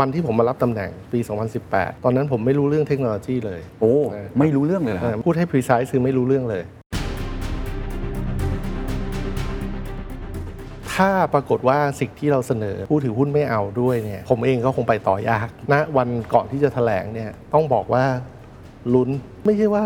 [0.00, 1.20] วันที่ผมมารับตำแหน่งปี
[1.62, 6.62] 2018 ตอนนั้นผมไม่รู้เรื่องเทคโนโลยีเลยโอ้เออไม่รู้เรื่องเลยเหรอเอครับอพูดให้ precise คือไม่รู้เรื่องเลย
[10.94, 18.04] ถ้าปรากฏว่าสิ่งที่เราเสนอผู้ถือหุ้นไม่เอาด้วยเนี่ย ผมเองก็คงไปต่อยากณวันก่อนที่จะแถลงเนี่ยต้องบอกว่า
[18.94, 19.10] ลุ้น
[19.44, 19.84] ไม่ใช่ว่า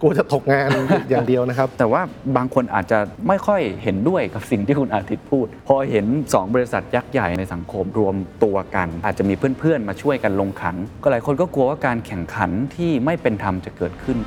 [0.00, 0.68] กลัวจะตกงาน
[1.08, 2.02] อย่างเดียวนะครับ แต่ว่า
[2.36, 2.98] บางคนอาจจะ
[3.28, 14.18] ไม่ค่อยเห็นด้วยกับสิ่งที่คุณอาทิตย์พูด พอเห็น 2 บริษัทยักษ์ใหญ่ในสังคมรวมตัวกัน อาจจะมีเพื่อนๆ มาช่วยกันลงขัน ก็หลายคนก็กลัวว่าการแข่งขันที่ไม่เป็นธรรมจะเกิดขึ้น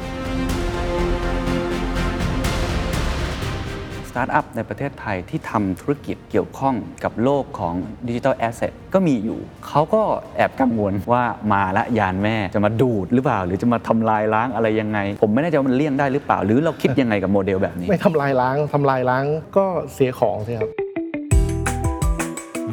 [4.19, 7.75] สตาร์ทอัพในประเทศไทยที่ทำธุรกิจเกี่ยวข้องกับโลกของ
[8.07, 10.01] digital asset ก็มีอยู่ เขาก็
[10.35, 19.25] แอบกังวลว่ามาละยานแม่จะมาดูดหรือเปล่า หรือจะมาทำลายล้างอะไรยังไง ผมไม่แน่ใจว่ามันเลี่ยงได้หรือเปล่า หรือเราคิดยังไงกับโมเดลแบบนี้ ไม่ทำลายล้างทำลายล้าง
[19.57, 20.69] ก็เสียของใช่ครับ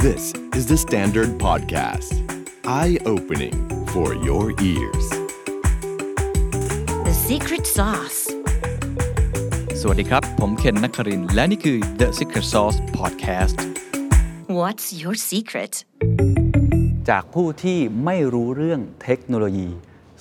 [0.06, 0.24] This
[0.58, 2.10] is the Standard Podcast.
[2.80, 3.56] Eye opening
[3.92, 5.06] for your ears.
[7.08, 8.25] The secret sauce.
[9.88, 13.56] สวัสดีครับ ผมเคนนักครินทร์และนี่คือ The Secret Sauce Podcast
[14.58, 15.72] What's your secret?
[17.08, 19.68] จากผู้ที่ไม่รู้เรื่องเทคโนโลยี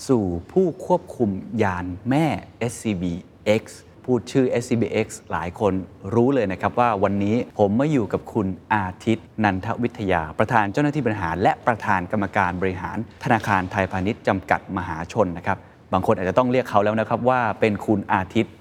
[0.08, 1.30] สู่ผู้ควบคุม
[1.64, 2.26] ยานแม่
[2.72, 3.64] SCBX
[4.06, 5.74] พูดชื่อ SCBX หลายคน
[6.14, 15.58] รู้เลยนะครับว่าวันนี้ผมมาอยู่กับคุณอาทิตย์ นันทวิทยา ประธานเจ้าหน้าที่บริหาร และประธานกรรมการบริหาร ธนาคารไทยพาณิชย์จำกัดมหาชนนะครับ
[15.94, 18.54] บางคนอาจจะต้องเรียกเขาแล้วนะครับว่าเป็นคุณอาทิตย์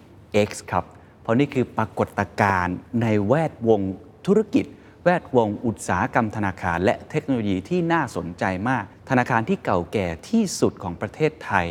[0.49, 0.85] X ครับ
[1.25, 3.81] เพราะนี่คือปรากฏการณ์ในแวดวง
[4.27, 4.65] ธุรกิจ
[5.05, 11.67] แวดวงอุตสาหกรรมธนาคาร และเทคโนโลยีที่น่าสนใจมาก ธนาคารที่เก่าแก่ที่สุดของประเทศไทย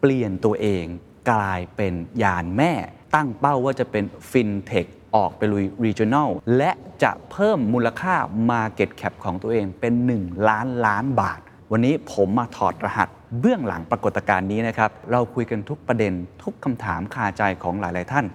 [0.00, 0.84] เปลี่ยนตัวเอง
[1.30, 2.72] กลายเป็นยานแม่
[3.14, 6.70] ตั้งเป้าว่าจะเป็นฟินเทคออกไปลุย regional และ
[7.02, 8.14] จะเพิ่มมูลค่า
[8.50, 9.92] Market Cap ของตัวเองเป็น
[10.22, 11.40] 1 ล้านล้านบาท
[11.72, 13.08] วันนี้ผมมาถอดรหัส
[13.40, 18.26] เบื้องหลังปรากฏการณ์นี้นะครับ เราคุยกันทุกประเด็นทุกคำถามคาใจของหลาย ๆ ท่าน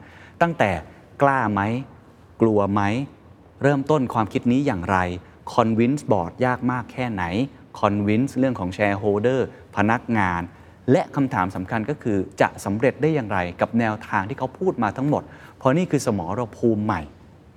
[0.41, 0.71] ตั้งแต่
[1.21, 1.61] กล้าไหม
[2.41, 2.81] กลัวไหม
[3.63, 4.97] เริ่มต้นความคิดนี้อย่างไร
[5.53, 7.23] Convince Board ยากมากแค่ไหน
[7.79, 9.39] Convince เรื่องของ Shareholder
[9.75, 10.41] พนักงาน
[10.91, 15.23] และคำถามสำคัญก็คือจะสำเร็จได้อย่างไร กับแนวทางที่เขาพูดมาทั้งหมด
[15.57, 17.01] เพราะนี่คือสมรภูมิใหม่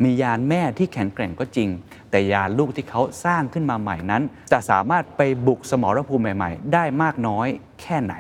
[0.02, 1.68] มียานแม่ที่แข็งแกร่งก็จริง
[2.10, 4.22] แต่ยานลูกที่เขาสร้างขึ้นมาใหม่นั้น
[4.52, 7.46] จะสามารถไปบุกสมรภูมิใหม่ ๆ ได้มากน้อย
[7.80, 8.14] แค่ไหน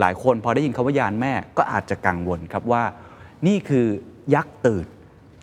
[0.00, 2.82] หลายคนพอได้ยินคำว่ายานแม่ก็อาจจะกังวลครับว่า
[3.46, 3.86] นี่คือ
[4.34, 4.86] ยักษ์ตื่น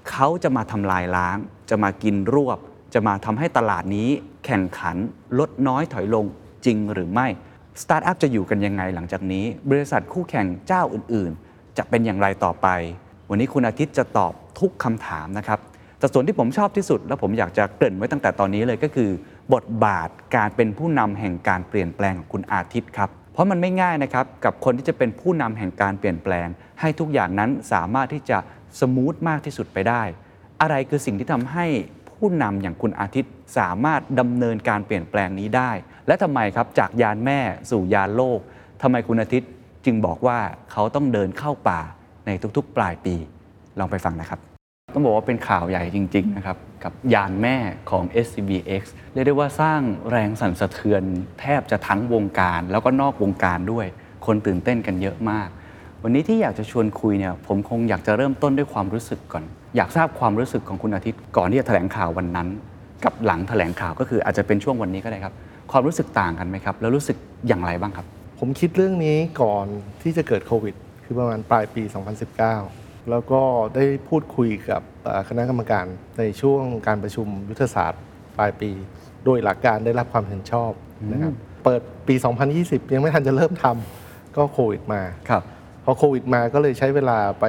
[0.09, 1.38] เขาจะมาทำลายล้าง
[1.69, 2.59] จะมากินรวบ
[2.94, 4.09] จะมาทำให้ตลาดนี้
[4.45, 4.97] แข่งขัน
[5.39, 6.25] ลดน้อยถอยลง
[6.66, 7.28] จริงหรือไม่
[7.81, 12.67] สตาร์ทอัพจะอยู่กันยังไงหลังจากนี้ บริษัทคู่แข่งเจ้าอื่นๆ จะเป็นอย่างไรต่อไป
[13.29, 15.59] วันนี้คุณอาทิตย์จะตอบทุกคำถามนะครับ
[16.00, 19.09] แต่ส่วนที่ผมชอบที่สุด และผมอยากจะเกริ่นไว้ตั้งแต่ตอนนี้เลยก็คือ
[19.53, 26.47] บทบาทการเป็นผู้นำแห่งการเปลี่ยนแปลงของคุณอาทิตย์ครับ เพราะมันไม่ง่ายนะครับกับคนที่จะเป็นผู้นำแห่งการเปลี่ยนแปลง
[26.79, 28.37] ให้ทุกอย่างนั้นสามารถที่จะ
[28.79, 30.03] สมูทมากที่สุดไปได้
[30.61, 31.65] อะไรคือสิ่งที่ทำให้
[32.09, 35.71] ผู้นำอย่างคุณอาทิตย์สามารถดำเนินการเปลี่ยนแปลงนี้ได้
[36.07, 37.39] และทำไมครับจากยานแม่
[37.71, 38.39] สู่ยานโลก
[38.81, 39.49] ทำไมคุณอาทิตย์
[39.85, 40.39] จึงบอกว่า
[40.71, 41.79] เขาต้องเดินเข้าป่า
[42.25, 43.15] ในทุกๆ ปลายปี
[43.79, 44.50] ลองไปฟังนะครับ
[44.93, 47.57] ต้องบอกว่าเป็นข่าวใหญ่จริง ๆ นะครับ กับยานแม่
[47.89, 48.83] ของ SCBX
[49.13, 49.81] เรียกได้ว่าสร้าง
[50.11, 51.03] แรงสั่นสะเทือน
[51.39, 53.85] แทบจะทั้งวงการ แล้วก็นอกวงการด้วย
[54.25, 55.49] คนตื่นเต้นกันเยอะมาก
[56.03, 59.43] วันนี้ที่อยากจะชวนคุยเนี่ยผมคงอยากจะเริ่มต้นด้วยความรู้สึกก่อน
[59.75, 62.47] อยากทราบความรู้สึกของคุณอาทิตย์ ก่อนที่จะแถลงข่าววันนั้น
[63.03, 65.33] กับหลังแถลงข่าวก็คืออาจจะเป็นช่วงวันนี้ก็ได้ครับ
[65.71, 67.17] ความรู้สึกต่างกันไหมครับ แล้วรู้สึก
[67.47, 68.05] อย่างไรบ้างครับ
[68.39, 69.65] ผมคิดเรื่องนี้ก่อน
[70.01, 71.83] ที่จะเกิดโควิด คือประมาณปลายปี
[72.71, 73.41] 2019 แล้วก็
[73.75, 75.85] ได้พูดคุยกับเอ่อคณะกรรมการ
[76.19, 78.01] ในช่วงการประชุมยุทธศาสตร์
[78.38, 78.72] ปลายปี
[79.25, 80.72] โดยหลักการได้รับความเห็นชอบ
[81.11, 82.16] นะครับเปิดปี
[82.56, 85.44] 2020 ยังไม่ทันจะเริ่มทำก็โควิดมาครับ
[85.84, 87.45] พอโควิดมาก็เลยใช้เวลาไป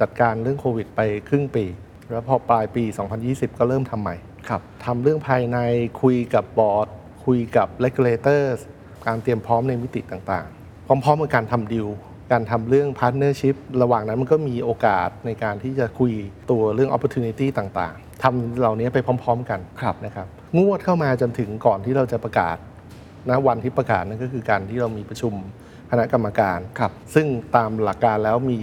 [0.00, 1.64] จัดการเรื่องโควิดไปครึ่งปี
[2.10, 2.84] แล้วพอปลายปี
[3.20, 4.16] 2020 ก็เริ่มทำใหม่
[4.48, 5.58] ครับทำเรื่องภายใน
[6.02, 6.88] คุยกับบอร์ด
[7.24, 8.58] คุยกับ regulators
[9.06, 11.86] การเตรียมพร้อมในมิติต่างๆ พร้อมๆกับการทำดิว
[12.32, 16.12] การทำเรื่อง partnership ระหว่างนั้นมันก็มีโอกาสในการที่จะคุย
[16.50, 20.26] ตัวเรื่อง opportunity ต่างๆทำเหล่านี้ไปพร้อม ๆ กันครับนะครับ
[20.58, 22.56] งวดเข้ามาจนถึงก่อนที่เราจะประกาศ
[23.28, 25.34] นะวันที่ประกาศนั่นก็คือการที่เรามีประชุม
[25.90, 27.26] คณะกรรมการครับซึ่ง
[27.56, 28.60] ตามหลักการแล้วมี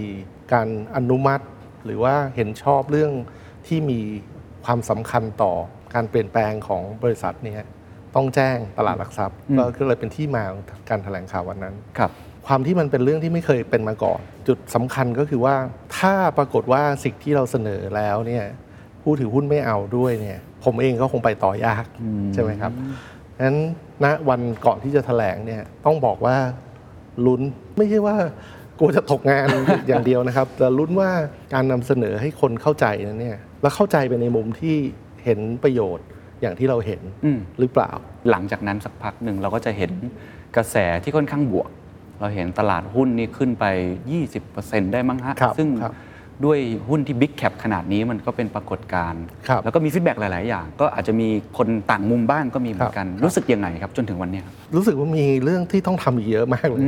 [0.52, 1.44] การอนุมัติ
[1.84, 3.12] หรือว่าเห็นชอบเรื่อง
[3.66, 4.00] ที่มี
[4.64, 5.52] ความสำคัญต่อ
[5.94, 7.54] การเปลี่ยนแปลงของบริษัทเนี้
[8.14, 12.10] ต้องแจ้งตลาดหลักทรัพย์อืมก็เลยเป็นที่มาของการแถลงข่าววันนั้นครับ
[12.46, 15.56] ความที่มันเป็นเรื่องที่ไม่เคยเป็นมาก่อน จุดสำคัญก็คือว่า
[15.98, 18.44] ถ้าปรากฏว่าสิ่งที่เราเสนอแล้วเนี่ย
[19.02, 21.84] ผู้ถือหุ้นไม่เอาด้วยเนี่ย ผมเองก็คงไปต่อยาก
[22.34, 22.72] ใช่ไหมครับ
[23.42, 23.56] งั้น
[24.04, 26.36] ณวันก่อนที่จะแถลงเนี่ยต้องบอกว่า
[27.26, 27.40] ลุ้น
[27.76, 28.16] ไม่ใช่ว่า
[28.78, 29.46] กลัวจะตกงาน
[29.88, 31.10] อย่างเดียวนะครับ แต่ลุ้นว่า
[31.54, 34.76] การนำเสนอให้คนเข้าใจนั้นเนี่ยแล้วเข้าใจไปในมุมที่
[35.24, 36.06] เห็นประโยชน์
[36.40, 37.90] อย่างที่เราเห็นอืมหรือเปล่า
[38.30, 39.92] หลังจากนั้นสักพักหนึ่งเราก็จะเห็น
[40.56, 41.70] กระแสที่ค่อนข้างบวก
[42.22, 43.64] เราเห็นตลาดหุ้นนี่ขึ้นไป
[44.28, 45.94] 20%ได้มั้งฮะ ครับซึ่งครับ
[46.44, 46.58] ด้วย
[46.88, 51.28] หุ้นที่ big cap ขนาดนี้มันก็เป็นปรากฏการณ์ครับแล้วก็มี feedback หลาย ๆ อย่าง ก็อาจจะมี
[51.58, 56.82] คนต่างมุมบ้างก็มีเหมือนกัน ครับ รู้สึกยังไงครับจนถึงวันเนี้ยครับ รู้สึกว่ามีเรื่องที่ต้องทำอีกเยอะมากเลย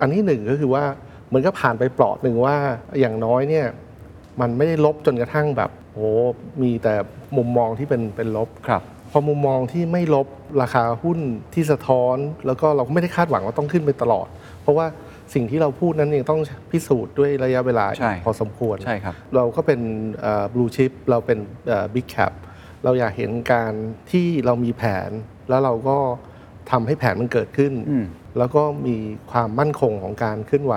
[0.00, 0.84] อันที่หนึ่งก็คือว่า
[1.28, 2.56] เหมือนก็ผ่านไปเปลาะหนึ่งว่า
[3.00, 3.66] อย่างน้อยเนี่ย
[4.40, 6.06] มันไม่ได้ลบจนกระทั่งแบบโอ้
[6.62, 6.94] มีแต่
[7.36, 8.82] มุมมองที่เป็นเป็นลบ ครับ
[9.12, 10.26] พอมุมมองที่ไม่ลบ
[10.62, 11.18] ราคาหุ้น
[11.54, 12.16] ที่สะท้อน
[12.46, 14.26] แล้วก็เราก็ไม่ได้คาดหวังว่าต้องขึ้นไปตลอด
[14.66, 14.88] เพราะว่า
[15.34, 16.40] สิ่งที่เราพูดนั้นยังต้อง
[16.70, 19.80] พิสูจน์ด้วยระยะเวลา ใช่ พอสมควร ใช่ครับ เราก็เป็น
[20.54, 21.38] บลูชิพเราเป็น
[21.94, 22.32] บิ๊กแคป
[22.84, 23.72] เราอยากเห็นการ
[24.10, 25.10] ที่เรามีแผน
[25.48, 25.98] แล้วเราก็
[26.70, 28.06] ทำให้แผนมันเกิดขึ้น อืม
[28.38, 28.96] แล้วก็มี
[29.32, 30.74] ความมั่นคงของการเคลื่อนไหว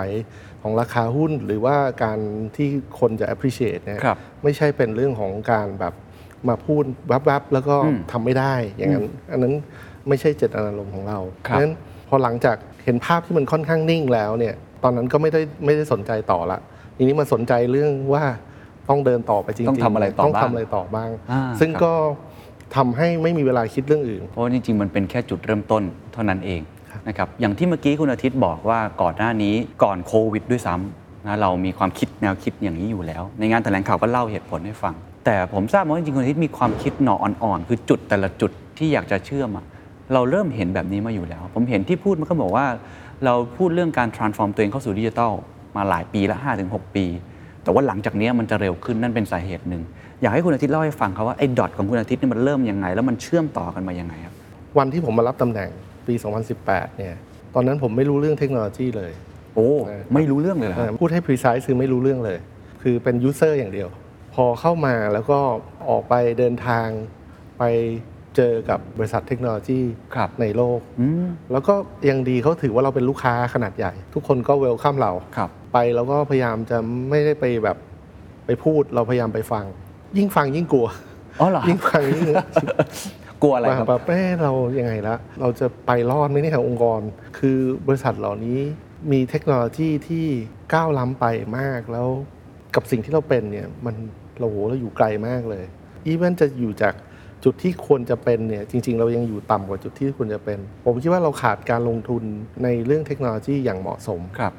[0.61, 2.19] ของราคาหุ้น หรือว่าการ
[2.55, 2.69] ที่
[2.99, 5.93] คนจะ appreciate เนี่ย ครับ ไม่ใช่เป็นเรื่องของการแบบ
[6.49, 6.83] มาพูด
[7.29, 9.53] วับๆ แล้วก็อืมทำไม่ได้ อย่างนั้น อันนั้น
[10.07, 11.73] ไม่ใช่เจตนารมณ์ของเราครับเพราะฉะนั้น
[12.09, 16.59] พอหลังจากเห็นภาพที่มันค่อนข้างนิ่งแล้วเนี่ยตอนนั้นก็ไม่ได้ไม่ได้สนใจต่อละ
[16.97, 18.23] ทีนี้มาสนใจเรื่องว่า
[18.89, 21.93] ต้องเดินต่อไปจริงๆต้องทำอะไรต่อต้องบ้างทำอะไรต่อบ้าง อ่าซึ่งครับ ก็
[22.75, 25.83] ทำให้ไม่มีเวลาคิดเรื่องอื่น เพราะว่าจริงๆ มันเป็นแค่จุดเริ่มต้น
[26.13, 26.61] เท่านั้นเอง
[27.07, 29.53] นะครับอย่างที่เมื่อกี้คุณอาทิตย์บอกว่าก่อนหน้านี้
[29.83, 34.93] ก่อนโควิดด้วยซ้ำนะเรามีความคิดแนวคิดอย่างนี้อยู่แล้ว ในงานแถลงข่าวก็เล่าเหตุผลให้ฟัง
[35.25, 39.65] แต่ผมทราบมาว่าจริงๆคุณอาทิตย์มีความคิดหนออ่อนๆ คือจุดแต่ละจุดที่อยากจะเชื่อมอะ
[40.13, 42.65] เราเริ่มเห็นแบบนี้มาอยู่แล้ว ผมเห็นที่พูดมันก็บอกว่า
[43.25, 45.33] เราพูดเรื่องการ transform ตัวเองเข้าสู่ดิจิทัล
[45.75, 47.05] มาหลายปีละ5-6 ปี
[47.63, 49.81] แต่ว่าหลังจากนี้มันจะเร็วขึ้นนั่นเป็นสาเหตุหนึ่ง
[50.21, 54.33] อยากให้คุณอาทิตย์เล่าให้ฟังครับว่าไอ้ดอทของคุณอาทิตย์นี่มันเริ่มยังไง แล้วมันเชื่อมต่อกันมายังไงครับ
[54.77, 55.69] วันที่ผมมารับตำแหน่ง
[56.07, 56.13] ปี
[56.55, 57.15] 2018 เนี่ย
[57.55, 59.11] ตอนนั้นผมไม่รู้เรื่องเทคโนโลยีเลย
[59.55, 62.37] โอ้เออไม่รู้เรื่องเลยเหรอเออพูดให้ precise คือไม่รู้เรื่องเลย
[62.81, 63.89] คือเป็น user อย่างเดียว
[64.35, 65.39] พอเข้ามาแล้วก็
[65.89, 66.87] ออกไปเดินทาง
[67.59, 67.63] ไป
[68.39, 69.81] เจอกับบริษัทเทคโนโลยี
[70.15, 71.73] ครับในโลกอืมแล้วก็
[72.09, 76.77] ยังดีเขาถือว่าเราเป็นลูกค้าขนาดใหญ่ ทุกคนก็เวลคัมเราครับไปแล้วก็พยายามจะ
[77.09, 77.77] ไม่ได้ไปแบบ
[78.45, 79.65] ไปพูดเราพยายามไปฟัง
[80.17, 80.87] ยิ่งฟังยิ่งกลัว
[81.39, 82.23] อ๋อเหรอยิ่งฟังยิ่ง
[83.41, 87.01] กลัวอะไรครับแบบเอ้เรายังไงละเราจะไปรอดไหมเนี่ยองค์กร
[87.37, 88.59] คือบริษัทเหล่านี้
[89.11, 90.25] มีเทคโนโลยีที่
[90.73, 91.25] ก้าวล้ำไป
[91.57, 92.07] มากแล้ว
[92.75, 93.95] กับสิ่งที่เราเป็นเนี่ยมัน
[94.39, 95.65] เราโหเราอยู่ไกลมากเลย
[96.05, 96.93] อีเวนจะอยู่จาก
[97.43, 102.23] จุดที่ควรจะเป็นเนี่ยจริง ๆ เรายังอยู่ต่ำกว่าจุดที่ควรจะเป็น ผมคิดว่าเราขาดการลงทุน
[102.63, 104.53] ในเรื่องเทคโนโลยีอย่างเหมาะสมครับ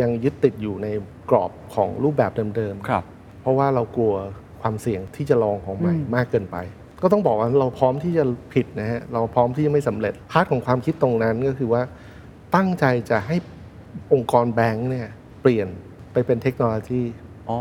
[0.00, 0.88] ยังยึดติดอยู่ใน
[1.30, 3.04] กรอบของรูปแบบเดิมๆครับ
[3.42, 4.14] เพราะว่าเรากลัว
[4.62, 6.56] ความเสี่ยงที่จะลองของใหม่มากเกินไป
[7.02, 8.24] ก็ต้องบอกว่าเราพร้อมที่จะ
[8.54, 11.82] ผิดนะฮะเราพร้อมที่จะไม่สำเร็จ part ของความคิดตรงนั้นก็คือว่า
[12.56, 13.36] ตั้งใจจะให้
[14.12, 15.08] องค์กรแบงค์เนี่ย
[15.42, 15.68] เปลี่ยน
[16.12, 17.02] ไปเป็นเทคโนโลยี
[17.48, 17.58] อ๋อ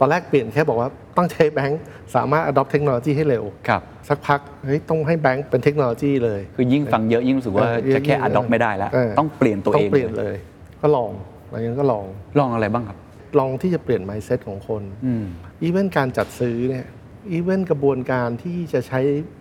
[0.00, 1.82] ตอนแรกเปลี่ยนแค่บอกว่าต้องใช้แบงค์
[2.14, 10.36] สามารถ adopt เทคโนโลยีให้เร็ว ครับ สักพักเฮ้ยต้องให้แบงค์เป็นเทคโนโลยีเลย คือยิ่งฟังเยอะยิ่งรู้สึกว่าเออจะแค่ยิ่ง adopt ไม่ได้แล้ว เออ ต้องเปลี่ยนตัวเองต้องเปลี่ยนเลย
[10.82, 11.10] ก็ลอง
[11.50, 12.04] หลังจากนั้นก็ลอง
[12.38, 12.98] ลองอะไรบ้างครับ
[13.38, 15.24] ลองที่จะเปลี่ยน mindset ของคน อืม
[15.62, 16.86] อีเวนการจัดซื้อเนี่ย
[17.32, 19.00] อีเวนกระบวนการที่จะใช้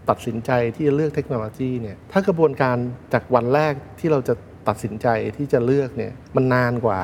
[0.09, 2.77] ตัดสินใจที่จะเลือกเทคโนโลยีเนี่ยถ้ากระบวนการ
[3.13, 4.33] จากวันแรกที่เราจะ
[4.67, 6.99] ตัดสินใจที่จะเลือกเนี่ยมันนานกว่า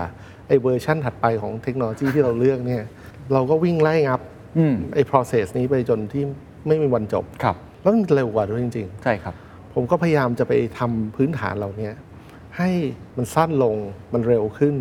[0.48, 2.84] ไอ้เวอร์ชันถัดไปของเทคโนโลยีที่เราเลือกเนี่ย
[3.34, 4.22] เราก็วิ่งไล่งับ
[4.58, 6.24] อืมไอ้ process นี้ไปจนที่
[6.68, 11.90] ไม่มีวันจบ ครับ แล้วมันเร็วกว่าด้วยจริง ใช่ครับ ๆ ผมก็พยายามจะไปทำพื้นฐานเหล่านี้
[12.58, 12.70] ให้
[13.18, 13.76] มันสั้นลง
[14.14, 14.76] มันเร็วขึ้น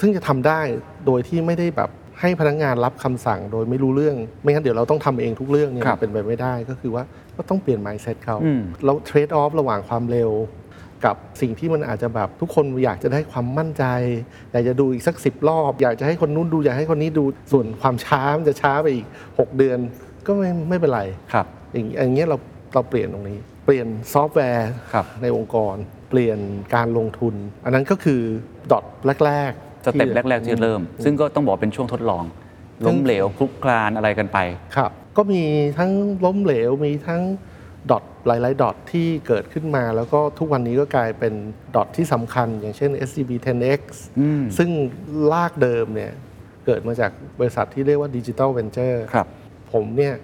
[0.00, 0.60] ซึ่งจะทำได้
[1.06, 7.04] โดยที่ไม่ได้แบบให้พนักงานรับคำสั่งโดยไม่รู้เรื่อง ไม่งั้นเดี๋ยวเราต้องทำเองทุกเรื่องเนี่ยครับมันเป็นไปไม่ได้ก็คือว่า
[7.36, 10.30] ก็ต้องเปลี่ยน mindset เขาอืม แล้วเทรดออฟระหว่างความเร็ว
[11.04, 13.84] กับสิ่งที่มันอาจจะแบบทุกคนอยากจะได้ความมั่นใจ
[14.52, 19.78] อยากจะดูอีกสักสิบรอบ อยากจะให้คนนู้นดูอยากให้คนนี้ดูส่วนความช้ามันจะช้าไปอีก 6 เดือน
[20.26, 21.02] ก็ไม่ไม่เป็นไร
[21.32, 22.36] ครับอย่างอย่างเงี้ยเรา
[22.74, 25.74] เราเปลี่ยนตรงนี้ เปลี่ยนซอฟต์แวร์ครับในองค์กร
[26.10, 26.38] เปลี่ยน
[26.74, 28.20] การลงทุน อันนั้นก็คือ
[28.72, 28.84] dot
[29.26, 32.24] แรกๆ step ที่แรก ๆ ที่เริ่ม ซึ่งก็ต้องบอกเป็นช่วงทดลอง
[32.86, 34.38] ล้มเหลวคลุกคลานอะไรกันไป
[34.76, 35.42] ครับ ก็มี
[35.78, 35.90] ทั้ง
[36.24, 37.22] ล้มเหลวมีทั้ง
[37.90, 41.34] dot หลาย ๆ dot ที่เกิดขึ้นมาแล้วก็ทุกวันนี้ก็กลายเป็น
[41.74, 43.82] dot ที่สำคัญ อย่างเช่น SCB 10X
[44.20, 44.70] อืมซึ่ง
[45.32, 46.12] รากเดิมเนี่ย
[46.66, 49.26] เกิดมาจากบริษัทที่เรียกว่า Digital Venture ครับ
[49.72, 50.14] ผมเนี่ย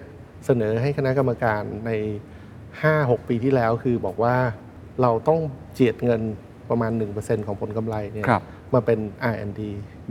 [0.45, 1.91] เสนอให้คณะกรรมการใน
[2.61, 4.35] 5-6 ปีที่แล้วคือบอกว่า
[5.01, 5.39] เราต้อง
[5.73, 6.21] เจียดเงิน
[6.69, 8.99] ประมาณ 1%ของผลกำไรเนี่ยครับมาเป็น
[9.31, 9.61] R&D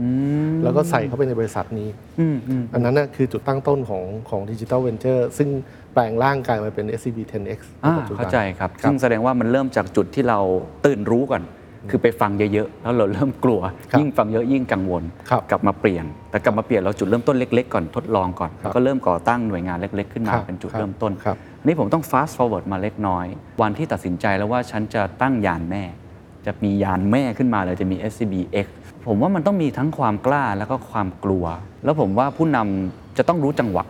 [0.01, 0.07] อื
[0.51, 1.89] มแล้วก็ใส่เข้าไปในบริษัทนี้
[2.19, 5.49] อืมอืมอันนั้นนะคือจุดตั้งต้นของของดิจิ t a ลเวนเจอร์ซึ่ง
[5.97, 10.39] แปลงร่างกายมาเป็น SCB 10X ในอ่าปัจจุบัน เข้าใจครับครับ ซึ่งแสดงว่ามันเริ่มจากจุดที่เรา
[10.85, 11.43] ตื่นรู้ก่อน
[11.89, 13.59] คือไปฟังเยอะๆ แล้วเราเริ่มกลัว
[13.91, 23.25] ครับยิ่งฟังเยอะยิ่งกังวล ครับกลับมาเปลี่ยน แต่กลับมาเปลี่ยนเราจุดเริ่มต้นเล็กๆก่อนทดลองก่อน ครับแล้วก็เริ่มก่อตั้งหน่วยงานเล็ก ๆ ขึ้นมาครับเป็นจุดครับเริ่มต้นครับ อันนี้ผมต้อง fast forward มาเล็กน้อย
[23.61, 25.83] วันที่ตัดสินใจแล้วว่าฉันจะตั้งยานแม่
[26.45, 28.67] จะมียานแม่ขึ้นมาเลยจะมี SCBX
[29.07, 31.45] ผมว่ามันต้องมีทั้งความกล้าแล้วก็ความกลัว
[31.83, 33.83] แล้วผมว่าผู้นำจะต้องรู้จังหวะ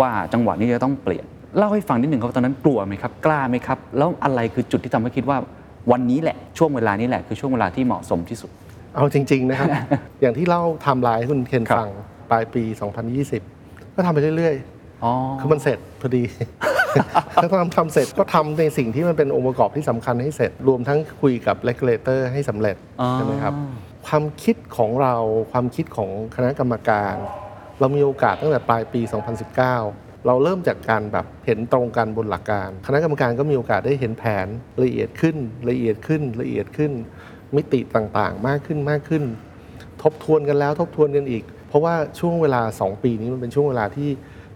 [0.00, 1.26] ว่าจังหวะนี้จะต้องเปลี่ยน
[1.58, 5.38] เล่าให้ฟังนิดหนึ่งครับตอนนั้นกลัวไหมครับ กล้าไหมครับ แล้วอะไรคือจุดที่ทำให้คิดว่า
[5.92, 8.50] วันนี้แหละช่วงเวลานี้แหละคือช่วงเวลาที่เหมาะสมที่สุด
[8.94, 9.68] เอาจริง ๆ นะครับ
[10.20, 11.92] อย่างที่เล่าไทม์ไลน์ให้คุณเคนครับฟัง
[12.30, 12.62] ปลายปี
[13.28, 14.54] 2020 ก็ทำไปเรื่อย
[15.04, 16.22] อ๋อๆคือมันเสร็จพอดี
[17.34, 23.54] ถ้าทำทำเสร็จก็ทำในสิ่งที่มันเป็นองค์ประกอบที่สำคัญให้เสร็จ รวมทั้งคุยกับ regulator ให้สำเร็จอ๋อใช่ไหมครับ
[24.06, 25.14] ความคิดของเรา
[25.52, 27.14] ความคิดของคณะกรรมการ
[27.80, 29.00] เรามีโอกาสตั้งแต่ปลายปี
[29.76, 34.46] 2019 เราเริ่มจากการแบบเห็นตรงกันบนหลักการ คณะกรรมการก็มีโอกาสได้เห็นแผน
[34.82, 35.36] ละเอียดขึ้น
[35.70, 36.92] ละเอียดขึ้นละเอียดขึ้น
[37.56, 39.22] มิติต่างๆ มากขึ้นมากขึ้น
[40.02, 44.08] ทบทวนกันแล้วทบทวนกันอีก เพราะว่าช่วงเวลา 2 ปีนี้มันเป็นช่วงเวลาที่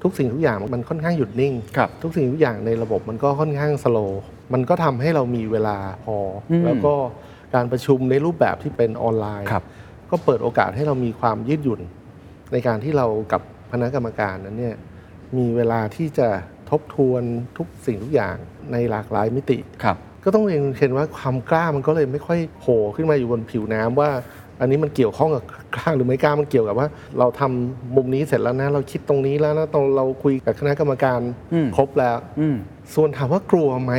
[0.03, 6.17] ทุกสิ่งทุกอย่างมันค่อนข้างหยุดนิ่งครับทุกสิ่งทุกอย่างในระบบมันก็ค่อนข้างสโลว์มันก็ทำให้เรามีเวลาพอ
[6.51, 6.95] อมแล้วก็
[7.55, 9.65] การประชุมในรูปแบบที่เป็นออนไลน์ครับ
[10.11, 11.81] ก็เปิดโอกาสให้เรามีความยืดหยุ่น
[12.53, 14.77] ในการที่เรากับคณะกรรมการนั้นเนี่ย
[15.39, 16.29] มีเวลาที่จะ
[16.71, 17.23] ทบทวน
[17.57, 18.37] ทุกสิ่งทุกอย่าง
[18.73, 24.11] ในหลากหลายมิติ ครับ ก็ต้องเรียนคุณเคนว่าความกล้ามันก็เลยไม่ค่อยโผล่ขึ้นมาอยู่บนผิวน้ำว่า
[24.61, 25.45] อันนี้มันเกี่ยวข้องกับ
[25.77, 31.21] กล้าหรือไม่กล้ามันเกี่ยวกับว่า เราทำมุมนี้เสร็จแล้วนะ เราคิดตรงนี้แล้วนะตรงเราคุยกับคณะกรรมการ
[31.53, 32.57] อืม ครบแล้ว อืม
[32.95, 33.93] ส่วนถามว่ากลัวไหม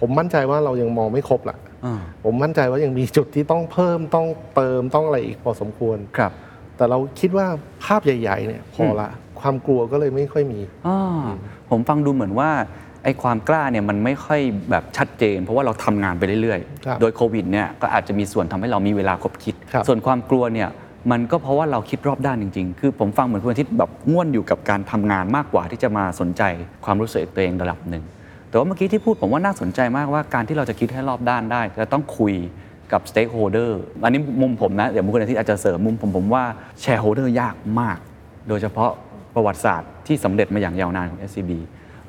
[0.00, 6.32] ผมมั่นใจว่าเรายังมองไม่ครบละอ่าผมมั่นใจว่ายังมีจุดที่ต้องเพิ่มต้องเติมต้องอะไรอีกพอสมควร ครับ
[6.76, 7.46] แต่เราคิดว่า
[7.84, 9.08] ภาพใหญ่ ๆ เนี่ยพอละ
[9.40, 11.24] ความกลัวก็เลยไม่ค่อยมี อ่า
[11.70, 12.50] ผมฟังดูเหมือนว่า
[13.04, 14.40] ไอ้ความกล้าเนี่ยมันไม่ค่อย
[14.70, 20.68] แบบชัดเจน เพราะว่าเราทำงานไปเรื่อยครับๆ โดยโควิดเนี่ยก็อาจจะมีส่วนทำให้เรามีเวลาคบคิด ครับ ส่วนความกลัวเนี่ย
[21.10, 26.42] มันก็เพราะว่าเราคิดรอบด้านจริง ๆ คือผมฟังเหมือนคุณอาทิตย์แบบง่วนอยู่กับการทำงานมากกว่าที่จะมาสนใจ
[26.84, 28.02] ความรู้สึกตัวเองระดับหนึ่ง
[28.48, 32.34] แต่ว่าเมื่อกี้ที่พูดผมว่าน่าสนใจมากว่าการที่เราจะคิดให้รอบด้านได้จะต้องคุย
[32.92, 33.70] กับ stakeholder
[34.04, 36.44] อันนี้มุมผมนะ เดี๋ยวมุมคุณอาทิตย์อาจจะเสริมมุมผมผมว่า
[36.82, 37.98] shareholder ยากมาก
[38.48, 38.90] โดยเฉพาะ
[39.34, 41.50] ประวัติศาสตร์ที่สำเร็จมาอย่างยาวนานของ SCB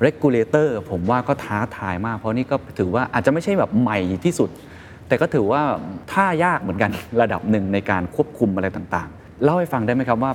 [0.06, 4.50] regulator ผมว่าก็ท้าทายมาก เพราะนี่ก็ถือว่าอาจจะไม่ใช่แบบใหม่ที่สุด
[5.08, 5.60] แต่ก็ถือว่า
[6.12, 6.90] ท่ายากเหมือนกัน
[7.22, 10.32] ระดับหนึ่งในการควบคุมอะไรต่างๆ เล่าให้ฟังได้ไหมครับว่า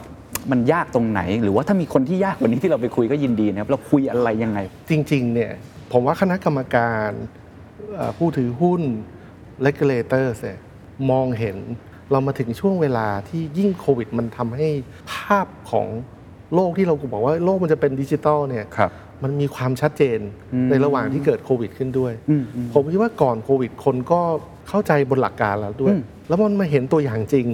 [0.51, 5.51] มันยากตรงไหน หรือว่าถ้ามีคนที่ยากกว่านี้ที่เราไปคุยก็ยินดีนะครับเราคุยอะไรยังไง จริงๆเนี่ย
[5.91, 7.09] ผมว่าคณะกรรมการ
[8.17, 8.81] ผู้ถือหุ้น
[9.65, 10.57] regulator เนี่ย
[11.11, 11.57] มองเห็น
[12.11, 14.67] เรามาถึงช่วงเวลาที่ยิ่งโควิด มันทำให้
[15.13, 15.87] ภาพของ
[16.55, 18.91] โลกที่เราบอกว่าโลกมันจะเป็นดิจิตอลเนี่ยครับ
[19.23, 20.19] มันมีความชัดเจน
[20.53, 24.21] อืมในระหว่างที่เกิดโควิดขึ้นด้วยอืมอืมผมคิดว่าก่อนโควิดคนก็
[24.69, 27.47] เข้าใจบนหลักการแล้วด้วยอืมแล้วมันมาเห็นตัวอย่างจริง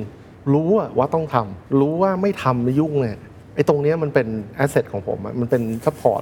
[0.53, 3.17] รู้อะว่าต้องทำรู้ว่าไม่ทำไม่ยุ่งเนี่ย
[3.55, 6.21] ไอ้ตรงเนี้ยมันเป็น asset ของผมอะมันเป็น support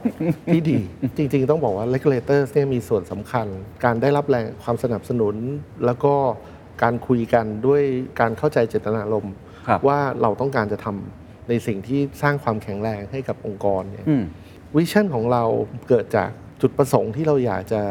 [0.54, 0.78] ที่ดี
[1.18, 3.48] จริง ๆ ต้องบอกว่า regulators เนี่ยมีส่วนสำคัญ
[3.84, 5.36] การได้รับแรงความสนับสนุน
[5.86, 6.14] แล้วก็
[6.84, 7.82] การคุยกันด้วย
[8.20, 9.34] การเข้าใจเจตนารมณ์
[9.68, 14.24] ครับว่าเราต้องการจะทำ ในสิ่งที่สร้างความแข็งแรงให้กับองค์กรเนี่ยอืม
[14.76, 15.44] vision ของเรา
[15.90, 16.30] เกิดจาก
[16.62, 17.82] จุดประสงค์ที่เราอยากจะ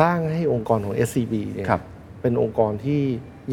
[0.00, 1.82] สร้างให้องค์กรของ SCB เนี่ยครับ
[2.22, 3.02] เป็นองค์กรที่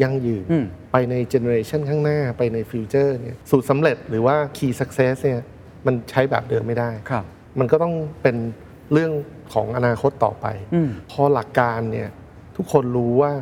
[0.02, 5.40] ยั่งยืนอืมไปใน generation ข้างหน้าไปใน future เนี่ยสูตรสำเร็จหรือว่า Key Success เนี่ย
[5.86, 7.24] มันใช้แบบเดิมไม่ได้ครับ
[7.58, 8.36] มันก็ต้องเป็น
[8.92, 9.12] เรื่อง
[9.52, 12.08] ของอนาคตต่อไปอืมพอหลักการเนี่ย
[12.56, 13.32] ทุกคนรู้ว่า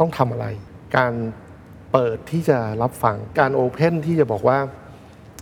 [0.00, 0.46] ต้องทำอะไร
[0.96, 1.12] การ
[1.92, 4.58] เปิดที่จะรับฟัง การ open ที่จะบอกว่า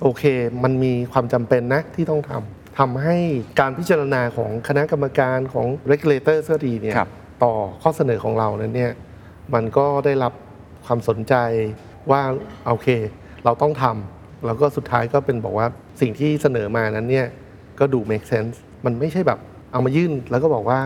[0.03, 0.25] โอเค
[0.65, 3.17] มันมีความจำเป็นนะที่ต้องทำทำให้
[3.61, 7.11] การพิจารณาของคณะกรรมการของ regulator ก็ดีเนี่ยครับ
[7.45, 8.93] ต่อข้อเสนอของเรานั้นเนี่ย
[9.55, 10.33] มันก็ได้รับ
[10.87, 11.35] ความสนใจ
[12.11, 12.23] ว่า
[12.69, 12.89] โอเค
[13.45, 15.67] เราต้องทำแล้วก็สุดท้ายก็เป็นบอกว่า
[16.01, 17.27] สิ่งที่เสนอมานั้นเนี่ย
[17.79, 19.39] ก็ดู make sense มันไม่ใช่แบบ
[19.73, 20.81] เอามายื่นแล้วก็บอกว่า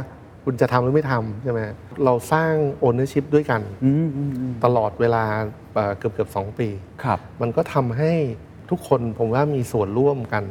[0.45, 1.61] คุณจะทำหรือไม่ทำใช่ไหม
[2.05, 2.53] เราสร้าง
[2.87, 5.25] ownership ด้วยกันอืมอืมอืมตลอดเวลา
[5.75, 6.69] เอ่อเกือบเกือบๆสองปี
[7.05, 8.13] ครับมันก็ทำให้
[8.71, 10.45] ทุกคนผมว่ามีส่วนร่วมกัน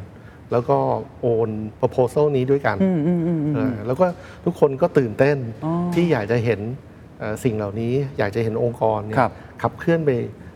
[0.51, 0.77] แล้วก็
[1.21, 4.05] โอน proposal นี้ด้วยกันอืมอืมอืมอืมเออแล้วก็
[4.45, 6.59] ทุกคนก็ตื่นเต้นอ๋อที่อยากจะเห็น
[7.19, 9.31] เอ่อสิ่งเหล่านี้ อยากจะเห็นองค์กรเนี่ยครับ
[9.61, 10.09] ขับเคลื่อนไป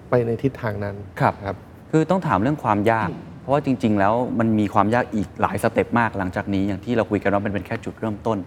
[0.10, 1.58] ไปในทิศทางนั้นครับ ครับ
[1.92, 3.10] คือต้องถามเรื่องความยาก
[3.42, 8.38] เพราะว่าจริง ๆ แล้วมันมีความยากอีกหลายสเต็ปมากหลังจากนี้อย่างที่เราคุยกันว่ามันเป็นแค่จุดเริ่มต้น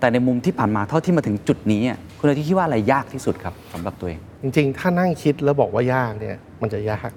[0.00, 7.08] แต่ในมุมที่ผ่านมาเท่าที่มาถึงจุดนี้อะคุณอาทิตย์คิดว่าอะไรยากที่สุดครับสำหรับตัวเอง จริงๆ ถ้านั่งคิดแล้วบอกว่ายากเนี่ย มันจะยาก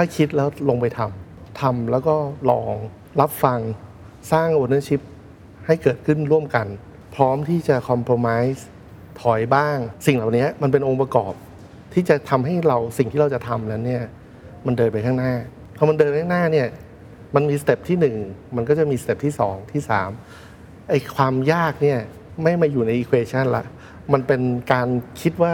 [0.00, 2.16] ถ้าคิดแล้วลงไปทำทำแล้วก็
[2.50, 2.72] ลอง
[3.20, 3.58] รับฟัง
[4.32, 5.00] สร้าง ownership
[5.66, 6.66] ให้เกิดขึ้นร่วมกัน
[7.14, 8.60] พร้อมที่จะ compromise
[9.20, 11.32] ถอยบ้าง สิ่งเหล่านี้มันเป็นองค์ประกอบ
[11.94, 14.04] ที่จะทำให้เราสิ่งที่เราจะทำนั้นเนี่ย
[14.66, 15.32] มันเดินไปข้างหน้า
[15.76, 16.68] พอมันเดินไปข้างหน้าเนี่ย
[17.34, 18.16] มันมี step ที่หนึ่ง
[18.56, 20.10] มันก็จะมี step ที่สองที่สาม
[20.88, 21.98] ไอ้ความยากเนี่ย
[22.42, 23.64] ไม่มาอยู่ใน equation ละ
[24.12, 24.40] มันเป็น
[24.72, 24.88] การ
[25.20, 25.52] คิดว่า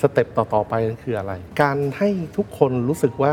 [0.00, 3.32] สเต็ปต่อ ๆ ไปนั้นคืออะไร การให้ทุกคนรู้สึกว่า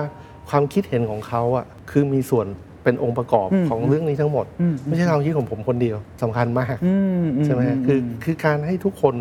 [0.50, 2.48] ความคิดเห็นของเขาอะคือมีส่วน
[2.84, 4.46] เป็นองค์ประกอบของเรื่องนี้ทั้งหมด
[4.88, 6.76] ไม่ใช่ความคิดของผมคนเดียวสำคัญมาก
[7.46, 9.16] ใช่ไหมคือคือการให้ทุกคน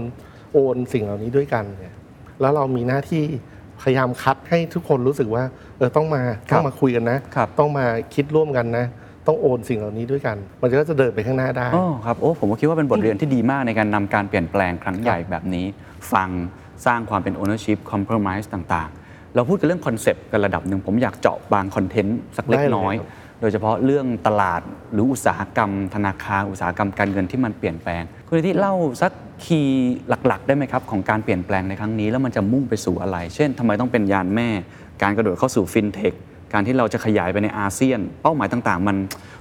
[0.52, 1.94] โอนสิ่งเหล่านี้ด้วยกันเนี่ย
[2.40, 3.22] แล้วเรามีหน้าที่
[3.82, 5.44] พยายามคัดให้ทุกคนรู้สึกว่า
[5.76, 8.84] เออต้องมาครับต้องมาคุยกันนะครับต้องมาคิดร่วมกันนะ
[9.26, 15.66] ต้องโอนสิ่งเหล่านี้ด้วยกัน มันก็จะเดินไปข้างหน้าได้อ๋อครับโอ้ผมก็คิดว่าเป็นบทเรียนที่ดีมากในการนำการเปลี่ยนแปลงครั้งใหญ่แบบนี้
[16.12, 16.28] ฟัง
[16.86, 19.01] สร้างความเป็น ownership compromise ต่างๆ
[19.34, 23.08] เราพูดกันเรื่อง concept กันระดับหนึ่งผมอยากเจาะบาง content สักเล็กน้อยได้เลยครับ
[23.40, 24.60] โดยเฉพาะเรื่องตลาด
[24.92, 29.12] หรืออุตสาหกรรม ธนาคารอุตสาหกรรมการเงินที่มันเปลี่ยนแปลงคุณอาทิตย์เล่าสัก
[29.44, 29.94] key
[30.26, 34.48] หลักๆ ได้ไหมครับของการเปลี่ยนแปลงในครั้งนี้ แล้วมันจะมุ่งไปสู่อะไร เช่นทำไมต้องเป็นยานแม่
[35.02, 36.12] การกระโดดเข้าสู่ฟินเทค
[36.52, 38.96] การที่เราจะขยายไปในอาเซียน เป้าหมายต่างๆ มัน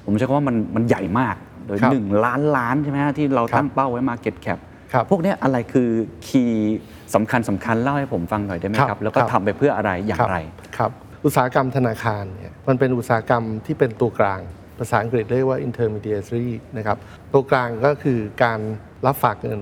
[0.06, 1.36] ผมใช้คำว่ามันมันใหญ่มาก
[1.68, 4.60] โดยครับหนึ่งล้านล้านใช่ไหมฮะที่เราครับตั้งเป้าไว้มาเก็ตแคป
[4.94, 5.90] ครับพวกเนี้ยอะไรคือ
[6.28, 6.78] คีย์
[7.15, 10.39] สำคัญสำคัญเล่าให้ผมฟังหน่อยได้ไหมครับครับแล้วก็ครับทำไปเพื่ออะไรอย่างครับไร
[10.77, 10.91] ครับ
[11.25, 14.41] อุตสาหกรรมธนาคารเนี่ยมันเป็นอุตสาหกรรมที่เป็นตัวกลาง
[14.80, 16.98] ภาษาอังกฤษเรียกว่า intermediary นะครับ
[17.34, 18.60] ตัวกลางก็คือการ
[19.06, 19.62] รับฝากเงิน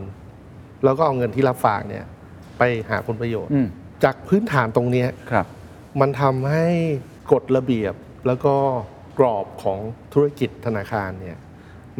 [0.84, 2.06] แล้วก็เอาเงินที่รับฝากเนี่ย
[2.58, 3.68] ไปหาผลประโยชน์อืม
[4.04, 5.46] จากพื้นฐานตรงเนี้ยครับ
[6.02, 6.68] มันทำให้
[7.32, 7.94] กฎระเบียบ
[8.28, 8.56] แล้วก็
[9.20, 9.80] กรอบของ
[10.14, 11.38] ธุรกิจธนาคารเนี่ย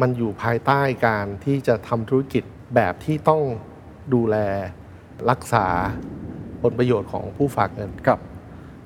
[0.00, 3.42] มันอยู่ภายใต้การที่จะทำธุรกิจแบบที่ต้อง
[4.14, 4.36] ดูแล
[5.30, 5.66] รักษา
[6.62, 8.20] ผลประโยชน์ของผู้ฝากเงินครับ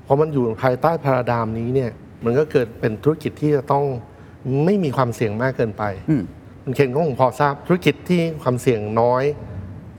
[0.07, 1.91] พอมันอยู่ภายใต้พาราดามนี้เนี่ย
[2.25, 3.85] มันก็เกิดเป็นธุรกิจที่จะต้อง
[4.65, 6.23] ไม่มีความเสี่ยงมากเกินไปอืม
[6.63, 9.25] คุณเคนก็คงพอทราบธุรกิจที่ความเสี่ยงน้อย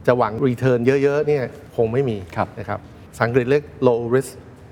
[0.08, 1.44] จะหวังรีเทิร์นเยอะๆเนี่ย
[1.76, 2.80] คงไม่มีครับนะครับ
[3.12, 4.32] ภาษาอังกฤษเรียก low risk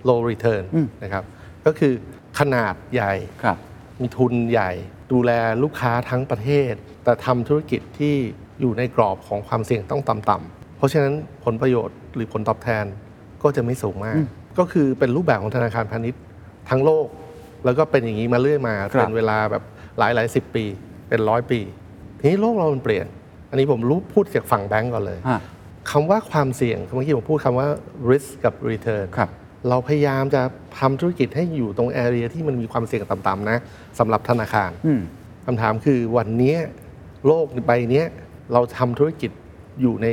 [0.10, 1.24] low return อืมนะครับ
[1.66, 1.94] ก็คือ
[2.40, 3.58] ขนาดใหญ่ครับ
[4.02, 4.72] มีทุนใหญ่
[5.12, 5.32] ดูแล
[5.64, 8.16] ลูกค้าทั้งประเทศ แต่ทำธุรกิจที่
[8.62, 11.14] อยู่ในกรอบของความเสี่ยงต้องต่ำๆเพ ราะฉะนั้น
[11.46, 12.86] ผลประโยชน์หรือผลตอบแทน
[13.44, 14.20] ก็จะไม่สูงมาก
[14.60, 16.22] ก็คือเป็นรูปแบบของธนาคารพาณิชย์
[16.70, 17.08] ทั้งโลก
[17.66, 19.64] แล้วก็เป็นอย่างนี้มาเรื่อยมาครับเป็นเวลาแบบ
[20.00, 20.66] หลายหลายสิบปี
[21.10, 21.60] เป็นร้อยปี
[22.20, 23.06] ทีนี้โลกเรามันเปลี่ยน
[23.50, 25.40] อันนี้ผมรู้พูดจากฝั่งแบงก์ก่อนเลยฮะ
[25.92, 27.68] คำว่าความเสี่ยงเมื่อกี้ผมพูดคำว่า
[28.10, 29.30] risk กับ return ครับ
[29.70, 30.42] เราพยายามจะ
[30.80, 33.58] ทำธุรกิจให้อยู่ตรง area ที่มันมีความเสี่ยงต่ำๆนะ
[34.00, 35.02] สำหรับธนาคารอืม
[35.46, 36.60] คำถามคือวันเนี้ย
[37.28, 38.06] โลกใบเนี้ย
[38.54, 39.32] เราทำธุรกิจ
[39.82, 40.08] อยู่ใน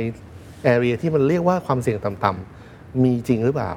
[0.73, 3.71] area ที่มันเรียกว่าความเสี่ยงต่ำๆมีจริงหรือเปล่า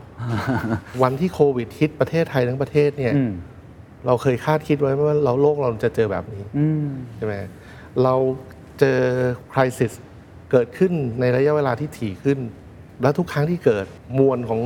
[1.03, 3.33] วันที่โควิดฮิตประเทศไทยทั้งประเทศเนี่ยอืม
[4.07, 7.35] เราเคยคาดคิดไว้ไหมว่าเราโลกเราจะเจอแบบนี้อืมใช่ไหม
[8.03, 8.15] เรา
[8.81, 8.99] เจอ
[9.53, 9.93] คริสิส
[10.51, 12.39] เกิดขึ้นในระยะเวลาที่ถี่ขึ้น
[13.03, 13.87] แล้วทุกครั้งที่เกิด
[14.19, 14.61] มวลของ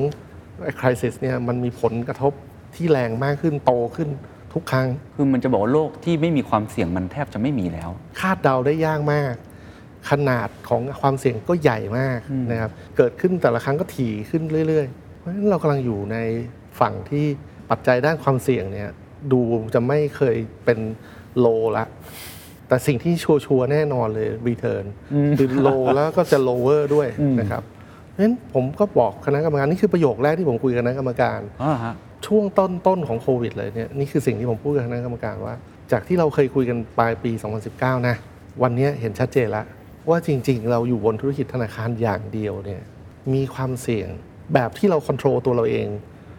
[0.81, 2.33] คริสิสเนี่ยมันมีผลกระทบ
[2.77, 4.09] ที่แรงมากขึ้นโตขึ้น
[4.55, 9.35] ทุกครั้ง คือมันจะบอกว่าโลกที่ไม่มีความเสี่ยงมันแทบจะไม่มีแล้ว คาดเดาได้ยากมาก
[10.11, 16.17] ขนาดของความเสี่ยงก็ใหญ่มากนะครับ เกิดขึ้นแต่ละครั้งก็ถี่ขึ้นเรื่อยๆ เพราะฉะนั้นเรากำลังอยู่ใน
[16.81, 17.27] ฝั่งที่
[17.71, 18.91] ปัจจัยด้านความเสี่ยงเนี่ย
[19.33, 19.41] ดู
[19.75, 20.79] จะไม่เคยเป็น
[21.39, 21.47] โล
[21.79, 21.85] ละ
[22.69, 24.85] แต่สิ่งที่ชัวร์ๆแน่นอนเลย return
[25.39, 27.09] คือโลแล้วก็จะ lower ด้วย
[27.41, 31.95] นะครับเพราะฉะนั้นผมก็บอกคณะกรรมการนี่คือประโยคแรกที่ผมคุยกับคณะกรรมการอ่าฮะ
[32.27, 35.55] ช่วงต้นต้นของโควิดเลยเนี่ยนี่คือสิ่งที่ผมพูดกับคณะกรรมการว่า
[35.93, 37.31] จากที่เราเคยคุยกันปลายปี
[37.71, 38.17] 2019 นะ
[38.63, 39.65] วันนี้เห็นชัดเจนแล้ว
[40.09, 42.83] ว่าจริงๆ เราอยู่บนธุรกิจธนาคารอย่างเดียวเนี่ย
[43.35, 44.09] มีความเสี่ยง
[44.55, 45.89] แบบที่เราควบคุมตัวเราเอง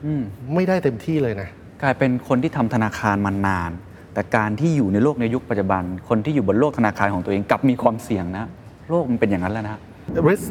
[0.06, 0.22] อืม
[0.54, 1.50] ไม่ได้เต็มที่เลยนะ
[1.82, 3.72] กลายเป็นคนที่ทำธนาคารมานาน
[4.14, 8.46] แต่การที่อยู่ในโลกในยุคปัจจุบัน คนที่อยู่บนโลกธนาคารของตัวเองกลับมีความเสี่ยงนะ
[8.90, 9.80] โลกมันเป็นอย่างนั้นแล้วนะ
[10.28, 10.46] risk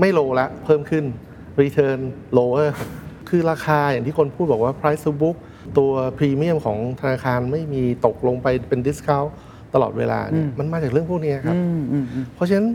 [0.00, 1.04] ไม่โลละเพิ่มขึ้น
[1.60, 1.98] return
[2.38, 2.68] lower
[3.28, 5.36] คือราคาอย่างที่คนพูดบอกว่า price to book
[5.78, 9.30] ตัวพรีเมียมของธนาคารไม่มีตกลงไปเป็น discount
[9.74, 12.66] ตลอดเวลาเนี่ยมันมาจากเรื่องพวกนี้ครับอืมอืมอืมเพราะฉะนั้น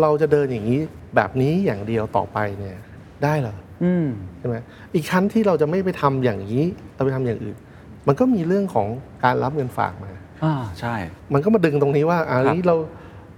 [0.00, 0.80] เราจะเดินอย่างนี้
[1.16, 2.76] แบบนี้อย่างเดียวต่อไปเนี่ย
[3.24, 4.06] ได้เหรออืม
[4.38, 4.56] ใช่ไหม
[4.94, 6.64] อีกชั้นที่เราจะไม่ไปทำอย่างนี้
[6.94, 7.56] เราไปทำอย่างอื่น
[8.08, 8.88] มันก็มีเรื่องของ
[9.24, 10.12] การรับเงินฝากมา
[10.44, 10.94] อ่าใช่
[11.34, 12.76] มันก็มาดึงตรงนี้ว่าอันนี้เรา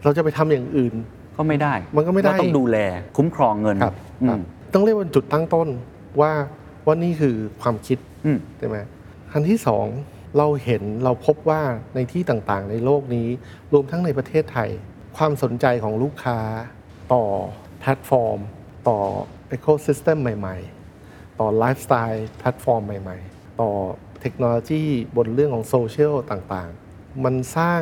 [0.04, 0.94] เราจะไปทำอย่างอื่น
[1.36, 2.78] ก็ไม่ได้ มันก็ไม่ได้เราต้องดูแล
[3.16, 4.42] คุ้มครองเงินครับอืครับม
[4.74, 5.68] ต้องเรียกว่าจุดตั้งต้น
[6.20, 6.32] ว่า
[6.86, 8.76] ว่านี่คือความคิดอืมใช่ไหม
[9.32, 9.86] อันที่สอง
[10.38, 11.62] เราเห็นเราพบว่า
[11.94, 13.28] ในที่ต่างๆ ในโลกนี้
[13.72, 14.70] รวมทั้งในประเทศไทย
[15.16, 16.38] ความสนใจของลูกค้า
[17.12, 17.24] ต่อ
[17.80, 18.38] แพลตฟอร์ม
[18.88, 18.98] ต่อ
[19.56, 20.56] Ecosystem ใหม่
[20.98, 23.70] ๆ ต่อ lifestyle platform ใหม่ ๆ ต่อ
[24.20, 24.84] เทคโนโลยี
[25.16, 27.80] บนเรื่องของโซเชียลต่างๆ มันสร้าง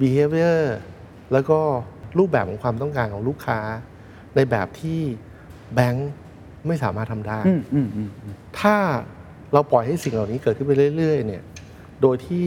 [0.00, 0.60] behavior
[1.32, 1.60] แล้วก็
[2.18, 3.60] รูปแบบของความต้องการของลูกค้า
[4.36, 5.00] ในแบบที่
[5.74, 6.10] แบงค์
[6.66, 8.76] ไม่สามารถทำได้อืมอืมอืมอืมถ้า
[9.52, 11.42] เราปล่อยให้สิ่งเหล่านี้เกิดขึ้นไปเรื่อย ๆ เนี่ย
[12.02, 12.46] โดยที่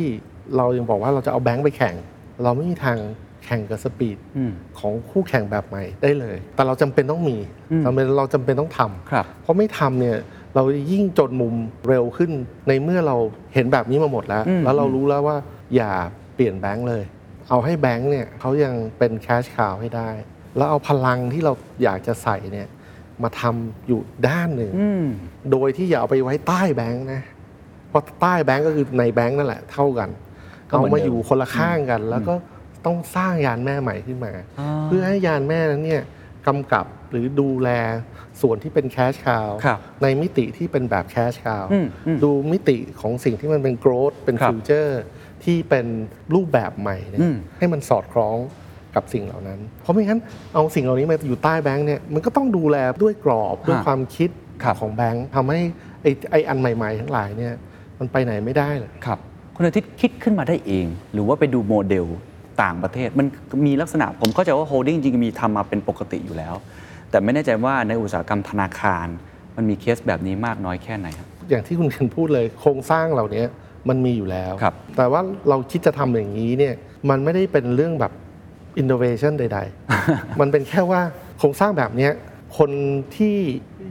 [0.57, 1.95] เรายังบอกว่าเราจะเอาแบงค์ไปแข่ง
[2.43, 2.97] เราไม่มีทาง
[3.45, 7.37] แข่งกับสปีดอืมของคู่แข่งแบบใหม่ได้เลย แต่เราจำเป็นต้องมี
[7.71, 10.17] อืมเราเป็นเราจำเป็นต้องทำครับเพราะไม่ทำเนี่ย
[10.55, 11.55] เรายิ่งจนมุม
[11.87, 12.31] เร็วขึ้น
[12.67, 13.17] ในเมื่อเรา
[13.53, 15.37] เห็นแบบนี้มาหมดแล้วอืมแล้วเรารู้แล้วว่า
[15.75, 15.91] อย่า
[16.35, 17.03] เปลี่ยนแบงค์เลย
[17.49, 20.09] เอาให้แบงค์เนี่ยเขายังเป็นแคชคาวให้ได้
[20.57, 22.67] แล้วเอาพลังที่เราอยากจะใส่เนี่ย
[23.23, 25.05] มาทำอยู่ด้านหนึ่งอืม
[25.51, 27.34] โดยที่อย่าเอาไปไว้ใต้แบงค์นะเพ
[27.95, 30.09] ราะใต้แบงค์ก็คือในแบงค์นั่นแหละเท่ากัน
[30.69, 32.33] ก็เหมือนเดิมอยู่คนละข้างกัน แล้วก็
[32.85, 34.33] ต้องสร้างยานแม่ใหม่ขึ้นมา
[34.85, 36.03] เพื่อให้ยานแม่นั้นเนี่ย
[36.47, 37.69] กำกับหรือดูแล
[38.41, 45.01] ส่วนที่เป็น cash cow ครับในมิติที่เป็นแบบ cash cow อืมอืมดูมิติของสิ่งที่มันเป็น growth เป็นครับ future
[45.43, 45.85] ที่เป็น
[46.35, 48.37] รูปแบบใหม่เนี่ยอืมให้มันสอดคล้อง
[48.95, 50.21] กับสิ่งเหล่านั้น เพราะไม่งั้น
[50.53, 54.29] เอาสิ่งเหล่านี้มาอยู่ใต้แบงค์เนี่ยมันก็ต้องดูแลด้วยกรอบด้วยความคิด
[54.63, 55.59] ครับของแบงค์ทำให้
[56.01, 57.53] ไอ้ไอ้อันใหม่ ๆ ทั้งหลายเนี่ย
[57.99, 59.19] มันไปไหนไม่ได้เลยครับ
[59.55, 62.05] คุณอาทิตย์คิดขึ้นมาได้เอง หรือว่าไปดูโมเดล
[62.61, 63.27] ต่างประเทศ มัน
[63.65, 66.53] มีลักษณะผมเข้าใจว่า holding จริงๆมีทำมาเป็นปกติอยู่แล้ว
[67.09, 69.07] แต่ไม่แน่ใจว่าในอุตสาหกรรมธนาคาร
[69.55, 73.43] มันมีเคสแบบนี้มากน้อยแค่ไหนครับอย่างที่คุณเคนพูดเลยโครงสร้างเหล่านี้
[73.89, 76.73] มันมีอยู่แล้วครับแต่ว่าเราคิดจะทำอย่างนี้เนี่ย
[77.09, 78.11] มันไม่ได้เป็นเรื่องแบบ
[78.81, 79.59] innovation ใด
[79.99, 81.01] ๆ มันเป็นแค่ว่า
[81.39, 82.11] โครงสร้างแบบเนี้ย
[82.57, 82.71] คน
[83.15, 83.37] ที่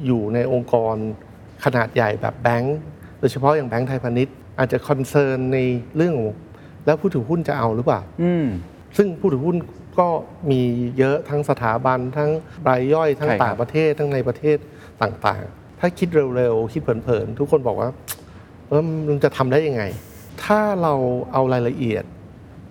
[0.06, 0.94] อยู่ในองค์กร
[1.64, 5.58] ขนาดใหญ่แบบแบงก์โดยเฉพาะอย่างแบงก์ไทยพาณิชย์อาจจะคอนเซิร์นใน
[5.96, 6.28] เรื่องของ
[6.86, 8.46] แล้วผู้ถือหุ้นจะเอาหรือเปล่าอืม
[8.96, 9.56] ซึ่งผู้ถือหุ้น
[9.98, 10.08] ก็
[10.50, 10.60] มี
[10.98, 12.30] เยอะทั้งสถาบันทั้ง
[12.68, 14.56] รายย่อยทั้งใช่ครับต่างประเทศทั้งในประเทศ
[15.02, 17.90] ต่างๆ ถ้าคิดเร็วๆ คิดเผินๆ ทุกคนบอกว่า
[18.68, 19.82] เออมันจะทำได้ยังไง
[20.44, 20.94] ถ้าเรา
[21.32, 22.04] เอารายละเอียด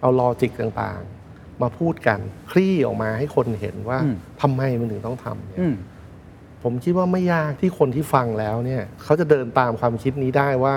[0.01, 2.19] เอาลอจิกต่างๆ มาพูดกัน
[2.51, 5.75] คลี่ออกมาให้คนเห็นว่าอืมทำไมมันถึงต้องทำเนี่ยอืม
[6.63, 10.75] ผมคิดว่าไม่ยากที่คนที่ฟังแล้วเนี่ยเขาจะเดินตามความคิดนี้ได้ว่า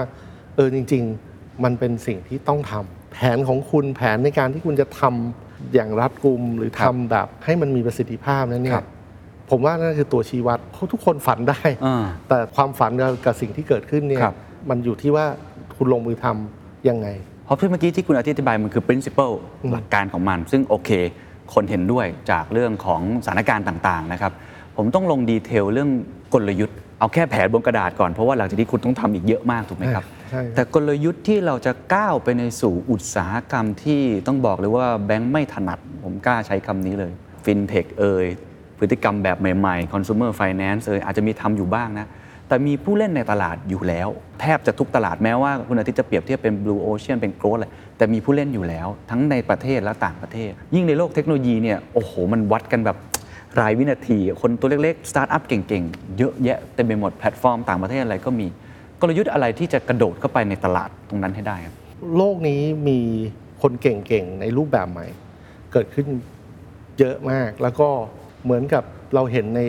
[0.57, 8.87] เออจริง ๆ มันเป็นสิ่งที่ต้องทำแผนของคุณแผนในการที่คุณจะทำอย่างรัดกุมหรือครัทำบแบบให้มันมีประสิทธิภาพนั้นเนี่ครัยบ
[9.51, 12.92] ผมว่านั่นคือตัวชี้วัดเพราะทุกคนฝันได้อ่าแต่ความฝัน
[13.25, 14.37] กับสิ่งที่เกิดขึ้นเนี่ยครับ
[14.70, 15.27] มันอยู่ที่ว่า
[15.77, 17.07] คุณลงมือทำยังไง
[17.44, 20.90] เพราะเมื่อกี้ที่คุณอธิบายมันคือ principle อืมหลักการของมัน ซึ่งโอเค
[21.55, 24.33] คนเห็นด้วยจากเรื่องของสถานการณ์ต่าง ๆ นะครับ
[24.76, 25.90] ผมต้องลงดีเทลเรื่อง
[26.34, 37.12] กลยุทธ์เอาแค่แผนบนกระดาษก่อน เพราะว่าหลังจากนี้คุณต้องทำอีกเยอะมากถูกไหมครับใช่ครับ แต่กลยุทธ์ที่เราจะก้าวไปในสู่อุตสาหกรรมที่ต้องบอกเลยว่าแบงค์ไม่ถนัด ผมกล้าใช้คำนี้เลย
[37.44, 38.26] ฟินเทคเอย
[38.78, 42.06] พฤติกรรมแบบใหม่ๆ consumer finance เอ่ยอาจจะมีทำอยู่บ้างนะ
[42.48, 44.08] แต่มีผู้เล่นในตลาดอยู่แล้ว
[44.40, 52.96] แทบจะทุกตลาดแม้ว่าคุณอาทิตย์จะเปรียบเทียบเป็น blue ocean เป็น growth อะไรแต่มีผู้เล่นอยู่แล้ว ทั้งในประเทศและต่างประเทศ ยิ่งในโลกเทคโนโลยีเนี่ยโอ้โหมันวัดกันแบบ
[53.60, 58.46] รายวินาที คนตัวเล็กๆ สตาร์ทอัพเก่งๆ เยอะแยะเต็มไปหมดแพลตฟอร์มต่างประเทศอะไรก็มี
[59.00, 61.74] กลยุทธ์อะไรที่จะกระโดดเข้าไปในตลาดตรงนั้นให้ได้ครับ
[62.16, 63.00] โลกนี้มี
[63.62, 65.06] คนเก่งๆ ในรูปแบบใหม่
[65.72, 66.06] เกิดขึ้น
[66.98, 67.88] เยอะมาก แล้วก็
[68.44, 69.62] เหมือนกับเราเห็นใน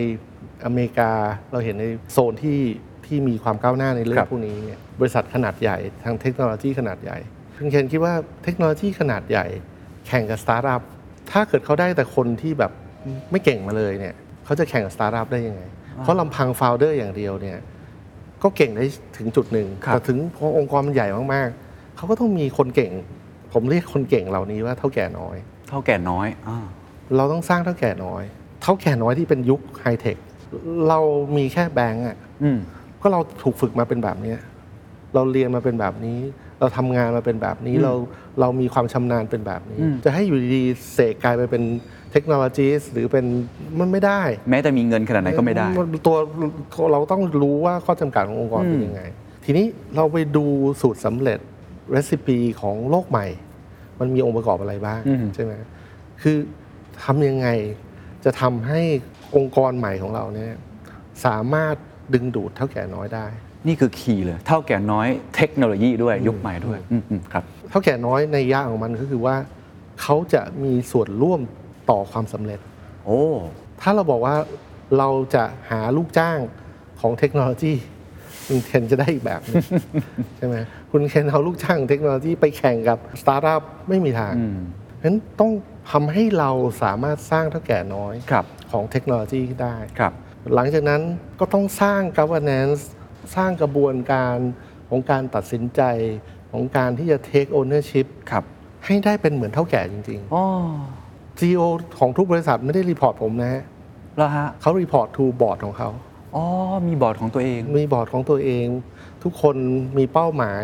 [0.64, 1.10] อเมริกา
[1.52, 2.60] เราเห็นในโซนที่
[3.06, 7.18] ที่มีความก้าวหน้าในเรื่องครับพวกนี้เนี่ยบริษัทขนาดใหญ่ทางเทคโนโลยีขนาดใหญ่
[7.56, 9.46] คุณเคนคิดว่าเทคโนโลยีขนาดใหญ่
[10.06, 10.82] แข่งกับสตาร์ทอัพ
[11.30, 12.72] ถ้าเกิดเขาได้แต่คนที่แบบ
[13.30, 15.62] ไม่เก่งมาเลยเนี่ยเขาจะแข่งกับสตาร์ทอัพได้ยังไง
[15.98, 17.58] เพราะลำพัง founder อย่างเดียวเนี่ย
[18.42, 18.84] ก็เก่งได้
[19.16, 22.92] ถึงจุดหนึ่งครับแต่ถึงพอองค์กรมันใหญ่มากๆเขาก็ต้องมีคนเก่ง
[23.52, 25.36] ผมเรียกคนเก่งเหล่านี้ว่าเท่าแก่น้อย
[25.68, 26.58] เท่าแก่น้อยอา
[27.16, 28.22] เราต้องสร้างเท่าแก่น้อย
[28.62, 30.16] เท่าแก่น้อยที่เป็นยุคไฮเทค
[30.88, 31.00] เรา
[31.36, 32.58] มีแค่แบงก์อะอืม
[33.00, 34.38] ก็เราถูกฝึกมาเป็นแบบเนี้ย
[35.14, 36.18] เราเรียนมาเป็นแบบนี้
[36.60, 37.92] เราทำงานมาเป็นแบบนี้อืมเรา
[38.40, 41.62] เรามีความชำนาญเป็นแบบนี้อืมจะให้อยู่ดีๆเสกกลายไปเป็น
[42.12, 43.24] เทคโนโลยีหรือเป็น
[43.80, 45.68] มันไม่ได้แม้แต่มีเงินขนาดไหนก็ไม่ได้
[46.06, 46.16] ตัว
[46.92, 49.02] เราต้องรู้ว่าข้อจำกัดขององค์กรอืมเป็นยังไง
[49.44, 49.66] ทีนี้
[49.96, 50.44] เราไปดู
[50.80, 51.38] สูตรสำเร็จ
[51.94, 53.26] ร e ซิปีของโลกใหม่
[54.00, 55.52] มันมีองค์ประกอบอะไรบ้างอืมใช่ไหม
[56.22, 56.36] คือ
[57.04, 57.48] ทำยังไง
[58.24, 58.80] จะทำให้
[59.36, 60.54] องค์กรใหม่ของเราเนี่ย
[61.24, 61.74] สามารถ
[62.14, 63.26] ดึงดูดเท่าแก่น้อยได้
[63.66, 69.36] นี่คือคีย์เลยเท่าแก่น้อยเทคโนโลยีด้วยยุคใหม่ด้วยอืมอืมครับเท่าแก่น้อยในยะของมันก็คือว่า
[70.00, 71.40] เขาจะมีส่วนร่วม
[71.90, 72.60] ต่อความสำเร็จ
[73.04, 73.22] โอ้
[73.80, 74.36] ถ้าเราบอกว่า
[74.98, 76.38] เราจะหาลูกจ้าง
[77.00, 77.74] ของเทคโนโลยี
[78.46, 79.64] คุณเคนจะได้อีกแบบหนึง
[80.36, 80.56] ใช่ไหม
[80.92, 84.58] คุณเคนเอาลูกจ้างเทคโนโลยีไปแข่งกับสตาร์ทอัพไม่มีทางอืม
[85.00, 85.52] ฉะนั้นต้อง
[85.90, 86.50] ทำให้เรา
[86.82, 90.12] สามารถสร้างเท่าแก่น้อยครับ ของเทคโนโลยีได้ ครับ
[90.54, 91.02] หลังจากนั้น
[91.40, 92.80] ก็ต้องสร้าง governance
[93.36, 94.36] สร้างกระบวนการ
[94.88, 95.82] ของการตัดสินใจ
[96.52, 98.44] ของการที่จะ take ownership ครับ
[98.86, 100.44] ให้ได้เป็นเหมือนเถ้าแก่จริง อ๋อ
[100.86, 101.07] ๆ
[101.40, 101.62] CEO
[101.98, 103.62] ของทุกบริษัทไม่ได้ report ผมนะฮะ
[104.16, 105.90] แล้วฮะเขารีพอร์ต to บอร์ดของเขา
[106.36, 106.44] อ๋อ
[106.86, 108.66] มีบอร์ดของตัวเอง มีบอร์ดของตัวเอง
[109.22, 109.56] ทุกคน
[109.98, 110.62] มีเป้าหมาย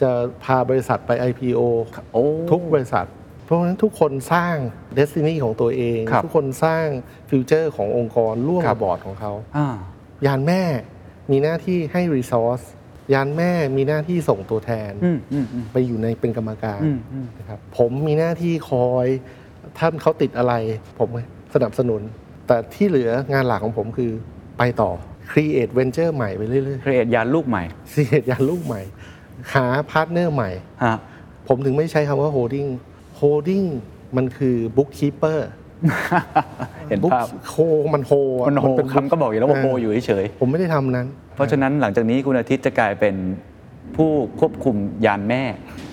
[0.00, 0.10] จะ
[0.44, 1.60] พาบริษัทไป IPO
[2.12, 3.06] โอ้ทุกบริษัท
[3.44, 4.56] เพราะฉะนั้นทุกคนสร้าง
[4.94, 6.84] destiny ของตัวเองครับทุกคนสร้าง
[7.30, 9.68] future ขององค์กรร่วมครักับบบอร์ดของเขาอ่า
[10.26, 10.62] ยานแม่
[11.30, 12.62] มีหน้าที่ให้ resource
[13.14, 19.06] ยานแม่มีหน้าที่ส่งตัวแทนอืมอืมอืมไปอยู่ในเป็นกรรมการอืมอืมนะครับผมมีหน้าที่คอย
[19.78, 20.52] ท่านเขาติดอะไร
[20.98, 21.08] ผม
[21.54, 22.00] สนับสนุน
[22.46, 24.10] แต่ที่เหลืองานหลักของผมคือ
[24.58, 24.90] ไปต่อ
[25.30, 28.82] create venture ใหม่ไปเรื่อย create ยานลูกใหม่ๆ create ยานลูกใหม่
[29.54, 30.50] หาพาร์ทเนอร์ใหม่
[30.84, 30.96] ฮะ
[31.48, 32.68] ผมถึงไม่ใช้คำว่า holding
[33.20, 33.66] holding
[34.16, 35.38] มันคือ bookkeeper
[36.88, 37.54] เห็นบุ๊กภาพโค
[37.94, 43.14] มันโฮอะมันโฮเป็นคำก็บอกอยู่แล้วว่าโฮอยู่เฉยผมไม่ได้ทำนั้นๆเพราะฉะนั้นหลังจากนี้คุณอาทิตย์จะกลายเป็น
[43.96, 45.42] ผู้ควบคุมยานแม่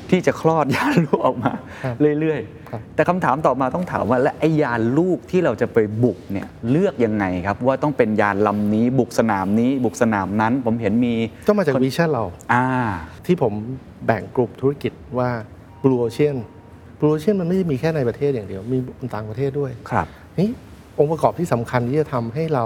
[0.10, 11.16] ที่จะคลอดยานลูกออกมาครับเรื่อยครับๆแต่คำถามต่อมาต้องถามว่าและไอ้ยานลูกที่เราจะไปบุกเนี่ยเลือกยังไงครับ ว่าต้องเป็นยานลำนี้บุกสนามนี้บุกสนามนั้น ผมเห็นมี
[11.48, 12.66] ก็มาจากวิชั่นเราอ่า
[13.26, 13.54] ที่ผม
[14.06, 15.30] แบ่งกลุ่มธุรกิจว่า
[15.84, 16.38] Blue Ocean
[17.00, 18.78] Blue Ocean มันไม่ได้มีแค่ในประเทศอย่างเดียว มี
[19.16, 20.08] ต่างประเทศด้วยครับ
[20.40, 20.50] นี่
[21.00, 22.66] องค์ประกอบที่สำคัญที่จะทำให้เรา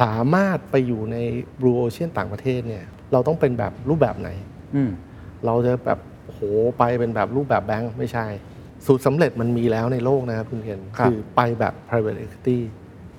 [0.00, 1.16] สามารถไปอยู่ใน
[1.60, 4.28] Blue Ocean ต่างประเทศเนี่ยเราต้องเป็นแบบรูปแบบไหน
[4.74, 4.90] อืม
[5.46, 6.11] เราจะแบบโห
[6.78, 8.26] ไปเป็นแบบรูปแบบแบงค์ไม่ใช่
[8.86, 12.58] สูตรสำเร็จมันมีแล้วในโลกนะครับคุณเคนครับอไปแบบ private equity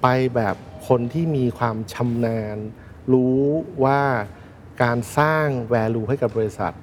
[0.04, 0.56] ไปแบบ
[0.88, 2.58] คนที่มีความชำนาญ
[3.14, 3.42] รู้
[3.84, 4.02] ว่า
[4.84, 6.74] การสร้าง value ให้กับบริษัท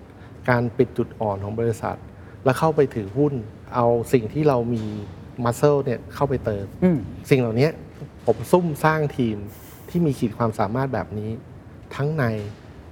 [0.51, 1.97] การปิดจุดอ่อนของบริษัท
[2.45, 3.35] แล้วเข้าไปถือหุ้น
[3.75, 4.85] เอาสิ่งที่เรามี
[5.45, 6.99] muscle เนี่ยเข้าไปเติม อืม
[7.31, 7.69] สิ่งเหล่านี้
[8.27, 9.37] ผมซุ่มสร้างทีม
[9.89, 11.31] ที่มีขีดความสามารถแบบนี้
[11.97, 12.25] ทั้งใน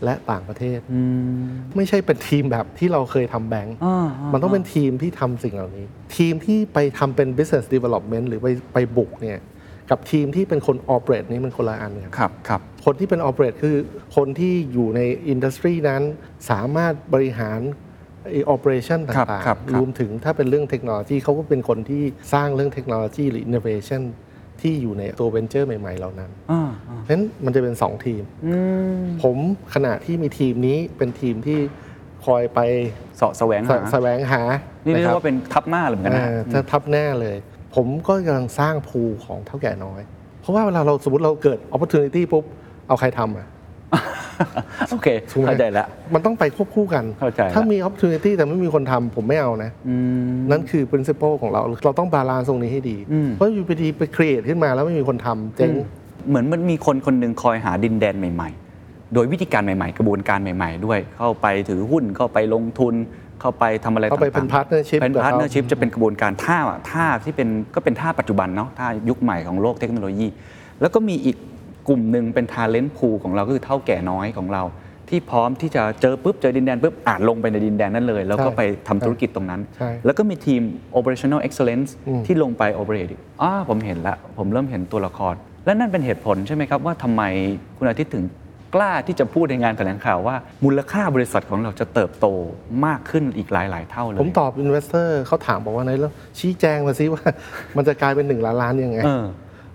[0.04, 1.00] และต่างประเทศอื
[1.38, 1.42] ม
[1.76, 9.38] ไม่ใช่เป็นทีมแบบที่เราเคยทำแบงก์อ่าอ่ามันต้องเป็นทีมที่ทำสิ่งเหล่านี้ ทีมที่ไปทำเป็น business development หรือไปไปบุกเนี่ย
[9.90, 13.76] กับทีมที่เป็นคน operate นี่มันคนละอันกันครับครับคนที่เป็น operate คือ
[14.16, 16.02] คนที่อยู่ในอินดัสทรีนั้น
[16.50, 17.60] สามารถบริหาร
[18.30, 24.02] ไอ้ operation ครับต่างครับครับๆรวมถึงถ้าเป็นเรื่องเทคโนโลยีเขาก็เป็นคนที่สร้างเรื่องเทคโนโลยีหรือ innovation
[24.60, 28.56] ที่อยู่ในตัว venture ใหม่ ๆ เหล่านั้นอ่าอ่าเพราะฉะนั้นมันจะเป็น 2 ทีมอื
[28.92, 29.36] มผม
[29.74, 31.58] ขณะที่มีทีมนี้เป็นทีมที่
[32.26, 32.60] คอยไป
[33.16, 34.42] เสาะแสวงสหาแสวงหา
[34.84, 37.36] นี่นะเรียคกรับว่าเป็นทับหน้าเลยเหมือนกันนะอ่าจะทับแน่เลย
[37.74, 40.00] ผมก็กำลังสร้างภูของเท่าแก่น้อย
[40.40, 42.44] เพราะว่าเวลาเราสมมติเราเกิด opportunity ปุ๊บ
[42.88, 43.46] เอาใครทำอะ
[44.90, 49.94] โอเค ถูกไหม เข้าใจแล้ว มันต้องไปควบคู่กัน เข้าใจละถ้ามี opportunity แต่ไม่มีคนทำผมไม่เอานะ อื
[50.34, 55.70] ม นั่นคือ principle ของเรา เราต้อง balance ตรงนี้ให้ดี อืม เพราะอยู่ไปดีไป create ขึ้นมาแล้วไม่มีคนทำเจ๊ง
[56.28, 58.50] เหมือนมันมีคนคนหนึ่งคอยหาดินแดนใหม่
[58.82, 62.94] ๆ โดยวิธีการใหม่ ๆ กระบวนการใหม่ ๆ ด้วย เข้าไปถือหุ้น เข้าไปลงทุน
[63.40, 66.58] เข้าไปทำอะไรเข้าไปเป็นต่างๆ partnership เป็น กับเขาพาร์ทเนอร์ชิพจะเป็นกระบวนการท่า
[66.92, 70.26] ท่าที่เป็นก็เป็นท่าปัจจุบันเนาะท่ายุคใหม่ของโลกเทคโนโลยี
[70.80, 71.36] แล้วก็มีอีก
[71.88, 74.62] กลุ่มหนึ่งเป็นทาเลนต์พูของเราก็คือเท่าแก่น้อยของเรา
[75.08, 80.60] ที่พร้อมที่จะเจอปุ๊บเจอดินแดนปุ๊บอาจลงไปในดินแดนนั้นเลย แล้วก็ใช่ไปทำธุรกิจตรงนั้นใช่แล้วก็มีทีม
[80.98, 85.34] operational excellence อืมที่ลงไป operate อีกอ่าผมเห็นแล้วผมเริ่มเห็นตัวละคร
[85.66, 87.22] และนั่นเป็นเหตุผลใช่ไหมครับว่าทำไม
[87.78, 88.24] คุณอาทิตย์ถึง
[88.74, 92.26] กล้าที่จะพูดในงานแถลงข่าวว่า มูลค่าบริษัทของเราจะเติบโต
[92.86, 97.22] มากขึ้นอีกหลาย ๆ เท่าเลย ผมตอบ investor เขาถามบอกว่าไหนแล้วชี้แจงมาซิว่า
[97.76, 99.24] มันจะกลายเป็นหนึ่งล้านล้านยังไงเออ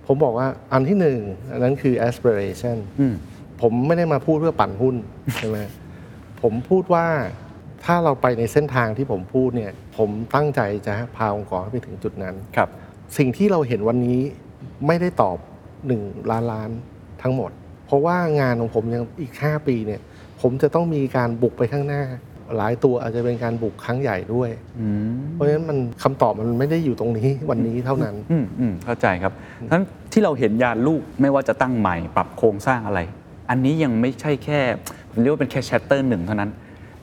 [0.08, 1.20] ผมบอกว่าอันที่หนึ่ง
[1.52, 3.16] อันนั้นคือ aspiration อืม
[3.62, 4.96] ผมไม่ได้มาพูดเพื่อปั่นหุ้น
[5.36, 5.58] ใช่ไหม
[6.42, 7.08] ผมพูดว่า
[7.86, 12.70] ถ้าเราไปในเส้นทางที่ผมพูดเนี่ย ผมตั้งใจจะพาองค์กรให้ไปถึงจุดนั้นครับ
[13.18, 14.20] สิ่งที่เราเห็นวันนี้
[14.88, 15.38] ไม่ได้ตอบ
[15.84, 16.70] 1ล้านล้าน
[17.22, 17.52] ทั้งหมด
[17.86, 20.02] เพราะว่างานของผมยังอีก 5 ปีเนี่ย
[20.42, 22.04] ผมจะต้องมีการบุกไปข้างหน้า
[22.58, 29.34] หลายตัวอาจจะเป็นการบุกครั้งใหญ่ด้วยอืมเพราะฉะนั้นมันคำตอบมันไม่ได้อยู่ตรงนี้วันนี้เท่านั้นอืมอืมเข้าใจครับ
[29.72, 29.82] ทั้น
[30.14, 33.00] ที่เราเห็นยานลูกไม่ว่าจะตั้งใหม่ปรับโครงสร้างอะไร
[33.50, 34.60] อันนี้ยังไม่ใช่แค่
[35.12, 36.52] ผมเรียกว่าเป็นแค่แชตเตอร์หนึ่งเท่านั้น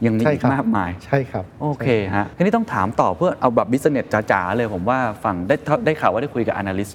[0.06, 6.92] ยังมีใช่อีกครับมากมาย ใช่ครับ โอเคฮะทีนี้ต้องถามต่อเพื่อเอาแบบบิสเนสจ๋าๆเลยผมว่าฝั่งได้ได้ข่าวว่าได้คุยกับ Analyst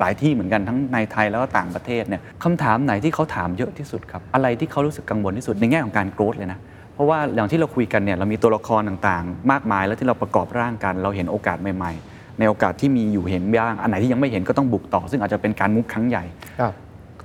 [0.00, 6.58] หลายที่เหมือนกันทั้งในไทยแล้วก็ต่างประเทศเนี่ยคำถามไหนที่เขาถามเยอะที่สุดครับ อะไรที่เขารู้สึกกังวลที่สุดในแง่ของการโกรธเลยนะ
[6.98, 16.24] เพราะว่าอย่างที่เราคุยกันเนี่ยเรามีตัวละครต่างๆ มากมายแล้วที่เราประกอบร่างกัน เราเห็นโอกาสใหม่ๆ ในโอกาสที่มีอยู่เห็นบ้าง อันไหนที่ยังไม่เห็นก็ต้องบุกต่อ ซึ่งอาจจะเป็นการมุกครั้งใหญ่
[16.60, 16.72] ครับ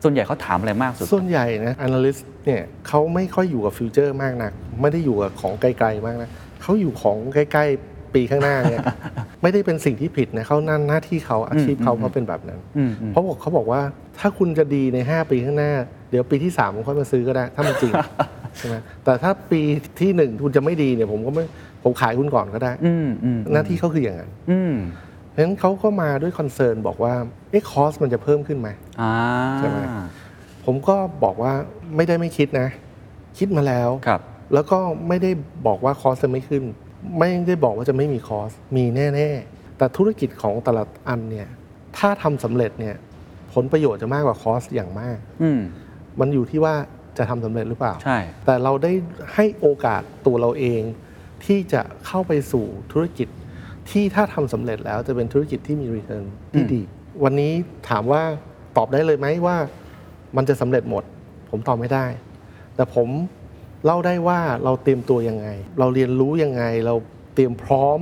[0.04, 6.30] ส่วนใหญ่เขาถามอะไรมากสุด ส่วนใหญ่นะ analyst เนี่ยเขาไม่ค่อยอยู่กับฟิวเจอร์มากนัก ไม่ได้อยู่กับของไกลๆมากนะ
[6.62, 8.82] เขาอยู่ของใกล้ๆปีข้างหน้าเนี่ย
[9.42, 13.82] ไม่ได้เป็นสิ่งที่ผิดนะเขานั่นหน้าที่เขาอาชีพเขาเขาเป็นแบบนั้น อืมอืม เพราะบอกเขาบอกว่า
[14.20, 15.74] ถ้าคุณจะดีใน 5 ปีข้างหน้า
[16.14, 17.94] เดี๋ยวปีที่3ผมค่อยมาซื้อก็ได้ ถ้ามันจริง
[18.58, 19.62] ใช่ไหมแต่ถ้าปี
[20.00, 21.44] ที่หนึ่งคุณจะไม่ดีเนี่ย ผมก็ไม่
[21.84, 24.74] ผมขายคุณก่อนก็ได้อืมอืมหน้าที่เขาคืออย่างนั้นอืม
[25.30, 27.14] เพราะฉะนั้นเขาก็มาด้วยคอนเซิร์นบอกว่า
[27.50, 28.70] เอ๊ะคอสมันจะเพิ่มขึ้นไหม
[29.02, 29.14] อ่า
[29.58, 29.80] ใช่ไหม
[30.66, 31.54] ผมก็บอกว่า
[31.96, 32.68] ไม่ได้ไม่คิดนะ
[33.38, 34.22] คิดมาแล้วครับ
[34.54, 35.32] แล้วก็ไม่ได้
[35.68, 36.64] บอกว่าคอสจะไม่ขึ้น
[37.20, 41.48] ไม่ได้บอกว่าจะไม่มีคอส มีแน่ ๆ แต่ธุรกิจของแต่ละอันเนี่ย
[41.98, 42.96] ถ้าทำสำเร็จเนี่ย
[43.54, 45.50] ผลประโยชน์จะมากกว่าคอสอย่างมากอื
[46.16, 46.76] มมันอยู่ที่ว่า
[47.18, 48.92] จะทำสำเร็จหรือเปล่า ใช่ แต่เราได้
[49.34, 50.82] ให้โอกาสตัวเราเอง
[51.46, 53.28] ที่จะเข้าไปสู่ธุรกิจ
[53.90, 56.82] ที่ถ้าทำสำเร็จแล้วจะเป็นธุรกิจที่มี return ที่ดี
[57.24, 57.54] วันนี้
[57.90, 58.24] ถามว่า
[58.78, 59.58] ตอบได้เลยไหมว่า
[60.38, 61.04] มันจะสำเร็จหมด
[61.50, 62.06] ผมตอบไม่ได้
[62.76, 63.08] แต่ผม
[63.86, 65.48] เล่าได้ว่าเราเตรียมตัวยังไง
[65.80, 66.96] เราเรียนรู้ยังไง เรา
[67.36, 68.00] เตรียมพร้อม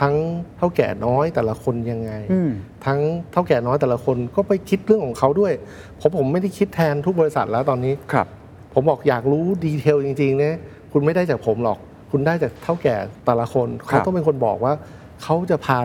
[0.00, 0.14] ทั้ง
[0.58, 2.50] เท่าแก่น้อยแต่ละคนยังไงอืม
[2.86, 3.00] ทั้ง
[3.32, 5.52] เท่าแก่น้อยแต่ละคนก็ไปคิดเรื่องของเขาด้วย
[5.96, 8.26] เพราะผมไม่ได้คิดแทนทุกบริษัทแล้วตอนนี้ครับ
[8.74, 10.54] ผมบอกอยากรู้ดีเทลจริงๆนะ
[10.92, 11.78] คุณไม่ได้จากผมหรอก
[12.10, 14.72] คุณได้จากเท่าแก่แต่ละคนเขาต้องเป็นคนบอกว่า
[15.22, 15.78] เขาจะพา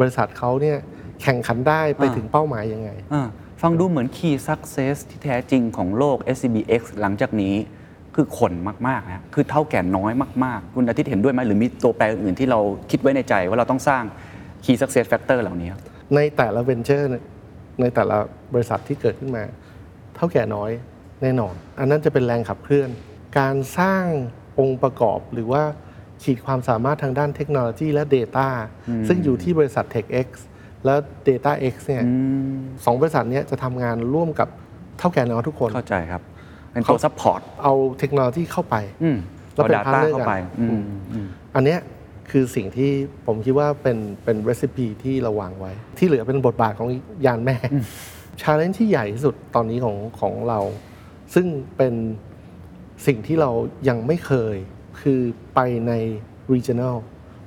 [0.00, 0.78] บริษัทเขาเนี่ย
[1.22, 3.28] แข่งขันได้ไปถึงเป้าหมายยังไงอ่า
[3.62, 7.54] ฟังดูเหมือน Key Success ที่แท้จริงของโลก SCBX หลังจากนี้
[8.14, 8.52] คือคน
[8.88, 10.12] มากๆนะคือเท่าแก่น้อย
[10.44, 14.02] มากๆ คุณอาทิตย์เห็นด้วยไหมหรือมีตัวแปรอื่นๆที่เราคิดไว้ในใจ ว่าเราต้องสร้าง
[14.64, 15.80] Key Success Factor เหล่านี้ครับ
[16.14, 17.10] ในแต่ละเวนเจอร์
[17.80, 18.16] ในแต่ละ
[18.54, 19.44] บริษัทที่เกิดขึ้นมา
[20.16, 20.70] เท่าแก่น้อย
[21.22, 22.90] แน่นอน อันนั้นจะเป็นแรงขับเคลื่อน
[23.38, 24.06] การสร้าง
[24.60, 25.62] องค์ประกอบหรือว่า
[26.22, 28.48] ขีดความสามารถทางด้านเทคโนโลยีและ Data
[29.08, 30.28] ซึ่งอยู่ที่บริษัท TechX
[30.84, 30.94] และ
[31.26, 32.04] DataX เนี่ย
[32.84, 34.48] สองบริษัทเนี้ยจะทำงานร่วมกับ
[34.98, 36.22] เถ้าแก่น้อยทุกคนเข้าใจครับ
[36.72, 39.16] เป็นตัว supportเอาเทคโนโลยีเข้าไปอืม
[39.54, 41.80] แล้วเอาเป็น Data partner เข้ากันไปอืมอืมอืมอันเนี้ย
[42.30, 42.90] คือสิ่งที่
[43.26, 46.88] ผมคิดว่าเป็นเป็นร e ซิปีที่เราวางไว้ ที่เหลือเป็นบทบาทของ
[47.26, 47.56] ยานแม่
[48.40, 50.60] challenge ที่ใหญ่ที่สุดตอนนี้ของของเรา
[51.34, 51.94] ซึ่งเป็น
[53.06, 53.50] สิ่งที่เรา
[53.88, 54.56] ยังไม่เคย
[55.02, 55.20] คือ
[55.54, 55.92] ไปใน
[56.52, 56.96] regional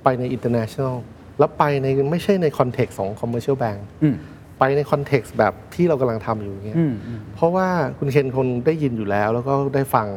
[0.04, 0.96] ไปใน international
[1.40, 4.16] แล้วไปในไม่ใช่ใน context ของ commercial bank อืม
[4.60, 7.68] ไปใน context แบบที่เรากำลังทำอยู่อย่างเงี้ยอืมอืมเพราะว่า
[8.00, 10.08] คุณเคนคงได้ยินอยู่แล้ว แล้วก็ได้ฟัง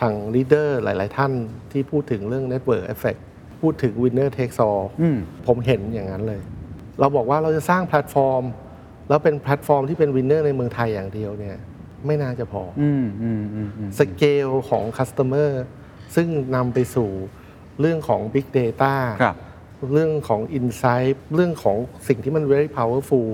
[0.00, 1.32] ทาง leader หลาย ๆ ท่าน
[1.72, 3.20] ที่พูดถึงเรื่อง Network Effect
[3.60, 6.40] พูดถึง Winner Takes All อืมผมเห็นอย่างนั้นเลย
[7.00, 8.44] เราบอกว่าเราจะสร้างแพลตฟอร์ม
[9.08, 11.56] แล้วเป็นแพลตฟอร์มที่เป็น winner ในเมืองไทยอย่างเดียวเนี่ย
[12.06, 15.64] ไม่น่าจะพอออืมอืมอืมอืมสเกลของ customer
[16.14, 17.10] ซึ่งนำไปสู่
[17.80, 19.36] เรื่องของ Big Data ครับ
[19.92, 21.76] เรื่องของ Insight เรื่องของ
[22.08, 23.26] สิ่งที่มัน very powerful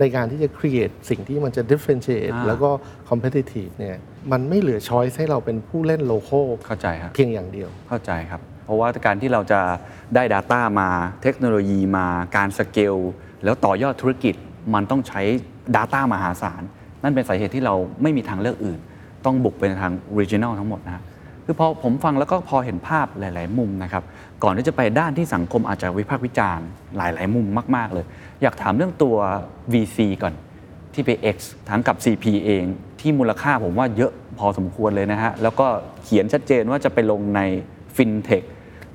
[0.00, 2.70] ในการที่จะ create สิ่งที่มันจะ differentiate อ่าแล้วก็
[3.10, 3.98] competitive เนี่ย
[4.32, 9.60] มันไม่เหลือ choice ให้เราเป็นผู้เล่น local เข้าใจครับเพียงอย่างเดียวเข้าใจครับ เพราะว่าการที่เราจะ
[10.14, 10.88] ได้ Data มา
[11.22, 12.96] เทคโนโลยีมาการสเกล
[13.44, 14.34] แล้วต่อยอดธุรกิจ
[14.74, 15.20] มันต้องใช้
[15.76, 16.62] Data มหาศาล
[17.02, 18.78] นั่นเป็นสาเหตุที่เราไม่มีทางเลือกอื่น
[19.24, 21.02] ต้องบุกไปในทาง Regional ทั้งหมดนะฮะ
[21.44, 24.04] คือพอผมฟังแล้วก็พอเห็นภาพหลาย ๆ มุมนะครับ
[24.42, 28.04] ก่อนที่จะไปด้านที่สังคมอาจจะวิพากษ์วิจารณ์หลาย ๆ มุมมาก ๆ เลย
[28.42, 29.16] อยากถามเรื่องตัว
[29.72, 30.34] VC ก่อน
[30.94, 32.64] ที่ไป X ทั้งกับ CP เอง
[33.00, 35.66] ที่มูลค่าผมว่าเยอะพอสมควรเลยนะฮะ แล้วก็
[36.04, 37.40] เขียนชัดเจนว่าจะไปลงใน
[37.96, 38.44] FinTech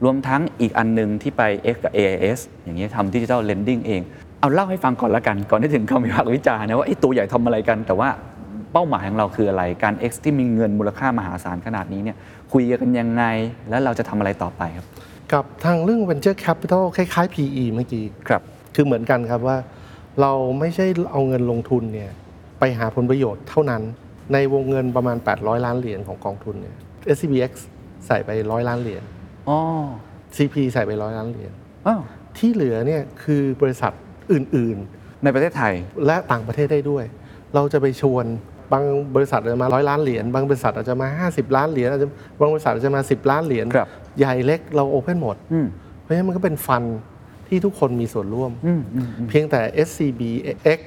[0.03, 1.41] รวมทั้งอีกอันหนึ่งที่ไป
[1.73, 4.01] X กับ AIS อย่างเนี้ยทำ digital lending เอง
[4.39, 8.09] เอาเล่าให้ฟังก่อนละกัน ก่อนที่ถึงคำวิพากษ์วิจารณ์นะว่าไอ้ตัวใหญ่ทำอะไรกัน แต่ว่า
[8.73, 12.17] เป้าหมายของเราคืออะไร การ X ที่มีเงินมูลค่ามหาศาลขนาดนี้เนี่ย
[12.53, 13.23] คุยกันยังไง
[13.69, 14.87] แล้วเราจะทำอะไรต่อไปครับ
[15.33, 18.41] กับทางเรื่อง venture capital คล้ายๆ PE เมื่อกี้ครับ
[18.75, 19.57] คือเหมือนกันครับว่า
[20.21, 22.11] เราไม่ใช่เอาเงินลงทุนเนี่ย
[22.59, 23.81] ไปหาผลประโยชน์เท่านั้น
[24.33, 26.75] ในวงเงินประมาณ 800 ล้านเหรียญของกองทุนเนี่ย
[27.15, 27.51] SCBX
[28.07, 29.03] ใส่ไปร้อยล้านเหรียญ
[29.49, 29.57] อ๋อ
[30.35, 31.51] CP ใส่ไปร้อยล้านเหรียญ
[31.87, 32.01] อ้าว
[32.37, 33.93] ที่เหลือเนี่ยคือบริษัท
[34.31, 34.77] อื่น
[35.23, 37.05] ในประเทศไทย ๆ และต่างประเทศได้ด้วย
[37.55, 38.25] เราจะไปชวน
[38.71, 38.83] บาง
[39.15, 43.87] บริษัทอาจจะมาร้อยล้านเหรียญบางบริษัทอาจจะมา 50 ล้านเหรียญอาจจะบางบริษัทอาจจะมา 10 ล้านเหรียญครับ
[44.19, 45.67] ใหญ่เล็กเราโอเพนหมด อืม
[46.01, 46.83] เพราะฉะนั้นมันก็เป็นฟัน
[47.47, 50.21] ที่ทุกคนมีส่วนร่วม อืมอืม เพียงแต่ SCB
[50.79, 50.81] X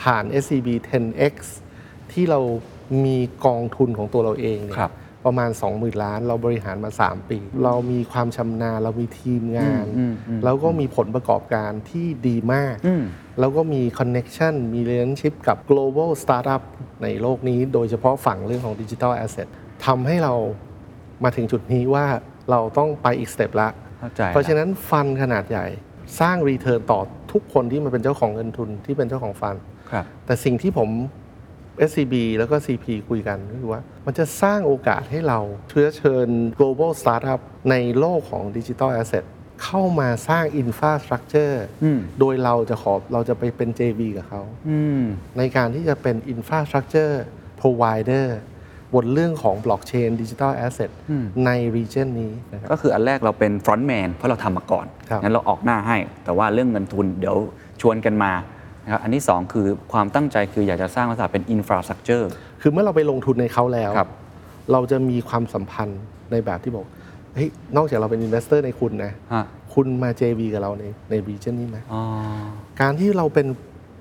[0.00, 1.34] ผ่าน SCB 10X
[2.12, 2.40] ที่เรา
[3.04, 4.92] มีกองทุนของตัวเราเองเนี่ยครับ
[5.24, 13.04] ประมาณ 20,000 ล้าน เราบริหารมา 3 ปี เรามีความชำนาญ เรามีทีมงาน อืมอืมแล้วก็มีผลประกอบการที่ดีมาก อืม
[13.40, 16.62] แล้วก็มี connection มี relationship กับ global startup
[17.02, 19.48] ในโลกนี้ โดยเฉพาะฝั่งเรื่องของ digital asset
[19.86, 20.34] ทำให้เรา
[21.24, 22.06] มาถึงจุดนี้ว่า
[22.50, 23.68] เราต้องไปอีกสเต็ปละ
[24.00, 25.66] เข้าใจเพราะฉะนั้นฟันขนาดใหญ่
[26.20, 27.00] สร้างรีเทิร์นต่อ
[27.32, 29.54] ทุกคนที่มาเป็นเจ้าของเงินทุนที่เป็นเจ้าของฟัน
[29.90, 30.90] ครับแต่สิ่งที่ผม
[31.88, 35.38] SCB แล้วก็ CP คุยกันก็คือว่า มันจะสร้างโอกาสให้เรา
[35.70, 36.28] เชื้อเชิญ
[36.58, 39.24] global startup ในโลกของ digital asset
[39.62, 45.02] เข้ามาสร้างอินฟ a าสตรักเจอร์อืมโดยเราจะขอเราจะไปเป็น JV กับเขาอืม
[45.38, 47.14] ในการที่จะเป็น Infrastructure
[47.60, 48.26] Provider
[48.94, 50.90] บนเรื่องของ Blockchain Digital Asset
[51.46, 57.36] ใน region นี้นะครับก็คืออันแรกเราเป็น frontman เพราะเราทำมาก่อนครับงั้นเราออกหน้าให้ แต่ว่าเรื่องเงินทุนเดี๋ยว
[57.80, 58.32] ชวนกันมา
[58.84, 62.30] นะครับอันที่ 2 คือความตั้งใจคืออยากจะสร้างลักษณะเป็น infrastructure
[62.62, 64.10] คือเมื่อเราไปลงทุนในเขาแล้วครับ
[64.72, 66.00] เราจะมีความสัมพันธ์
[66.30, 66.84] ในแบบที่บอก
[67.34, 72.02] เฮ้ยนอกจากเราเป็น Investor ในคุณนะ ฮะคุณมา JV กับเราในใน region นี้ไหม อ๋อ
[72.80, 73.46] การที่เราเป็น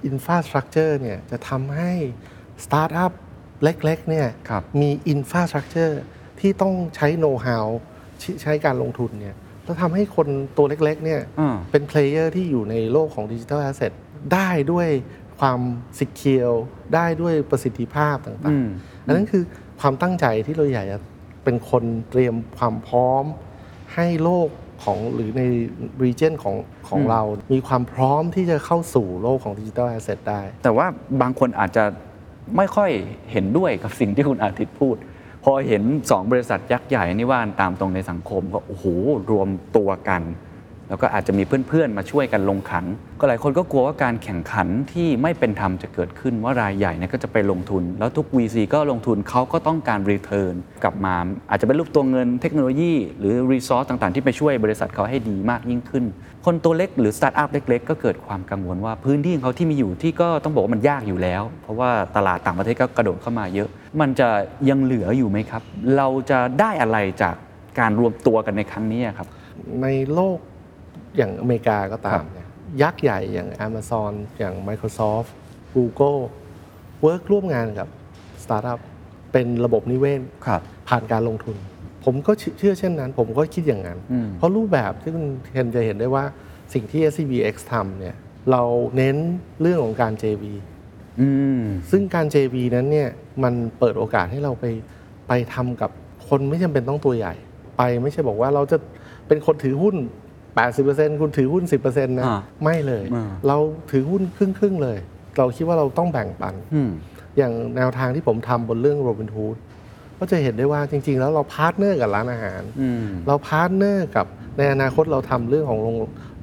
[0.10, 1.92] Infrastructure เนี่ยจะทำให้
[2.66, 3.12] สตาร์ทอัพ
[3.64, 5.94] เล็กๆเนี่ยครับ มี Infrastructure
[6.40, 7.68] ที่ต้องใช้โน้ตฮาว
[8.44, 10.28] ใช้การลงทุนเนี่ยแล้วทำให้คน
[10.58, 13.92] ตัวเล็กๆเนี่ยอ่าเป็น player ที่อยู่ในโลกของ digital asset
[14.34, 14.88] ได้ด้วย
[15.40, 15.60] ความ
[16.00, 16.52] สิเคียว
[16.96, 19.44] ได้ด้วยประสิทธิภาพต่าอืงม ๆ อันนั้นคือ
[19.82, 20.98] ความตั้งใจที่เราอยากจะ
[21.44, 23.24] เป็นคนเตรียมความพร้อม
[23.94, 24.50] ให้โลก
[24.84, 25.44] ของหรือใน
[26.04, 26.56] region ของ
[26.90, 27.22] ของเรา
[27.54, 30.88] มีความพร้อมที่จะเข้าสู่โลกของดิจิทัลแอสเซทได้ แต่ว่า
[31.22, 31.84] บางคนอาจจะ
[32.58, 32.92] ไม่ค่อย
[33.32, 34.96] เห็นด้วยกับสิ่งที่คุณอาทิตย์พูด
[35.44, 38.86] พอเห็น 2 บริษัทยักษ์ใหญ่นี่ว่าตามตรงในสังคมก็โอ้โห
[39.32, 40.22] รวมตัวกัน
[40.94, 42.86] แล้วก็อาจจะมีเพื่อนๆ มาช่วยกันลงขัน
[43.20, 50.54] ก็หลายคนก็กลัวว่าการแข่งขันที่ไม่เป็นธรรมจะเกิดขึ้นว่ารายใหญ่เนี่ยก็จะไปลงทุน แล้วทุก VC ก็ลงทุนเขาก็ต้องการ return
[50.84, 51.16] กลับมา
[51.50, 56.04] อาจจะเป็นรูปตัวเงินเทคโนโลยี หรือ resource ต่างๆ ที่ไปช่วยบริษัทเขาให้ดีมากยิ่งขึ้น
[56.46, 63.70] คนตัวเล็กหรือสตาร์ทอัพเล็กๆ ก็เกิดความกังวลว่าพื้นที่ของเขาที่มีอยู่ที่ก็ต้องบอกว่ามันยากอยู่แล้ว เพราะว่าตลาดต่างประเทศก็กระโดดเข้ามาเยอะ
[64.02, 64.30] มันจะ
[64.70, 65.62] ยังเหลืออยู่ไหมครับ
[65.98, 67.36] เราจะได้อะไรจาก
[67.80, 69.28] การรวมตัวกันในครั้งนี้ครับ
[69.82, 70.40] ในโลก
[71.18, 72.48] อย่างอเมริกาก็ตามครับเนี่ย
[72.82, 75.30] ยักษ์ใหญ่อย่าง Amazon อย่าง Microsoft
[75.76, 76.20] Google
[77.02, 77.88] work ร่วมงานกับ
[78.44, 78.80] สตาร์ทอัพ
[79.32, 81.56] เป็นระบบนิเวศครับผ่านการลงทุน
[82.06, 86.24] ผมก็เชื่อเช่นนั้น ผมก็คิดอย่างนั้นอืมเพราะรูปแบบที่คุณเห็นจะเห็นได้ว่า
[86.74, 88.16] สิ่งที่ SCBX ทำเนี่ย
[88.52, 88.64] เรา
[88.98, 89.18] เน้น
[89.62, 90.44] เรื่องของการ JV
[91.22, 91.62] อืม
[91.92, 93.10] ซึ่งการ JV นั้นเนี่ย
[93.44, 94.66] มันเปิดโอกาสให้เราไป
[95.28, 95.92] ไปทำกับ
[96.28, 97.34] คนไม่จำเป็นต้องตัวใหญ่
[97.78, 98.78] ไปไม่ใช่บอกว่าเราจะ
[99.28, 99.96] เป็นคนถือหุ้น
[100.62, 103.58] 80%คุณถือหุ้น 10%นะ อ่าไม่เลย อ่า เรา
[103.92, 104.98] ถือหุ้นครึ่งๆเลย
[105.38, 106.92] เราคิดว่าเราต้องแบ่งปัน อืม
[107.38, 109.56] อย่างแนวทางที่ผมทำบนเรื่องโรบิน h ูด
[110.20, 114.26] ก็จะเห็นได้ว่าจริง ๆ แล้วเรา partner กับร้านอาหาร อืม เรา partner กับ
[114.58, 115.96] ในอนาคตเราทำเรื่องของโรง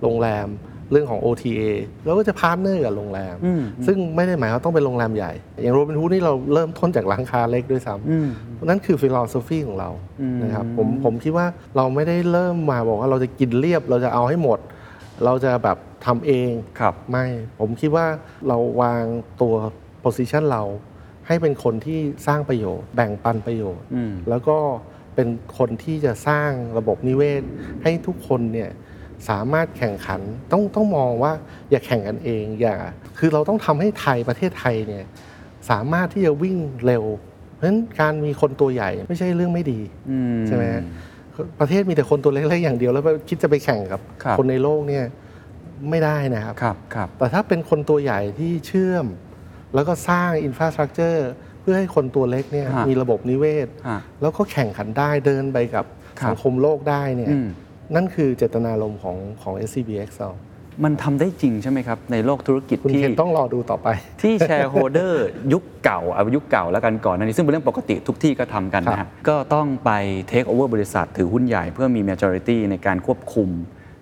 [0.02, 0.48] โรงแรม
[0.90, 1.62] เรื่องของ OTA
[2.04, 14.58] เราก็จะ partner กับโรงแรมอืมซึ่งไม่ได้หมายว่าต้องเป็นโรงแรมใหญ่ อย่างโรบิน h ูดนี่เราเริ่มต้นจากร้านค้าเล็กด้วยซ้ำอืมนั่นคือ philosophy ของเราอืมนะครับผมผมคิดว่าเราไม่ได้เริ่มมาบอกว่าเราจะกินเรียบเราจะเอาให้หมด
[15.24, 17.26] เราจะแบบทำเองครับไม่
[17.60, 18.06] ผมคิดว่า
[18.48, 19.04] เราวาง
[19.40, 19.54] ตัว
[20.04, 20.62] position เรา
[21.26, 24.58] ให้เป็นคนที่สร้างประโยชน์ แบ่งปันประโยชน์อืมแล้วก็
[25.14, 25.28] เป็น
[25.58, 27.42] คนที่จะสร้างระบบนิเวศ
[27.82, 28.70] ให้ทุกคนเนี่ย
[29.28, 30.20] สามารถแข่งขัน
[30.52, 31.32] ต้องต้องมองว่า
[31.70, 32.76] อย่าแข่งกันเองอย่า
[33.18, 35.04] คือเราต้องทำให้ไทยประเทศไทยเนี่ย
[35.70, 36.56] สามารถที่จะวิ่ง
[36.86, 37.04] เร็ว
[37.54, 40.82] เพราะฉะนั้นการมีคนตัวใหญ่ไม่ใช่เรื่องไม่ดีอืมใช่ไหมฮะ
[41.60, 45.04] ประเทศมีแต่คนตัวเล็กๆอย่างเดียวแล้วไปคิดจะไปแข่งกับครับคนในโลกเนี่ย
[45.90, 49.06] ไม่ได้นะครับครับครับแต่ถ้าเป็นคนตัวใหญ่ที่เชื่อม
[49.74, 51.28] แล้วก็สร้างอินฟราสตรักเจอร์
[51.60, 55.84] เพื่อให้คนตัวเล็กเนี่ยฮะมีระบบนิเวศฮะแล้วก็แข่งขันได้เดินไปกับ
[56.20, 57.46] ครับสังคมโลกได้เนี่ยอืม
[57.94, 60.30] นั่นคือเจตนารมณ์ของของ SCBX เรา
[60.84, 63.88] มันทำได้จริงใช่ไหมครับ ในโลกธุรกิจคุณที่ เคนต้องรอดูต่อไป
[64.22, 69.90] ที่แชร์โฮเดอร์ยุคเก่าเอายุคเก่าแล้วกันก่อนอันนี้ซึ่งเป็นเรื่องปกติทุกที่ก็ทำกันนะครัฮะบก็ต้องไป
[70.28, 73.48] เทคโอเวอร์บริษัทถือหุ้นใหญ่เพื่อมี majority ในการควบคุม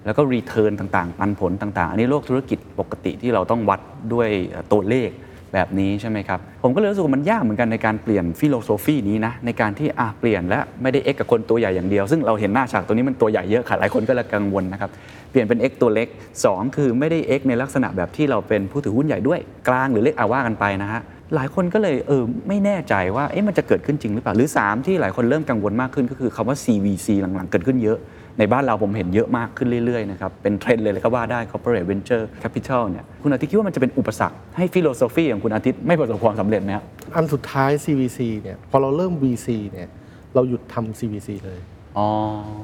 [0.05, 3.81] แล้วก็ return ต่างๆ ปันผลต่างๆ อันนี้โลกธุรกิจปกติที่เราต้องวัด
[4.13, 4.29] ด้วย
[4.73, 5.11] ตัวเลข
[5.55, 14.91] แบบนี้ใช่ไหมครับ ผมก็เลยรู้สึกว่ามันยากเหมือนกันในการเปลี่ยน philosophy นี้นะ ในการที่อะเปลี่ยนและไม่ได้ X กับคนตัวใหญ่อย่างเดียว ซึ่งเราเห็นหน้าฉากตัวนี้มันตัวใหญ่เยอะค่ะหลายคนก็เลยกังวลนะครับ
[15.31, 16.09] เปลี่ยนเป็น X ตัวเล็ก
[16.43, 21.01] 2 คือไม่ได้ X ในลักษณะแบบที่เราเป็นผู้ถือหุ้นใหญ่ด้วยกลางหรือเล็กอาว่ากันไปนะฮะ
[21.35, 27.99] หลายคนก็เลยเออไม่แน่ใจว่าเอ๊ะมันจะเกิดขึ้นจริงหรือเปล่าหรือ 3 ที่หลายคนเริ่มกังวลมากขึ้นก็คือคำว่า CVC หลังๆเกิดขึ้นเยอะ
[28.39, 36.85] ในบ้านเราผมเห็นเยอะมากขึ้นเรื่อยๆนะครับเป็นเทรนด์เลยเลยก็ว่าได้ corporate venture capital เนี่ยคุณอาทิตย์คิดว่ามันจะเป็นอุปสรรคให้ philosophy ของคุณอาทิตย์ไม่ประสบความสำเร็จไหมครับ
[37.17, 39.89] อันสุดท้าย CVC เนี่ยพอเราเริ่ม VC เนี่ย
[40.35, 41.59] เราหยุดทำ CVC เลย
[41.99, 42.09] อ๋อ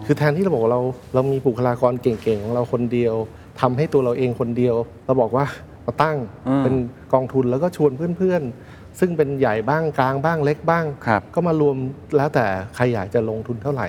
[0.07, 0.83] คือแทนที่เราบอกว่าเรา
[1.15, 3.15] เรามีบุคลากรเก่งๆของเราคนเดียว
[3.61, 5.45] ทำให้ตัวเราเองคนเดียว เราบอกว่า
[5.87, 6.19] มาตั้ง
[6.49, 6.75] อืมเป็น
[7.13, 11.77] กองทุนแล้วก็ชวนเพื่อนๆ ซึ่งเป็นใหญ่บ้างกลางบ้างเล็กบ้างครับก็มารวม
[12.17, 13.87] แล้วแต่ใครอยากจะลงทุนเท่าไหร่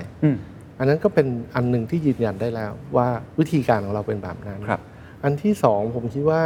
[0.78, 3.08] อืมอันนั้นก็เป็นอันหนึ่งที่ยืนยันได้แล้วว่า
[3.38, 4.80] วิธีการของเราเป็นแบบนั้นครับ
[5.24, 6.42] อันที่สองผมคิดว่า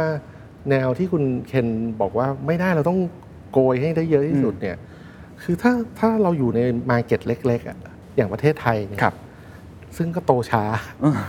[0.69, 1.67] แนวที่คุณเคน
[2.01, 2.99] บอกว่าไม่ได้เราต้อง
[3.51, 4.77] โกยให้ได้เยอะที่สุดเนี่ย
[5.43, 6.59] คือถ้าถ้าเราอยู่ใน
[6.89, 7.77] มาเก็ตเล็ก ๆอะ
[8.15, 9.15] อย่างประเทศไทยเนี่ยครับ
[9.97, 10.63] ซึ่งก็โตช้า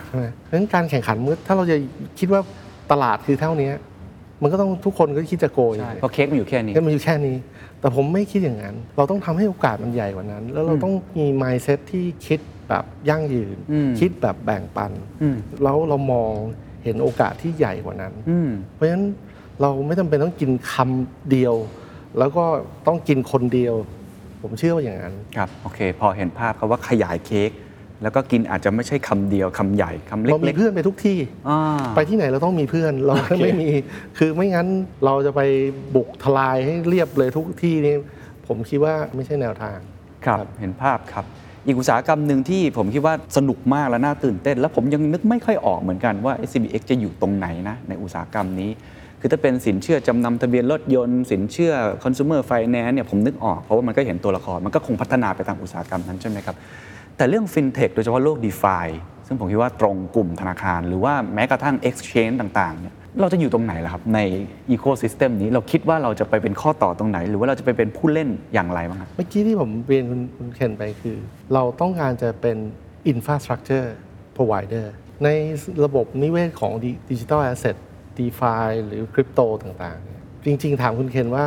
[0.06, 1.76] ใช่ไหมเพราะฉะนั้นการแข่งขันเมื่อถ้าเราจะ
[2.18, 2.40] คิดว่า
[2.92, 3.70] ตลาดคือเท่านี้
[4.42, 7.36] มันก็ต้องทุกคนก็คิดจะโกยใช่เพราะเค้กมันอยู่แค่นี้ แค่มันอยู่แค่นี้
[7.80, 16.32] แต่ผมไม่คิดอย่างนั้น เราต้องทำให้โอกาสมันใหญ่กว่านั้น แล้วเราต้องมี mindset ที่คิดแบบยั่งยืน อืม คิดแบบแบ่งปัน อืมแล้วเรามอง
[16.84, 19.04] เห็นโอกาสที่ใหญ่กว่านั้น อืม เพราะฉะนั้น
[19.60, 21.54] เราไม่จำเป็นต้องกินคำเดียว
[22.18, 22.44] แล้วก็
[22.86, 23.74] ต้องกินคนเดียว
[24.42, 27.50] ผมเชื่อว่าอย่างนั้น ครับ โอเค พอเห็นภาพครับว่าขยายเค้ก
[28.02, 31.60] แล้วก็กินอาจจะไม่ใช่คำเดียวคำใหญ่คำเล็เรามีกเพื่อนไปทุกที่ๆอ่า
[31.96, 33.70] ไปที่ไหนเราต้องมีเพื่อนเราโอเคไม่มี
[34.18, 34.66] คือไม่งั้น
[35.04, 35.40] เราจะไป
[35.94, 37.96] บุกทลายให้เรียบเลยทุกที่นี่
[38.46, 39.78] ผมคิดว่าไม่ใช่แนวทาง
[40.26, 41.24] ครับเห็นภาพครับ
[41.66, 48.70] อีกอุตสาหกรรมหนึ่งที่ผมคิดว่าสนุกมากและน่าตื่นเต้น แล้วผมยังนึกไม่ค่อยออกเหมือนกันว่า SCBX จะอยู่ตรงไหนนะในอุตสาหกรรมนี้
[49.20, 51.72] คือถ้าเป็นสินเชื่อจำนำทะเบียนรถยนต์ สินเชื่อ
[52.02, 56.56] consumer finance เนี่ยผมนึกออกเพราะว่ามันก็เห็นตัวละคร มันก็คงพัฒนาไปตามอุตสาหกรรมนั้นใช่ไหมครับ
[57.16, 58.86] แต่เรื่อง fintech โดยเฉพาะโลก DeFi
[59.26, 64.20] ซึ่งผมคิดว่าตรงกลุ่มธนาคาร หรือว่าแม้กระทั่ง exchange ต่างๆเนี่ยเราจะอยู่ตรงไหนล่ะครับ ใน
[64.74, 71.16] ecosystem นี้เราคิดว่าเราจะไปเป็นข้อต่อตรงไหน หรือว่าเราจะไปเป็นผู้เล่นอย่างไรบ้างครับเมื่อกี้ที่ผมเรียนคุณคุณเคนไปคือ
[71.54, 72.56] เราต้องการจะเป็น
[73.12, 73.86] infrastructure
[74.36, 74.86] provider
[75.24, 75.28] ใน
[75.84, 76.72] ระบบนิเวศของ
[77.10, 77.76] ดิจิทัลแอสเซท
[78.18, 81.46] DeFi หรือคริปโตต่างๆเนี่ยจริง ๆ ถามคุณเคนว่า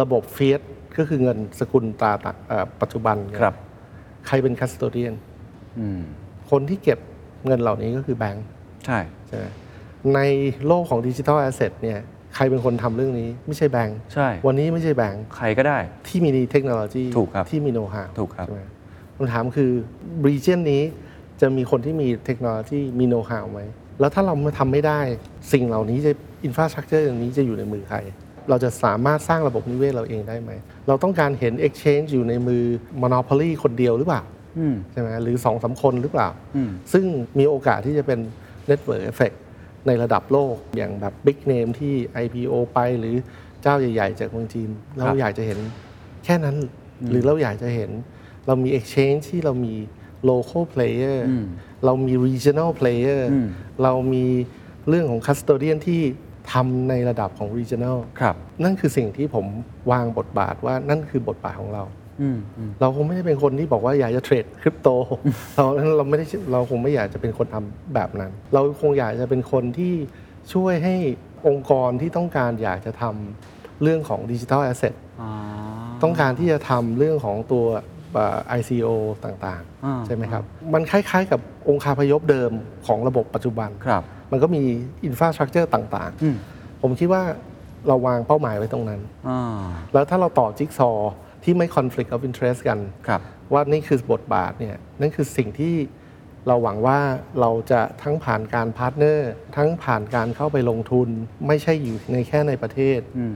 [0.00, 0.60] ระบบ fiat
[0.98, 3.54] ก็คือเงินสกุลตราต่างเอ่อปัจจุบันเนี่ยครับ
[4.28, 5.14] ใครเป็น custodian
[5.80, 6.00] อืม
[6.50, 6.98] คนที่เก็บ
[7.46, 8.46] เงินเหล่านี้ก็คือแบงก์
[8.86, 9.46] ใช่ใช่ไหม
[10.14, 10.20] ใน
[10.66, 12.00] โลกของ digital asset เนี่ย
[12.34, 18.62] ใครเป็นคนทำเรื่องนี้ไม่ใช่แบงก์ใช่ วันนี้ไม่ใช่แบงก์ใครก็ได้ที่มีเทคโนโลยีถูกครับที่มีโน้ตฮาวถูกครับใช่ไหม
[19.16, 19.70] คำถามคือ
[20.26, 20.82] region นี้
[21.40, 23.60] จะมีคนที่มีเทคโนโลยีมีโน้ตฮาวไหม
[24.00, 25.00] แล้วถ้าเราไม่ทำไม่ได้
[25.52, 26.12] สิ่งเหล่านี้จะ
[26.44, 27.98] infrastructure อย่างนี้จะอยู่ในมือใคร
[28.50, 30.50] เราจะสามารถสร้างระบบนิเวศเราเองได้ไหม
[30.88, 32.64] เราต้องการเห็น exchange อยู่ในมือ
[33.02, 34.22] monopoly คนเดียวหรือเปล่า
[34.58, 37.04] อืมใช่ไหมหรือสองสามคนหรือเปล่าอืมซึ่ง
[37.38, 38.18] มีโอกาสที่จะเป็น
[38.70, 39.36] network effect
[39.86, 41.94] ในระดับโลกอย่างแบบ big name ที่
[42.24, 43.14] IPO ไปหรือ
[43.62, 45.58] เจ้าใหญ่ ๆ จากเมืองจีน เราอยากจะเห็น
[46.24, 46.56] แค่นั้น
[47.10, 47.90] หรือเราอยากจะเห็น
[48.46, 49.74] เรามี exchange ที่เรามี
[50.30, 51.46] local player อืม
[51.84, 53.48] เรามี regional player อืม
[53.82, 54.26] เรามี
[54.88, 56.02] เรื่องของ custodian ที่
[56.52, 58.34] ทำในระดับของ regional ครับ
[58.64, 59.46] นั่นคือสิ่งที่ผม
[59.92, 61.84] วางบทบาทว่านั่นคือบทบาทของเรา
[62.20, 64.88] อืมอืมเราคงไม่ได้เป็นคนที่บอกว่าอยากจะเทรดคริปโต
[65.56, 65.64] เรา
[65.96, 69.94] เราไม่ได้เราคงไม่อยากจะเป็นคนทำแบบนั้น เราคงอยากจะเป็นคนที่
[70.54, 70.96] ช่วยให้
[71.46, 75.32] องค์กรที่ต้องการอยากจะทำเรื่องของ digital asset อ่า
[76.02, 77.64] ต้องการที่จะทำเรื่องของตัว
[78.12, 78.88] เอ่อ ICO
[79.24, 80.42] ต่างๆ อ่า ใช่ไหมครับ
[80.74, 82.50] มันคล้ายๆ กับองค์คาพยพเดิม
[82.86, 84.62] ของระบบปัจจุบัน ครับ มันก็มี
[85.04, 87.22] infrastructure ต่างๆ อืมผมคิดว่า
[87.88, 91.12] เราวางเป้าหมายไว้ตรงนั้นอ่าแล้วถ้าเราต่อจิ๊กซอว์
[91.44, 93.20] ที่ไม่ conflict of interest กันครับ
[93.52, 95.74] ว่านี่คือบทบาทเนี่ยนั่นคือสิ่งที่
[96.46, 96.98] เราหวังว่า
[97.40, 101.08] เราจะทั้งผ่านการ partner ทั้งผ่านการเข้าไปลงทุน
[101.46, 103.34] ไม่ใช่อยู่ในแค่ในประเทศอืม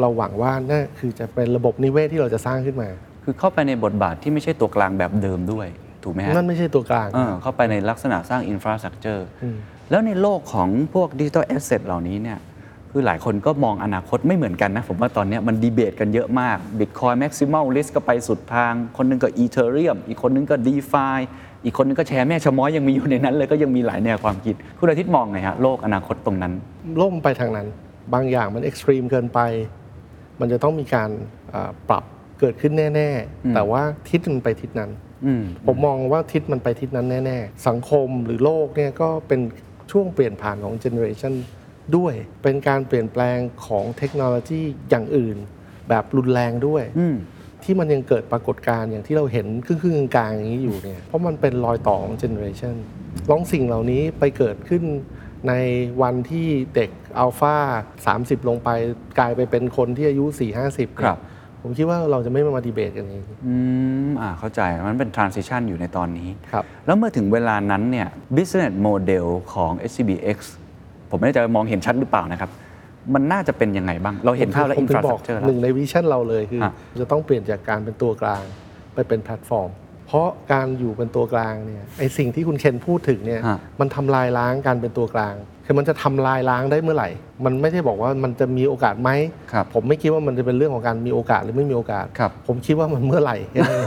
[0.00, 2.88] เราหวังว่านั่นคือจะเป็นระบบนิเวศที่เราจะสร้างขึ้นมา
[3.24, 5.68] คือเข้าไปในบทบาทที่ไม่ใช่ตัวกลางแบบเดิมด้วย
[6.04, 9.56] ถูกไหมฮะนั่นไม่ใช่ตัวกลางเออเข้าไปในลักษณะสร้าง infrastructure อืม
[9.92, 12.38] แล้วในโลกของพวก digital asset เหล่านี้เนี่ย
[12.90, 21.18] คือหลายคนก็มองอนาคตไม่เหมือนกันนะ ผมว่าตอนเนี้ยมันดีเบตกันเยอะมาก Bitcoin Maximalist ก็ไปสุดทาง คนหนึ่งก็ Ethereum อีกคนหนึ่งก็ DeFi
[21.64, 26.52] อีกคนหนึ่งก็แชร์แม่ชม้อยยังมีอยู่ในนั้นเลยก็ยังมีหลายแนวความคิด คุณอาทิตย์มองไงฮะโลกอนาคตตรงนั้น
[27.00, 27.66] ล่มไปทางนั้น
[28.14, 29.40] บางอย่างมัน extreme เกินไป
[30.40, 31.10] มันจะต้องมีการ
[31.54, 32.04] อ่าปรับ
[32.40, 34.90] เกิดขึ้นแน่ ๆ แต่ว่าทิศมันไปทิศนั้น
[35.26, 39.40] อืมผมมองว่าทิศมันไปทิศนั้นแน่ ๆ สังคมหรือโลกเนี่ยก็เป็น
[39.90, 41.34] ช่วงเปลี่ยนผ่านของ generation
[41.96, 45.36] ด้วยเป็นการเปลี่ยนแปลงของเทคโนโลยีอย่างอื่น
[45.88, 47.16] แบบรุนแรงด้วยอืม
[47.62, 52.74] ที่มันยังเกิดปรากฏการณ์อย่างที่เราเห็นครึ่งๆกลางๆอย่างนี้อยู่เนี่ยเพราะมันเป็นรอยต่อของเจเนอเรชัน
[53.30, 54.82] ลองสิ่งเหล่านี้ไปเกิดขึ้น
[55.48, 55.52] ใน
[56.02, 57.56] วันที่เด็กอัลฟา
[58.02, 58.68] 30 ลงไป
[59.18, 60.24] กลายไปเป็นคนที่อายุ
[60.62, 61.18] 4-50ครับ
[61.62, 63.54] ผมคิดว่าเราจะไม่มาดีเบตกันเอง อื
[64.08, 70.38] มอ่าเข้าใจมันเป็น transition อยู่ในตอนนี้ ครับ แล้วเมื่อถึงเวลานั้นเนี่ย business model ของ SCBX
[71.10, 72.50] ผมไม่แน่ใจว่ามองเห็นชัดหรือเปล่านะครับ
[73.14, 78.42] มันน่าจะเป็นยังไงบ้าง เราเห็นภาพและ ผมถึงบอก infrastructure หแล้วนึ่งในวิชั่นเราเลยคือ ฮะ จะต้องเปลี่ยนจากการเป็นตัวกลาง
[78.94, 79.70] ไปเป็นแพลตฟอร์ม
[80.06, 85.34] เพราะการอยู่เป็นตัวกลางเนี่ยไอสิ่งที่คุณเคนพูดถึงเนี่ยฮะ มันทำลายล้างการเป็นตัวกลาง
[85.64, 87.10] คือมันจะทำลายล้างได้เมื่อไหร่
[87.44, 89.10] มันไม่ได้บอกว่ามันจะมีโอกาสไหม
[89.52, 93.86] ครับผมไม่คิดว่ามันจะเป็นเรื่องของการมีโอกาสหรือไม่มีโอกาสครับผมคิดว่ามันเมื่อไหร่แค่นั้นเอง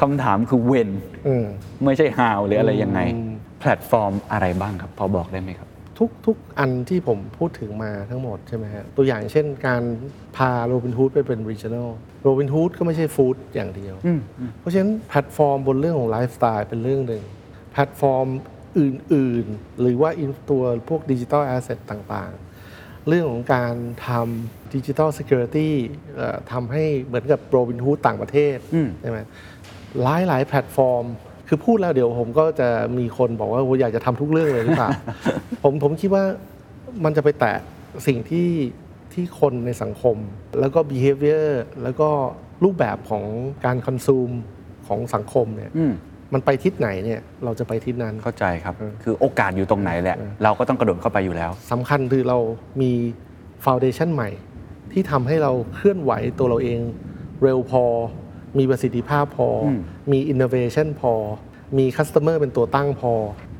[0.00, 0.90] คำถามคือ when
[1.26, 1.44] อืม
[1.84, 9.82] ไม่ใช่ how หรืออะไรยังไงอืมแพลตฟอร์มอะไรบ้างครับ พอบอกได้ไหมครับ ทุกทุกอันที่ผมพูดถึงมาทั้งหมดใช่ไหมฮะ ตัวอย่างเช่นการ
[10.36, 11.88] พาโรบิน o ูดไปเป็น regional
[12.22, 17.22] โรบิน o ูดก็ไม่ใช่ฟู้ดอย่างเดียวอืมอืมเพราะฉะนั้นแพลตฟอร์มบนเรื่องของไลฟ์สไตล์เป็นเรื่องหนึ่ง
[17.72, 18.26] แแพลตฟอร์ม
[18.78, 23.74] อื่น ๆ หรือว่าอินตัวพวกดิจิ t a ลแอสเซทต่างๆ เรื่องของการ
[24.06, 25.74] ทำดิจิ t a ล Security ริตี้
[26.52, 29.18] ทำให้เหมือนกับโรบินฮูดต่างประเทศอืมใช่ไหม
[30.02, 31.04] หลายหลายๆแพลตฟอร์ม
[31.48, 32.68] คือพูดแล้วเดี๋ยวผมก็จะ
[32.98, 34.90] มีคนบอกว่าโอ้ยอยากจะทำทุกเรื่องเลยหรือเปล่า
[35.62, 36.24] ผมผมคิดว่า
[37.04, 37.54] มันจะไปแตะ
[38.06, 38.50] สิ่งที่
[39.12, 40.16] ที่คนในสังคม
[40.60, 41.48] แล้วก็ behavior
[41.82, 42.08] แล้วก็
[42.64, 43.24] รูปแบบของ
[43.64, 44.30] การ consume
[44.86, 45.84] ของสังคมเนี่ยอื
[46.34, 52.38] มมันไปทิศไหนเนี่ยเราจะไปทิศนั้น เข้าใจครับ คือโอกาสอยู่ตรงไหนแหละ เราก็ต้องกระโดดเข้าไปอยู่แล้วสำคัญคือเรา
[52.82, 52.92] มี
[53.64, 54.30] ฟ u n เดชันใหม่
[54.92, 56.80] ที่ทำให้เราเคลื่อนไหวตัวเราเอง
[57.42, 57.84] เร็วพอ
[58.58, 59.78] มีประสิทธิภาพพออม
[60.12, 61.12] มีอินโนเวชันพอ
[61.78, 63.12] มี customer เป็นตัวตั้งพอ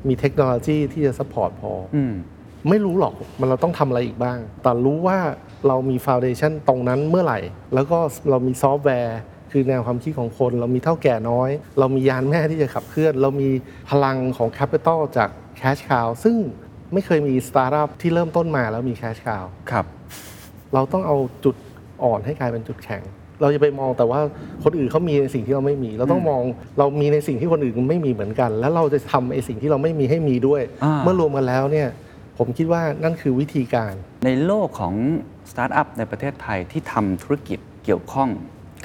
[0.07, 2.13] มีเทคโนโลยีที่จะ support พอออืม
[2.69, 5.17] ไม่รู้หรอกมันเราต้องทำอะไรอีกบ้าง แต่รู้ว่า
[5.67, 7.39] เรามีฟ u n เดชันตรงนั้นเมื่อไหร่
[7.73, 7.99] แล้วก็
[8.29, 9.19] เรามีซอฟต์แวร์
[9.57, 11.49] คือแนวความคิดของคน เรามีเถ้าแก่น้อย
[11.79, 13.49] เรามียานแม่ที่จะขับเคลื่อน เรามี
[13.89, 16.35] พลังของ capital จาก cash cow ซึ่ง
[16.93, 19.85] ไม่เคยมีสตาร์ทอัพที่เริ่มต้นมาแล้วมี cash cowครับ
[20.73, 21.55] เราต้องเอาจุด
[22.03, 23.01] อ่อนให้กลายเป็นจุดแข็ง
[23.41, 24.19] เราจะไปมองแต่ว่า
[24.63, 26.41] คนอื่นเขามีในสิ่งที่เราไม่มี เราต้องมอง
[26.79, 31.87] เรามีในสิ่งที่คนอื่นไม่มีเหมือนกัน แล้วเราจะทำไอ้สิ่งที่เราไม่มีให้มีด้วย อ่า เมื่อรวมกันแล้วเนี่ย
[32.37, 33.93] ผมคิดว่านั่นคือวิธีการ
[34.25, 34.93] ในโลกของ
[35.51, 38.29] สตาร์ทอัพในประเทศไทยที่ทำธุรกิจเกี่ยวข้อง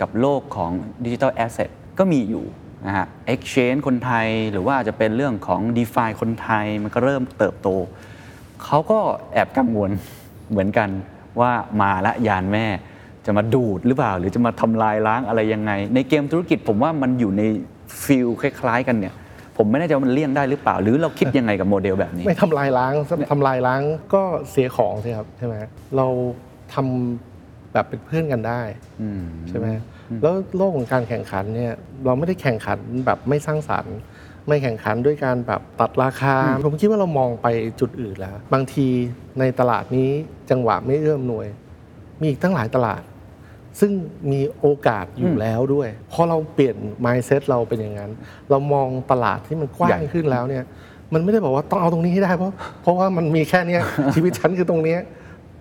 [0.01, 0.71] กับโลกของ
[1.05, 2.45] digital asset ก็มีอยู่
[2.87, 7.69] นะฮะ Exchange คนไทยหรือว่าจะเป็นเรื่องของ d e f i คนไทยมันก็เริ่มเติบโต
[8.65, 9.01] เขาก็
[9.33, 9.91] แอบกังวล
[10.51, 10.89] เหมือนกัน
[11.41, 12.67] ว่ามาละยานแม่
[13.27, 17.43] จะมาดูดหรือเปล่า หรือจะมาทำลายล้างอะไรยังไง ในเกมธุรกิจผมว่ามันอยู่ใน
[18.05, 19.15] ฟิลคล้ายๆ กันเนี่ย
[19.57, 22.93] ผมไม่แน่ใจว่ามันเลี่ยงได้หรือเปล่า หรือเราคิดยังไงกับโมเดลแบบนี้ ไม่ทำลายล้าง
[23.31, 23.81] ทำลายล้าง
[24.15, 25.55] ก็เสียของใช่ครับใช่ไหม
[25.97, 26.07] เรา
[26.75, 27.30] ทำ
[27.73, 28.63] แบบเป็นเพื่อนกันได้
[29.03, 29.67] อืมใช่ไหม
[30.23, 31.73] แล้วโลกของการแข่งขันเนี่ย
[32.05, 33.97] เราไม่ได้แข่งขันแบบไม่สร้างสรรค์
[34.49, 36.35] ไม่แข่งขันด้วยการแบบตัดราคา
[36.67, 37.47] ผมคิดว่าเรามองไป
[37.81, 38.87] จุดอื่นแล้ว บางที
[39.39, 40.11] ในตลาดนี้
[40.51, 41.49] จังหวะไม่เอื้อมหน่วย
[42.21, 43.03] มีอีกตั้งหลายตลาด
[43.81, 43.93] ซึ่ง
[44.33, 48.11] มีโอกาสอยู่แล้วด้วยพอเราเปลี่ยน mindset เราเป็นอย่างนั้น
[48.51, 50.65] เรามองตลาดที่มันกว้าใหญ่งขึ้นแล้วเนี่ย
[51.13, 53.83] มันไม่ได้บอกว่าต้องเอาตรงนี้ให้ได้เพราะเพราะว่ามันมีแค่เนี้ย
[54.15, 55.01] ชีวิตฉันคือตรงเนี้ย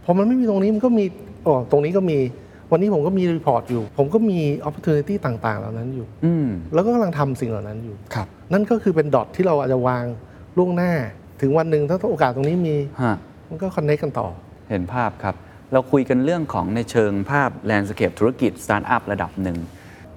[0.03, 1.05] พอมันไม่มีตรงนี้มันก็มี
[1.47, 2.17] อ๋อตรงนี้ก็มี
[2.71, 10.05] วันนี้ผมก็มีรีพอร์ตอยู่ ผมก็มี opportunity ต่างๆ เหล่านั้นอยู่อืมแล้วก็กำลังทำสิ่งเหล่านั้นอยู่ครับนั่นก็คือเป็น dot ที่เราอาจจะวาง
[10.57, 10.91] ล่วงหน้า
[11.41, 13.15] ถึงวันหนึ่งถ้าโอกาสตรงนี้มีฮะ
[13.49, 14.27] มันก็ connect กันต่อ
[14.69, 15.35] เห็นภาพครับ
[15.73, 19.57] เราคุยกันเรื่องของในเชิงภาพ landscape ธุรกิจสตาร์ทอัพระดับหนึ่ง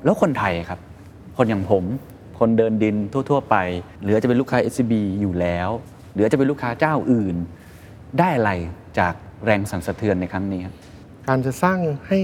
[0.04, 0.80] แล้วคนไทยครับ
[1.36, 1.84] คนอย่างผม
[2.38, 3.56] คนเดินดินทั่ว ๆ ไป
[4.02, 5.68] หรือจะเป็นลูกค้า SCB อยู่แล้ว
[6.12, 7.36] หรือจะเป็นลูกค้าเจ้าอื่น
[8.18, 8.52] ได้อะไร
[8.98, 9.14] จาก
[9.44, 10.74] แรงสั่นสะเทือนในครั้งนี้ครับ
[11.28, 12.20] การจะสร้างให้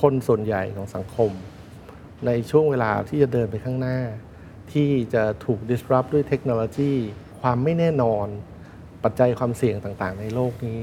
[0.00, 1.30] คนส่วนใหญ่ของสังคม
[2.26, 3.98] ในช่วงเวลาที่จะเดินไปข้างหน้า
[4.72, 6.92] ที่จะถูก disrupt ด้วยเทคโนโลยี
[7.40, 8.26] ความไม่แน่นอน
[9.04, 10.82] ปัจจัยความเสี่ยงต่างๆ ในโลกนี้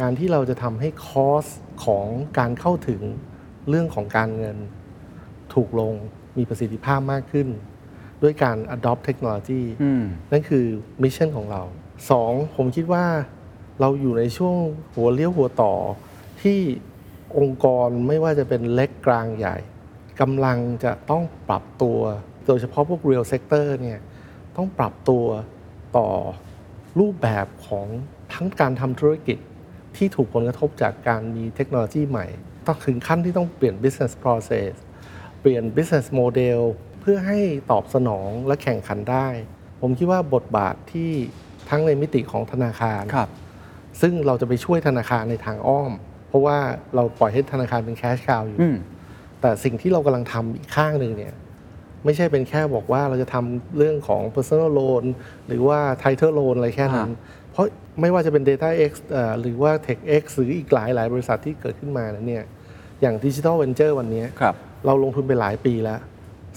[0.00, 1.46] การที่เราจะทำให้คอส
[1.84, 2.06] ของ
[2.38, 3.02] การเข้าถึง
[3.68, 4.56] เรื่องของการเงิน
[5.54, 5.94] ถูกลง
[6.36, 7.48] มีประสิทธิภาพมากขึ้น
[8.22, 10.02] ด้วยการ adopt เทคโนโลยีอืม
[10.32, 10.66] นั่นคือ
[11.02, 11.62] มิชชั่นของเรา
[12.10, 13.06] สองผมคิดว่า
[13.80, 14.56] เราอยู่ในช่วง
[14.94, 15.74] หัวเลี้ยวหัวต่อ
[16.46, 16.62] ที่
[17.38, 19.56] องค์กรไม่ว่าจะเป็นเล็กกลางใหญ่
[20.20, 21.98] กำลังจะต้องปรับตัว
[22.46, 24.00] โดยเฉพาะพวก real sector เนี่ย
[24.56, 25.24] ต้องปรับตัว
[25.96, 26.08] ต่อ
[26.98, 27.86] รูปแบบของ
[28.34, 29.38] ทั้งการทำธุรกิจ
[29.96, 32.26] ที่ถูกผลกระทบจากการมีเทคโนโลยีใหม่
[32.66, 34.72] ต้องถึงขั้นที่ต้องเปลี่ยน business process
[35.40, 36.60] เปลี่ยน business model
[37.00, 37.38] เพื่อให้
[37.70, 39.28] ตอบสนองและแข่งขันได้
[39.80, 41.12] ผมคิดว่าบทบาทที่
[41.70, 43.30] ทั้งในมิติของธนาคารครับ
[44.00, 46.58] ซึ่งเราจะไปช่วยธนาคารในทางอ้อมเพ ราะว่า
[46.94, 48.76] เราปล่อยให้ธนาคารเป็นแคชคาวอยู่อืม
[49.40, 51.34] แต่สิ่งที่เรากำลังทำอีกข้างหนึ่งเนี่ย
[52.04, 55.04] ไม่ใช่เป็นแค่บอกว่าเราจะทำเรื่องของ personal loan
[55.48, 57.10] หรือว่า title loan อะไรแค่นั้น
[57.52, 57.66] เพราะ
[58.00, 62.44] ไม่ว่าจะเป็น Data X เอ่อหรือว่า Tech X หรืออีกหลายหลายบริษัทที่เกิดขึ้นมานั้นเนี่ย
[63.00, 64.54] อย่าง Digital Venture วันนี้ครับ
[64.86, 66.00] เราลงทุนไปหลายปีแล้ว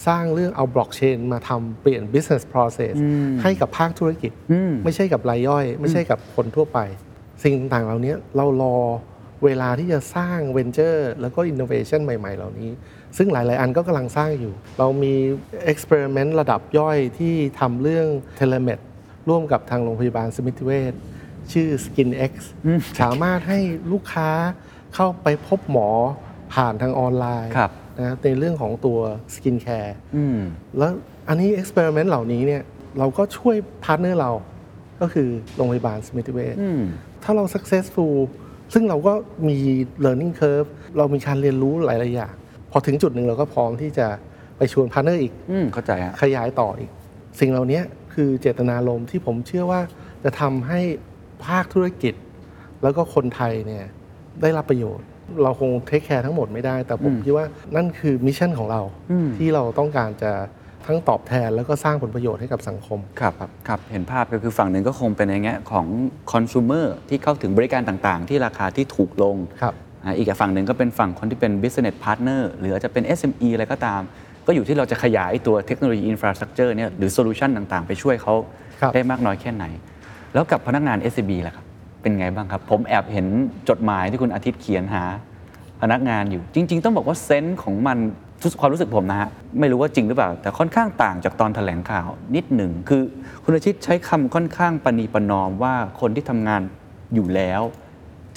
[0.08, 2.94] สร้างเรื่องเอาบล็อกเชนมาทำเปลี่ยน business process
[3.42, 6.80] ให้กับภาคธุรกิจอืมไม่ใช่กับรายย่อย ไม่ใช่กับคนทั่วไป
[7.44, 8.76] สิ่งต่างๆเหล่านี้เรารอ
[9.46, 12.72] เวลาที่จะสร้างเวนเจอร์แล้วก็อินโนเวชันใหม่ๆ เหล่านี้
[13.18, 15.14] ซึ่งหลายๆ อันก็กำลังสร้างอยู่ เรามี
[15.72, 18.08] experiment ระดับย่อยที่ทำเรื่อง
[18.40, 18.82] telemed
[19.30, 20.94] ร่วมกับทางโรงพยาบาลสมิติเวช
[21.52, 22.34] ชื่อ SkinX
[23.02, 23.60] สามารถให้
[23.92, 24.30] ลูกค้า
[24.96, 25.90] เข้าไปพบหมอ
[26.54, 29.00] ผ่านทางออนไลน์ครับนะในเรื่องของตัว
[29.34, 30.40] skincare อืม
[30.78, 30.92] แล้ว
[31.28, 32.64] อันนี้ experiment เหล่านี้เนี่ย
[33.00, 34.32] เราก็ช่วย partner เรา
[35.02, 36.82] ก็คือโรงพยาบาลสมิติเวชอืม
[37.24, 38.16] ถ้าเรา successful
[38.74, 39.14] ซึ่งเราก็
[39.48, 39.58] มี
[40.06, 42.34] learning curve เรามีการเรียนรู้หลายๆอย่าง
[42.72, 44.08] พอถึงจุดหนึ่งเราก็พร้อมที่จะ
[44.58, 46.90] ไปชวน partner อีก อืมเข้าใจฮะขยายต่ออีก
[47.40, 47.82] สิ่งเหล่านี้
[48.14, 49.82] คือเจตนารมณ์ที่ผมเชื่อว่า
[50.24, 50.80] จะทำให้
[51.46, 52.14] ภาคธุรกิจ
[52.84, 53.86] แล้วก็คนไทยเนี่ย
[54.42, 55.08] ได้รับประโยชน์
[55.44, 57.46] เราคง take care ทั้งหมดไม่ได้ แต่ผมคิดว่า
[57.76, 60.32] นั่นคือ mission ของเรา อืม ที่เราต้องการจะ
[60.86, 63.34] ทั้งตอบแทนแล้วก็สร้างผลประโยชน์ให้กับสังคมครับ
[63.68, 65.86] ครับเห็นภาพก็คือฝั่งหนึ่งก็คงเป็นในแง่ของ
[66.32, 69.74] คอน sumer ที่เข้าถึงบริการต่างๆ ที่ราคาที่ถูกลงครับ
[70.04, 74.02] อ่าอีกฝั่งหนึ่งก็เป็นฝั่งคนที่เป็น business partner หรืออาจจะเป็น SME อะไรก็ตาม
[74.46, 78.34] ก็อยู่ที่เราจะขยายตัวเทคโนโลยี infrastructure เนี่ยหรือโซลูชันต่างๆ ไปช่วยเขา
[78.82, 79.66] ครับ ได้มากน้อยแค่ไหน
[80.34, 81.66] แล้วกับพนักงาน SCB ล่ะครับ
[82.02, 83.28] เป็นไงบ้างครับ ผมแอบเห็น
[83.70, 85.04] จดหมายที่คุณอาทิตย์เขียนหา
[85.82, 87.98] พนักงานอยู่ จริง ๆ ต้องบอกว่าเซนส์ของมัน
[88.60, 89.30] ความรู้สึกผมนะฮะ
[89.60, 93.04] ไม่รู้ว่าจริงหรือเปล่า แต่ค่อนข้างต่างจากตอนแถลงข่าวนิดหนึ่งคือ
[93.44, 96.62] คุณอาทิตย์ใช้คำค่อนข้างปณีประนอมว่าคนที่ทำงาน
[97.14, 97.62] อยู่แล้ว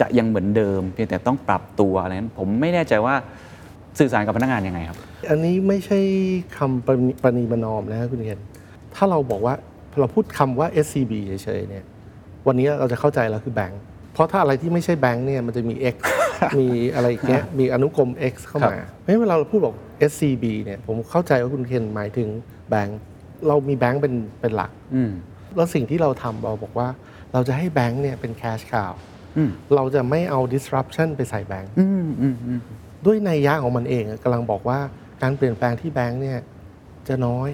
[0.00, 3.14] จะยังเหมือนเดิม เพียงแต่ต้องปรับตัวอะไรนั้นผมไม่แน่ใจว่า
[3.98, 4.98] สื่อสารกับพนักงานยังไงครับ
[5.30, 6.00] อันนี้ไม่ใช่
[6.58, 8.40] คำประนีประนีประนอมนะครับคุณเคน
[8.94, 9.54] ถ้าเราบอกว่า
[10.00, 11.84] เราพูดคำว่า SCB เฉยๆเนี่ย
[12.46, 13.82] วันนี้เราจะเข้าใจแล้วคือแบงค์
[14.12, 15.96] เพราะถ้าอะไรที่ไม่ใช่แบงค์เนี่ยมันจะมี X
[16.58, 19.74] มีอะไรอย่างเงี้ยมีอนุกรม X เข้ามาเพราะฉะนั้นเวลาเราพูดบอก
[20.10, 22.28] SCB เนี่ยผมเข้าใจว่าคุณเคนหมายถึง
[22.70, 22.98] แบงค์
[23.46, 25.12] เรามีแบงค์เป็นเป็นหลักอืม
[25.56, 26.88] แล้วสิ่งที่เราทำเราบอกว่า
[27.32, 28.92] เราจะให้แบงค์เนี่ยเป็น cash cow
[29.36, 32.60] อืมเราจะไม่เอา disruption ไปใส่แบงค์อืมอืมอืม
[33.06, 34.78] ด้วยนัยยะของมันเองอะกำลังบอกว่า
[35.22, 36.38] การเปลี่ยนแปลงที่แบงค์เนี่ย
[37.08, 37.48] จะน้อย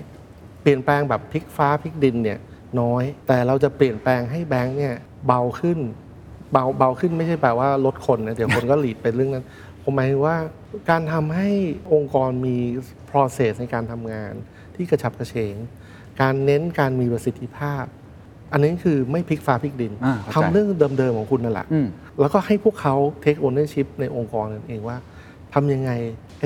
[0.63, 2.39] เปลี่ยนแปลงแบบพลิกฟ้าพลิกดินเนี่ย
[2.81, 4.95] น้อย แต่เราจะเปลี่ยนแปลงให้แบงค์เนี่ย
[5.27, 5.79] เบาขึ้น
[6.53, 9.45] เบาเบาขึ้นไม่ใช่แปลว่าลดคนนะเดี๋ยวคนก็หลีดเป็นเรื่องนั้น
[9.83, 10.37] ผมหมายถึงว่า
[10.91, 11.49] การทำให้
[11.93, 12.57] องค์กรมี
[13.11, 14.33] process ในการทำงาน
[14.75, 15.57] ที่กระฉับกระเฉง
[16.21, 17.85] การเน้นการมีประสิทธิภาพ
[18.53, 20.69] อันนี้คือไม่พลิกฟ้าพลิกดินอ่าเข้าใจทำเรื่อง
[20.99, 21.87] เดิมๆของคุณนั่นแหละอืม
[22.21, 22.95] แล้วก็ให้พวกเขา
[23.25, 24.97] take ownership ในองค์กรนั่นเองว่า
[25.55, 25.91] ทำยังไง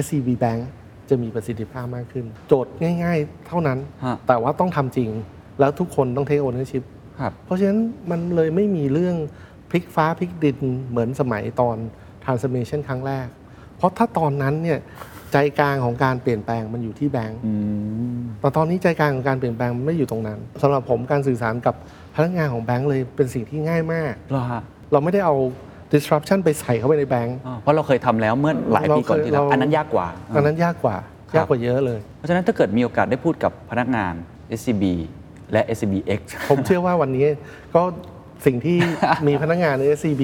[0.04, 0.60] SCB Bank
[1.08, 5.10] จะมีประสิทธิภาพมากขึ้น โจทย์ง่าย ๆ เท่านั้นฮะแต่ว่าต้องทำจริง
[5.60, 6.84] แล้วทุกคนต้อง take ownership
[7.20, 7.78] ครับเพราะฉะนั้น
[8.10, 9.16] มันเลยไม่มีเรื่อง
[9.72, 10.58] พลิกฟ้าพลิกดิน
[10.90, 11.76] เหมือนสมัยตอน
[12.24, 13.26] transformation ครั้งแรก
[13.76, 14.78] เพราะถ้าตอนนั้นเนี่ย
[15.32, 17.54] ใจกลางของการเปลี่ยนแปลงมันอยู่ที่แบงก์อื
[18.18, 21.74] มแต่ตอนนี้ใจกลางของการเปลี่ยนแปลงมันไม่อยู่ตรงนั้นสำหรับผมการสื่อสารกับ
[22.14, 24.62] พนักงานของแบงก์เลยเป็นสิ่งที่ง่ายมากเหรอฮะ
[24.92, 25.34] เราไม่ได้เอา
[25.92, 30.06] disruption ไปใส่เข้าไปในแบงก์อ่าเพราะเราเคยทำแล้วเมื่อหลายปีก่อนที่แล้วเราเคยอันนั้นยากกว่า
[30.36, 30.96] อันนั้นยากกว่า
[31.30, 34.14] ครับยากกว่าเยอะเลย เพราะฉะนั้นถ้าเกิดมีโอกาสได้พูดกับพนักงาน
[34.58, 34.84] SCB
[35.52, 36.20] และ SCBX
[36.50, 37.24] ผมเชื่อว่าวันนี้
[37.74, 37.82] ก็
[38.46, 38.78] สิ่งที่
[39.26, 40.22] มีพนักงานใน SCB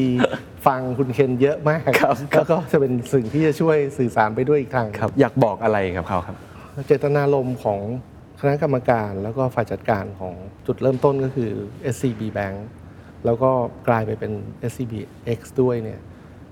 [0.67, 6.37] ฟังคุณเคนเยอะมากครับแล้วก็จะเป็นสิ่งที่จะช่วยสื่อสารไปด้วยอีกทางครับ อยากบอกอะไรกับเขาครับ
[6.87, 7.81] เจตนารมณ์ของ
[8.41, 10.35] คณะกรรมการแล้วก็ฝ่ายจัดการของ
[10.67, 11.51] จุดเริ่มต้นก็คือ
[11.95, 12.57] SCB Bank
[13.25, 13.51] แล้วก็
[13.89, 14.33] กลายไปเป็น
[14.71, 16.01] SCBX ด้วยเนี่ย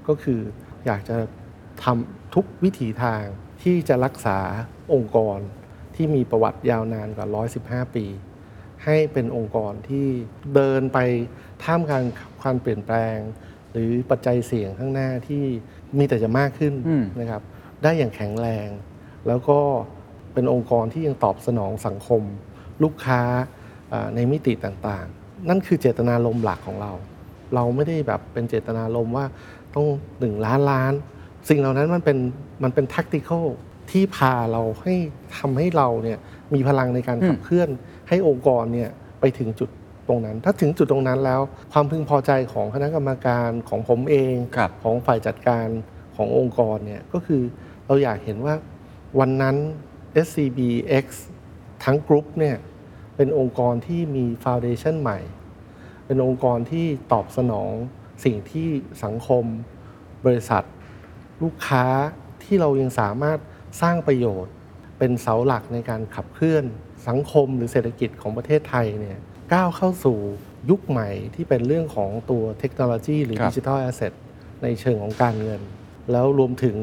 [0.09, 0.41] ก็คือ
[0.87, 1.17] อยากจะ
[1.85, 3.23] ทำทุกวิถีทาง
[3.63, 4.39] ที่จะรักษา
[4.95, 5.39] องค์กร
[5.95, 7.27] ที่มีประวัติยาวนานกว่า
[7.87, 8.07] 115 ปี
[8.85, 10.07] ให้เป็นองค์กรที่
[10.55, 10.99] เดินไป
[11.65, 12.05] ท่ามกลาง
[12.41, 13.17] ความเปลี่ยนแปลง
[13.73, 15.45] หรือปัจจัยเสี่ยงข้างหน้าที่
[15.99, 17.43] มีแต่จะมากขึ้นอืม นะครับ
[17.83, 18.69] ได้อย่างแข็งแรง
[19.27, 19.59] แล้วก็
[20.35, 22.23] เป็นองค์กรที่ยังตอบสนองสังคม
[22.83, 23.21] ลูกค้า
[23.93, 26.93] อ่าในมิติต่างๆ นั่นคือเจตนารมณ์หลักของเรา
[27.55, 29.27] เราไม่ได้แบบเป็นเจตนารมณ์ว่า
[29.75, 29.87] ต้อง
[30.21, 30.93] หนึ่งล้านล้าน
[31.49, 32.19] สิ่งเหล่านั้นมันเป็น
[32.63, 33.45] มันเป็น tactical
[33.91, 34.95] ที่พาเราให้
[35.37, 36.19] ทำให้เราเนี่ย
[36.55, 37.69] มีพลังในการขับเคลื่อน
[38.09, 38.91] ให้องค์กรเนี่ย
[39.21, 39.71] ไปถึงจุด
[40.09, 41.41] ตรงนั้น ถ้าถึงจุดตรงนั้นแล้ว
[41.73, 45.67] ความพึงพอใจของคณะกรรมการของผมเองครับของฝ่ายจัดการ
[46.17, 47.43] ขององค์กรเนี่ยก็คือ
[47.87, 48.55] เราอยากเห็นว่า
[49.19, 49.57] วันนั้น
[50.27, 51.07] SCBX
[51.85, 52.57] ทั้งกรุ๊ปเนี่ย
[53.17, 55.19] เป็นองค์กรที่มีฟ u n เดชั o นใหม่
[56.07, 57.73] เป็นองค์กรที่ตอบสนอง
[58.25, 58.69] สิ่งที่
[59.05, 59.45] สังคม
[60.25, 60.65] บริษัท
[61.43, 61.85] ลูกค้า
[62.43, 63.39] ที่เรายังสามารถ
[63.83, 64.55] สร้างประโยชน์
[64.99, 66.65] เป็นเสาหลักในการขับเคลื่อน
[67.09, 69.19] สังคมหรือเศรษฐกิจของประเทศไทยเนี่ย
[69.55, 70.17] ก้าวเข้าสู่
[70.71, 74.13] ยุคใหม่ที่เป็นเรื่องของตัวเทคโนโลยีหรือครับดิจิทัลแอสเซท
[74.63, 75.61] ในเชิงของการเงิน
[76.13, 76.77] แล้วรวมถึง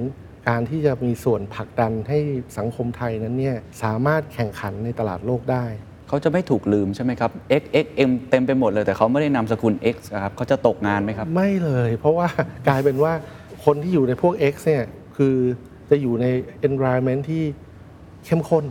[0.49, 2.20] การที่จะมีส่วนผลักดันให้
[2.57, 5.66] สังคมไทยนั้นเนี่ยสามารถแข่งขันในตลาดโลกได้
[6.07, 12.28] เขาจะไม่ถูกลืมใช่ไหมครับ X X M เต็มไปหมดเลยแต่เขาไม่ได้นามสกุล X นะครับเขาจะตกงานไหมครับ ไม่เลย เพราะว่า
[12.68, 13.14] กลายเป็นว่า
[13.66, 14.86] คนที่อยู่ในพวก X เนี่ย
[15.18, 15.36] คือ
[15.89, 16.26] จะอยู่ใน
[16.68, 17.43] environment ที่
[18.26, 18.66] เข้มข้น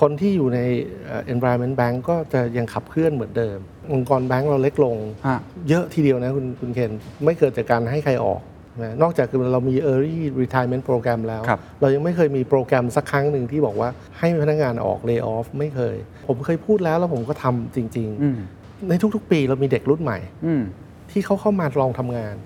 [0.00, 0.60] คนที่อยู่ใน
[1.06, 3.58] เอ่อ environment bank ก็จะยังขับเคลื่อนเหมือนเดิม
[3.92, 5.38] องค์กรแบงก์เราเล็กลงฮะ
[5.68, 6.92] เยอะทีเดียวนะคุณคุณเคน
[7.24, 8.40] ไม่เกิดจากการให้ใครออก
[8.82, 13.88] นะนอกจากเรามี early retirement program แล้วครับเรายังไม่เคยมีโปรแกรมสักครั้งหนึ่งที่บอกว่า
[14.18, 15.96] ให้พนักงานออก lay off ไม่เคย
[16.28, 20.62] ผมเคยพูดแล้วแล้วผมก็ทำจริงอืมๆในทุก ๆ ปีเรามีเด็กรุ่นใหม่อืม
[21.10, 22.36] ที่เขาเข้ามาลองทำงาน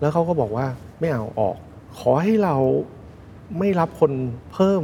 [0.00, 0.66] แล้วเขาก็บอกว่า
[1.00, 1.56] ไม่เอาออก
[1.98, 2.56] ขอให้เรา
[3.58, 4.12] ไม่รับคน
[4.54, 4.82] เพิ่ม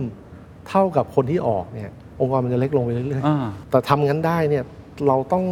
[0.68, 1.90] เท่ากับคนที่ออกเนี่ย
[2.20, 4.64] องค์กรมันจะเล็กลงไปเรื่อยอ่าๆแต่ทำงั้นได้เนี่ย
[5.06, 5.44] เราต้อง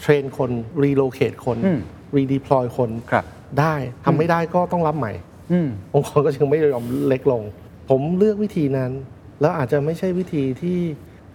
[0.00, 0.50] เทรนคน
[0.82, 1.80] รีโลเค e คนอืม
[2.16, 3.24] รีดีพลอยคนครับ
[3.60, 3.74] ได้
[4.04, 5.12] ทำไม่ได้ก็ต้องรับใหม่
[5.52, 7.42] อืมองค์กรก็ยังไม่ยอมเล็กลง
[7.90, 8.90] ผมเลือกวิธีนั้น
[9.40, 10.78] แล้วอาจจะไม่ใช่วิธีที่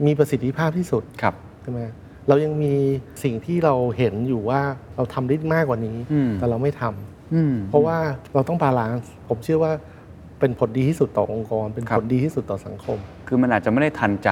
[0.06, 1.82] มีประสิทธิภาพที่สุดครับใช่ไหม
[2.28, 2.74] เรายังมี
[3.24, 4.62] สิ่งที่เราเห็นอยู่ว่า
[4.96, 7.98] เราทำได้มากกว่านี้อืมแต่เราไม่ทำอืมเพราะว่า
[8.34, 9.74] เราต้อง balance ผมเชื่อว่า
[10.42, 14.30] เป็นผลดีที่สุดต่อองค์กร ครับ เป็นผลดีที่สุดต่อสังคม คือมันอาจจะไม่ได้ทันใจ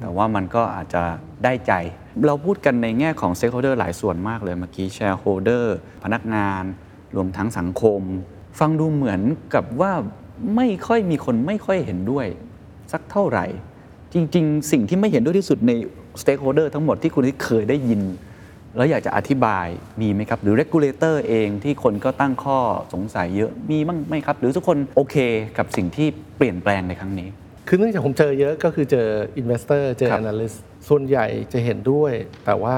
[0.00, 1.02] แต่ว่ามันก็อาจจะ
[1.44, 1.72] ได้ใจ
[2.26, 5.64] เราพูดกันในแง่ของ stakeholder หลายส่วนมากเลยเมื่อกี้ shareholder
[6.04, 6.62] พนักงาน
[7.16, 8.00] รวมทั้งสังคม
[8.58, 9.20] ฟังดูเหมือน
[9.54, 9.92] กับว่า
[10.56, 12.26] ไม่ค่อยมีคนไม่ค่อยเห็นด้วย
[12.92, 13.46] สักเท่าไหร่
[14.12, 15.72] จริง ๆ สิ่งที่ไม่เห็นด้วยที่สุดใน
[16.20, 18.00] stakeholder ทั้งหมดที่คุณที่เคยได้ยิน
[18.76, 19.66] แล้วอยากจะอธิบาย
[20.00, 22.58] มีไหมครับ หรือ regulator เองที่คนก็ตั้งข้อ
[22.94, 25.16] สงสัยเยอะมีบ้างไหมครับ หรือทุกคนโอเค
[25.58, 26.06] กับสิ่งที่
[26.36, 27.28] เปลี่ยนแปลงในครั้งนี้
[27.68, 29.06] คือเนื่องจากผมเจอเยอะก็คือเจอ
[29.40, 30.56] investor เจอครับ analyst
[30.88, 32.12] ส่วนใหญ่จะเห็นด้วย
[32.46, 32.74] แต่ว่า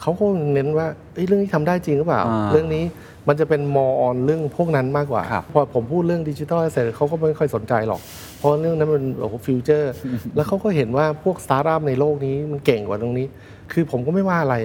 [0.00, 0.24] เขาก็
[0.54, 2.84] เน้นว่าเอ้ยเรื่องนี้ทำได้จริงหรือเปล่าอ่า เรื่องนี้
[3.28, 8.00] มันจะเป็นมอ on เรื่องพวกนั้นมากกว่าครับพอผมพูดเรื่องดิจิทัลเสร็จเขาก็ไม่ค่อยสนใจหรอก
[8.38, 9.92] เพราะเรื่องนั้นมันโอ้โห future
[10.36, 13.26] แล้วเขาก็เห็นว่าพวกสตาร์ทอัพในโลกนี้มันเก่งกว่าตรงนี้
[13.72, 14.56] คือผมก็ไม่ว่าอะไร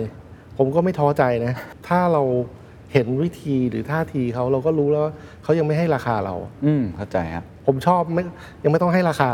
[0.57, 1.53] ผมก็ไม่ท้อใจนะ
[1.87, 2.23] ถ้าเรา
[2.93, 6.35] เห็นวิธีหรือท่าทีเขาเราก็รู้แล้วว่าเขายังไม่ให้ราคาเรา
[6.65, 8.23] อืมเข้าใจครับ ผมชอบไม่
[8.63, 9.31] ยังไม่ต้องให้ราคา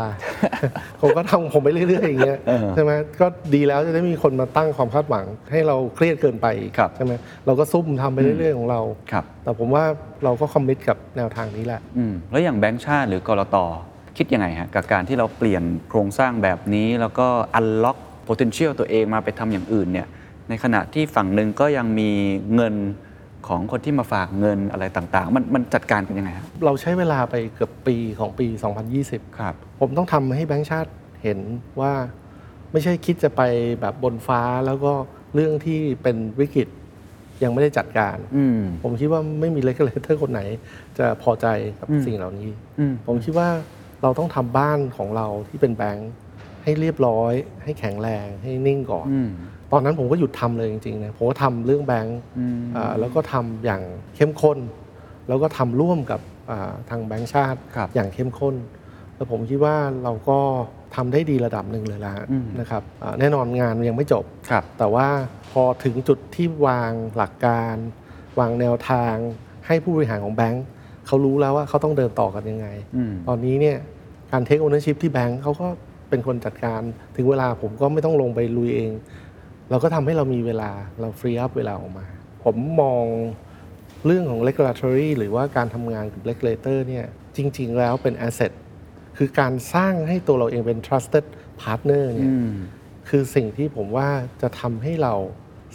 [1.00, 7.12] ผมก็ทำของผมไปเรื่อย ๆ อย่างเงี้ยเออใช่ไหมก็ดีแล้วจะได้มีคนมาตั้งความคาดหวัง ให้เราเครียดเกินไปอีกครับ ใช่ไหม
[7.46, 8.80] เราก็ซุ่มทำไปเรื่อย ๆ ของเรา
[9.12, 9.84] ครับ แต่ผมว่า
[10.24, 13.56] เราก็คอมมิตกับแนวทางนี้แหละ อืมแล้วอย่างแบงก์ชาติหรือกรต
[14.16, 17.26] คิดยังไงฮะกับการที่เราเปลี่ยนโครงสร้างแบบนี้แล้วก็
[17.58, 17.98] unlock
[18.28, 20.08] potential ตัวเองมาไปทำอย่างอื่นเนี่ย
[20.50, 22.10] ในขณะที่ฝั่งหนึ่งก็ยังมี
[22.54, 22.74] เงิน
[23.48, 28.46] ของคนที่มาฝากเงินอะไรต่างๆ มันมันจัดการกันยังไงฮะเราใช้เวลาไปเกือบปีของปี
[28.92, 30.90] 2020 ครับ ผมต้องทำให้แบงก์ชาติ
[31.22, 31.38] เห็น
[31.80, 31.92] ว่า
[32.72, 33.42] ไม่ใช่คิดจะไป
[33.80, 34.92] แบบบนฟ้าแล้วก็
[35.34, 36.68] เรื่องที่เป็นวิกฤต
[37.42, 40.40] ยังไม่ได้จัดการ อืม ผมคิดว่าไม่มี regulator คนไหน
[40.98, 41.46] จะพอใจ
[41.78, 43.48] กับอืม สิ่งเหล่านี้ อืม ผมคิดว่า
[44.02, 46.10] เราต้องทำบ้านของเราที่เป็นแบงค์
[46.62, 47.32] ให้เรียบร้อย
[47.62, 49.30] ให้แข็งแรงให้นิ่งก่อน อืม
[49.72, 53.82] ตอนนั้นผมก็หยุดทำเลยจริงๆนะผมก็ทำเรื่องแบงค์อืมอ่าแล้วก็ทำอย่าง
[54.16, 54.58] เข้มข้น
[55.28, 58.54] แล้วก็ทำร่วมกับอ่าทางแบงค์ชาติครับอย่างเข้มข้น
[59.16, 60.38] แล้วผมคิดว่าเราก็
[60.96, 65.06] ทำได้ดีระดับหนึ่งเลยละอืมนะครับอ่าแน่นอนงานยังไม่จบครับแต่ว่า
[65.50, 67.76] พอถึงจุดที่วางหลักการ
[68.38, 69.14] วางแนวทาง
[69.66, 70.64] ให้ผู้บริหารของแบงค์
[71.06, 72.66] เขารู้แล้วว่าเขาต้องเดินต่อกันยังไง
[72.96, 73.76] อืมตอนนี้เนี่ย
[74.32, 75.66] การ take ownership ที่แบงค์เขาก็
[76.08, 76.82] เป็นคนจัดการ
[77.16, 78.90] ถึงเวลาผมก็ไม่ต้องลงไปลุยเอง
[79.70, 82.06] เราก็ทำให้เรามีเวลาเรา free up เวลาออกมา
[82.44, 83.04] ผมมอง
[84.06, 87.06] เรื่องของ regulatory หรือว่าการทำงานกับ regulator เนี่ย
[87.36, 88.52] จริง ๆ แล้วเป็น asset
[89.18, 91.24] คือการสร้างให้ตัวเราเองเป็น trusted
[91.60, 92.52] partner เนี่ยอืม
[93.08, 94.08] คือสิ่งที่ผมว่า
[94.42, 95.14] จะทำให้เรา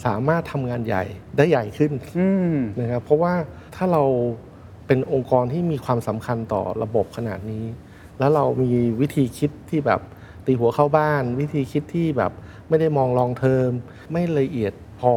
[0.06, 1.04] สามารถทำงานใหญ่
[1.36, 3.34] ได้ใหญ่ขึ้นอืมนะครับเพราะว่า
[3.76, 4.02] ถ้าเรา
[4.86, 7.64] เป็นองค์กรที่มีความสำคัญต่อระบบขนาดนี้
[8.18, 8.70] แล้วเรามี
[9.00, 10.00] วิธีคิดที่แบบ
[10.46, 12.32] ตีหัวเข้าบ้าน วิธีคิดที่แบบ
[12.68, 13.70] ไม่ได้มองลองเทอม
[14.12, 15.12] ไม่ละเอียดพอ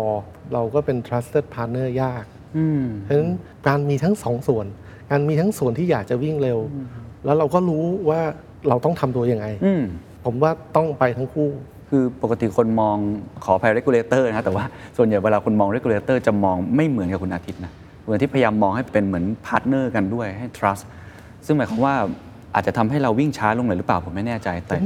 [0.54, 2.24] เราก็เป็น trusted partner ยาก
[2.58, 3.32] อืมเพราะฉะนั้น
[3.68, 4.66] การมีทั้งสองส่วน
[5.12, 6.60] การมีทั้งส่วนที่อยากจะวิ่งเร็ว
[7.26, 8.22] แล้วเราก็รู้ว่า
[8.70, 9.82] เราต้องทำตัวยังไงอืม
[10.26, 11.50] ผมว่าต้องไปทั้งคู่
[11.90, 12.98] คือปกติคนมอง
[13.44, 14.66] ขออภัย regulator นะ แต่ว่า
[14.98, 17.72] ส่วนใหญ่เวลาคนมอง regulator จะมองไม่เหมือนกับคุณอาทิตย์นะ
[18.04, 20.84] คุณอาทิตย์พยายามมองให้เป็นเหมือน partner กันด้วยให้ trust
[21.46, 21.96] ซึ่งหมายความว่า
[22.56, 24.78] อาจจะทำให้เราวิ่งช้าลงเลยหรือเปล่าผมไม่แน่ใจแต่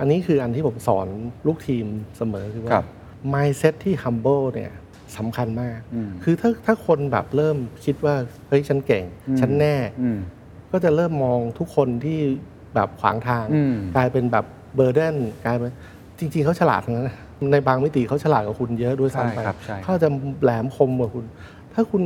[0.00, 1.06] อันนี้คืออันที่ผมสอน
[1.46, 1.86] ลูกทีม
[2.18, 2.86] เสมอคือว่า ครับ
[3.34, 4.72] mindset ที่ humble เนี่ย
[5.16, 8.14] สำคัญมากอืมคือถ้าถ้าคนแบบเริ่มคิดว่า
[8.48, 9.04] เฮ้ย ฉันเก่ง
[9.40, 10.18] ฉันแน่อืม
[10.72, 12.18] ก็จะเริ่มมองทุกคนที่
[12.74, 14.44] แบบขวางทางอืมกลายเป็นแบบ
[14.76, 15.72] เบอร์เดนกลายเป็น
[16.18, 17.18] จริง ๆเขาฉลาดทั้งนั้นนะ
[17.52, 20.08] ในบางมิติเขาฉลาดกว่าคุณเยอะด้วยซ้ำไปใช่ครับใช่เขาจะ
[20.42, 21.24] แหลมคมกว่าคุณ
[21.74, 22.02] ถ้าคุณ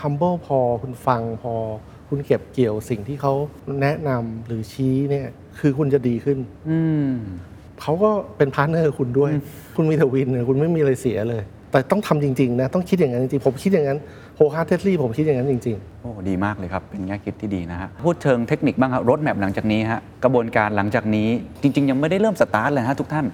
[0.00, 1.54] humble พอคุณฟังพอ
[2.08, 3.32] คุณเก็บเกี่ยวสิ่งที่เขา
[3.80, 5.28] แนะนำหรือชี้เนี่ย
[5.60, 6.38] คือคุณจะดีขึ้น
[6.70, 7.10] อืม
[7.82, 9.32] เขาก็เป็น partner คุณด้วย
[9.76, 11.42] คุณมีแต่ win เนี่ยคุณไม่มีอะไรเสียเลย
[11.72, 13.98] แต่ต้องทำจริง ๆ นะ ต้องคิดอย่างนั้นจริงๆ ผมคิดอย่างนั้น
[14.36, 21.28] wholeheartedly ผมคิดอย่างนั้นจริง โอ้ดีมากเลยครับ เป็นแง่คิดที่ดีนะฮะ พูดเชิงเทคนิคบ้างครับ roadmap หลังจากนี้ฮะ กระบวนการหลังจากนี้
[21.62, 23.26] จริง ๆ ยังไม่ได้เริ่มสตาร์ทเลยฮะทุกท่าน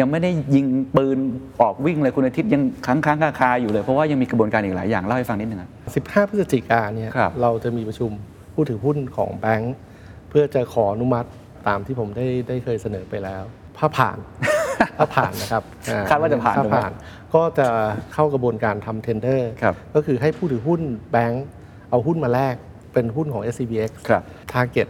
[0.00, 0.66] ยังไม่ได้ยิง
[0.96, 1.18] ปืน
[1.60, 5.70] ออกวิ่งเลยคุณอาทิตย์ยังค้างค้างคาคาๆอยู่เลยเพราะว่ายังมีกระบวนการอีกหลายอย่างเล่าให้ฟังนิดนึงครับ
[6.04, 8.10] ๆ 15 พฤศจิกาเนี่ยครับ เราจะมีประชุม
[8.54, 9.74] ผู้ถือหุ้นของแบงค์
[10.30, 11.28] เพื่อจะขออนุมัติ
[11.68, 13.42] ตามที่ผมได้ได้เคยเสนอไปแล้ว
[13.78, 14.18] ถ้าผ่าน
[14.98, 16.92] ถ้าผ่านนะครับอ่คาดว่าจะผ่านถ้าถูกไหมผ่าน
[17.34, 17.68] ก็จะ
[18.14, 20.80] เข้ากระบวนการทำเทนเดอร์ครับก็คือให้ผู้ถือหุ้น
[21.12, 21.46] แบงค์
[21.90, 22.54] เอาหุ้นมาแลก
[22.92, 24.88] เป็นหุ้นของ SCBX ครับ Target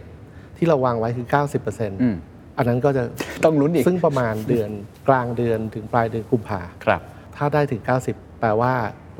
[0.57, 1.27] ที่เราวางไว้คือ
[1.63, 2.15] 90%อืม
[2.57, 3.03] อันนั้นก็จะ
[3.43, 4.69] ต้องลุ้นอีก ซึ่งประมาณเดือน
[5.07, 7.01] กลางเดือนถึงปลายเดือนกุมภาครับ
[7.35, 8.73] ถ้าได้ถึง 90 แปลว่า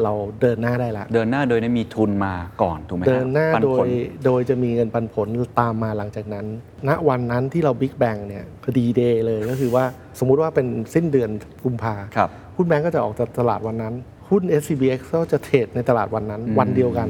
[0.03, 3.89] เราเดินหน้าได้ละ เดินหน้าโดยมีทุนมาก่อนถูกไหมฮะเดินหน้าปัโดผยล
[4.25, 5.27] โดยจะมีเงินปันผล
[5.59, 6.45] ตามมาหลังจากนั้น
[6.89, 9.85] ณวันนั้นที่เราบิ๊กแบงเนี่ยพอดีเดย์เลยก็คือว่า
[10.19, 11.29] สมมุติว่าเป็นสิ้นเดือน
[11.65, 13.93] กุมภาครับ หุ้นแบงก์ก็จะออกจากตลาดวันนั้น
[14.29, 17.07] หุ้น SCBX ก็จะเทรดในตลาดวันนั้น วันเดียวกัน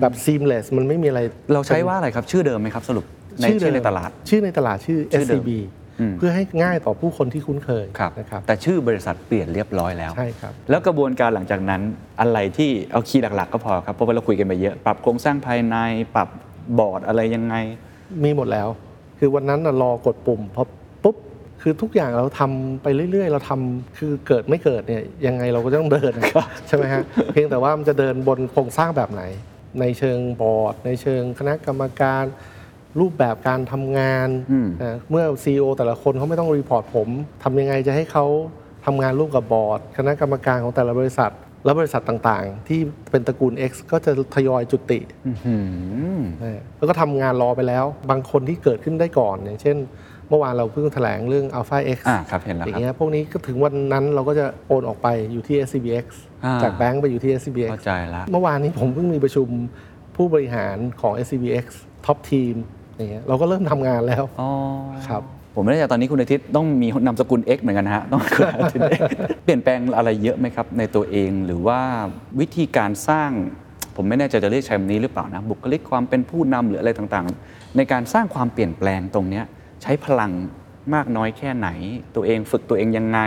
[0.00, 1.20] แบบ seamless มันไม่มีอะไร
[1.52, 3.04] เราใช้ว่าอะไรครับ ชื่อเดิมไหมครับสรุป
[3.40, 5.81] ในชื่อในตลาด ชื่อในตลาดชื่อ ชื่อเดิม SCB อืม
[6.18, 11.82] เพื่อให้ง่ายต่อผู้คนที่คุ้นเคยครับนะครับแต่ชื่อบริษัทเปลี่ยนเรียบร้อยแล้วใช่ครับแล้วกระบวนการหลังจากนั้น
[12.20, 15.76] อะไรที่เอาคีย์หลัก ๆ ก็พอครับเพราะว่าเราคุยกันไปเยอะปรับโครงสร้างภายใน
[16.14, 16.28] ปรับ
[16.78, 17.54] บอร์ดอะไรยังไง
[18.24, 18.68] มีหมดแล้ว
[19.18, 20.64] คือวันนั้นน่ะรอกดปุ่มพอ
[21.04, 21.16] ปุ๊บ
[21.62, 26.12] คือทุกอย่างเราทำไปเรื่อย ๆ เราทำคือเกิดไม่เกิดเนี่ยยังไงเราก็ต้องเดิน
[26.68, 29.22] ใช่ไหมฮะเพียงแต่ว่ามันจะเดินบนโครงสร้างแบบไหน
[29.80, 32.24] ในเชิงบอร์ด ในเชิงคณะกรรมการ
[33.00, 37.08] รูปแบบการทำงานอืมนะเมื่อ CEO แต่ละคนเขาไม่ต้อง report ผม
[37.42, 38.26] ทำยังไงจะให้เขา
[38.86, 41.32] ทำงานร่วมกับบอร์ด คณะกรรมการของแต่ละบริษัท
[41.64, 42.80] และบริษัทต่างๆ ที่
[43.10, 45.56] เป็นตระกูล X ก็จะทยอยจุติอื
[46.18, 46.20] ม
[46.78, 49.76] แล้วก็ทำงานรอไปแล้ว บางคนที่เกิดขึ้นได้ก่อน อย่างเช่น
[50.28, 56.06] เมื่อวานเราเพิ่งแถลงเรื่อง Alpha X อ่าครับเห็นแล้วครับ อย่าครังบ เงี้ยพวกนี้ก็ถึงวันนั้นเราก็จะโอนออกไปอยู่ที่ SCBX
[56.44, 59.48] อ่า จากแบงก์ไปอยู่ที่ SCBX เข้าใจละ เมื่อวานนี้ผมเพิ่งมีประชุม
[60.16, 61.66] ผู้บริหารของ SCBX
[62.06, 62.54] ท็อปทีม
[63.02, 64.50] อย่างเงี้ยเราก็เริ่มทำงานแล้ว อ๋อ
[65.08, 65.22] ครับ
[65.54, 69.00] ผมไม่แน่ใจตอนนี้คุณอาทิตย์ต้องมีนามสกุล X เหมือนกันนะฮะต้องคุณอาทิตย์ X
[69.44, 71.80] เปลี่ยนแปลงอะไรเยอะไหมครับ ในตัวเองหรือว่า
[72.40, 73.30] วิธีการสร้าง
[73.96, 79.44] ผมไม่แน่ใจจะเรียกใช้คำนี้หรือเปล่านะ บุคลิกความเป็นผู้นำหรืออะไรต่างๆ ในการสร้างความเปลี่ยนแปลงตรงเนี้ย
[79.82, 80.32] ใช้พลัง
[80.94, 81.68] มากน้อยแค่ไหน
[82.14, 83.20] ตัวเองฝึกตัวเองยังไง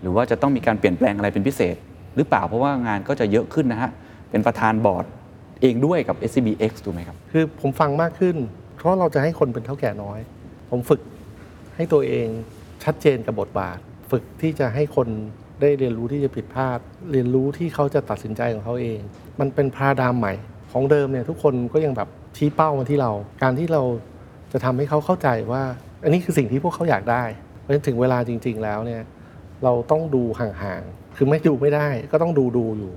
[0.00, 1.76] หรือว่าจะต้องมีการเปลี่ยนแปลงอะไรเป็นพิเศษ
[2.16, 3.90] หรือเปล่าเพราะว่างานก็จะเยอะขึ้นนะฮะ
[4.30, 5.04] เป็นประธานบอร์ด
[5.62, 8.36] เองด้วยกับ SCBX ถูกไหมครับ คือผมฟังมากขึ้น
[8.78, 10.18] เพราะเราจะให้คนเป็นเท่าแก่น้อย
[10.70, 11.00] ผมฝึก
[11.76, 12.28] ให้ตัวเอง
[12.84, 13.78] ชัดเจนกับบทบาท
[14.10, 15.08] ฝึกที่จะให้คน
[15.60, 16.78] ได้เรียนรู้ที่จะผิดพลาด
[17.12, 19.00] เรียนรู้ที่เขาจะตัดสินใจของเขาเอง
[19.40, 20.32] มันเป็นพาราดามใหม่
[20.72, 23.12] ของเดิมเนี่ยทุกคนก็ยังแบบชี้เป้ามาที่เรา
[23.42, 23.82] การที่เรา
[24.52, 25.62] จะทำให้เขาเข้าใจว่า
[26.02, 27.24] อันนี้คือสิ่งที่พวกเขาอยากได้
[27.60, 29.02] เพราะฉะนั้นถึงเวลาจริง ๆ แล้วเนี่ย
[29.64, 32.92] เราต้องดูห่างๆ คือไม่ดูไม่ได้ก็ต้องดูดูอยู่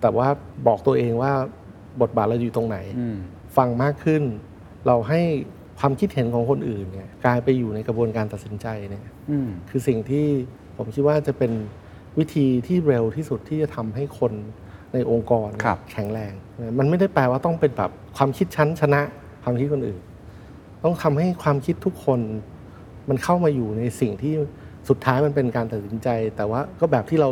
[0.00, 0.28] แต่ว่า
[0.66, 1.32] บอกตัวเองว่า
[2.00, 3.16] บทบาทเราอยู่ตรงไหนอืม
[3.56, 4.22] ฟังมากขึ้น
[4.86, 5.20] เราให้
[5.80, 10.26] ความคิดเห็นของคนอื่นเนี่ยกลายไปอยู่ในกระบวนการตัดสินใจเนี่ยอืมคือสิ่งที่
[10.76, 11.52] ผมคิดว่าจะเป็น
[12.18, 14.32] วิธีที่เร็วที่สุดที่จะทำให้คน
[14.92, 16.32] ในองค์กรครับแข็งแรง
[16.78, 19.00] มันไม่ได้แปลว่าต้องเป็นแบบความคิดชั้นชนะ
[19.42, 20.00] ความคิดคนอื่น
[20.84, 22.20] ต้องทำให้ความคิดทุกคน
[23.08, 24.34] มันเข้ามาอยู่ในสิ่งที่
[24.88, 27.30] สุดท้ายมันเป็นการตัดสินใจ แต่ว่าก็แบบที่เรา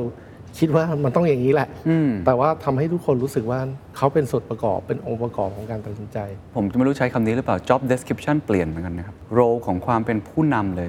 [0.59, 3.61] คิดว่ามันต้องอย่างนี้แหละอืมแต่ว่าทำให้ทุกคนรู้สึกว่า
[3.97, 6.19] เขาเป็นส่วนประกอบเป็นองค์ประกอบของการตัดสินใจ
[6.57, 10.89] ผมจะไม่รู้ใช้คำนี้หรือเปล่า job description เปลี่ยนเหมือนกันนะครับโรของความเป็นผู้นำเลย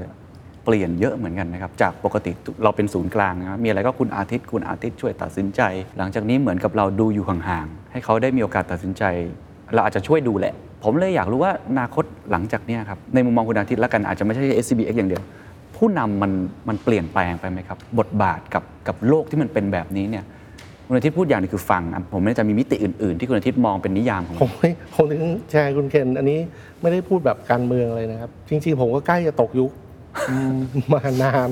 [0.65, 2.31] เปลี่ยนเยอะเหมือนกันนะครับ จากปกติ
[2.63, 5.61] เราเป็นศูนย์กลางนะครับมีอะไรก็คุณอาทิตย์คุณอาทิตย์ช่วยตัดสินใจ
[5.97, 9.03] หลังจากนี้เหมือนกับเราดูอยู่ห่างๆให้เขาได้มีโอกาสตัดสินใจ
[9.73, 10.53] เราอาจจะช่วยดูแหละ
[10.83, 15.23] ผมเลยอยากรู้ว่าอนาคตหลังจากเนี้ยครับในมุมมองคุณอาทิตย์แล้วกันอาจจะไม่ใช่ SCBX อย่างเดียว
[15.85, 16.31] ผู้นำมัน
[16.69, 20.23] มันเปลี่ยนแปลงไปไหมครับ บทบาทกับกับโลกที่มันเป็นแบบนี้เนี่ย
[20.85, 26.39] คุณอาทิตย์พูดอย่างหนึงคือฟังนะผมไม่แน่ใจมีมิติอื่น ๆ ที่คุณอาทิตย์มองเป็นนิยามของผมไม่ผมถึงแชร์คุณเคนอันนี้
[26.81, 29.71] ไม่ได้พูดแบบการเมืองเลยนะครับ จริง ๆ ผมก็ใกล้จะตกยุค
[30.93, 31.49] มานาน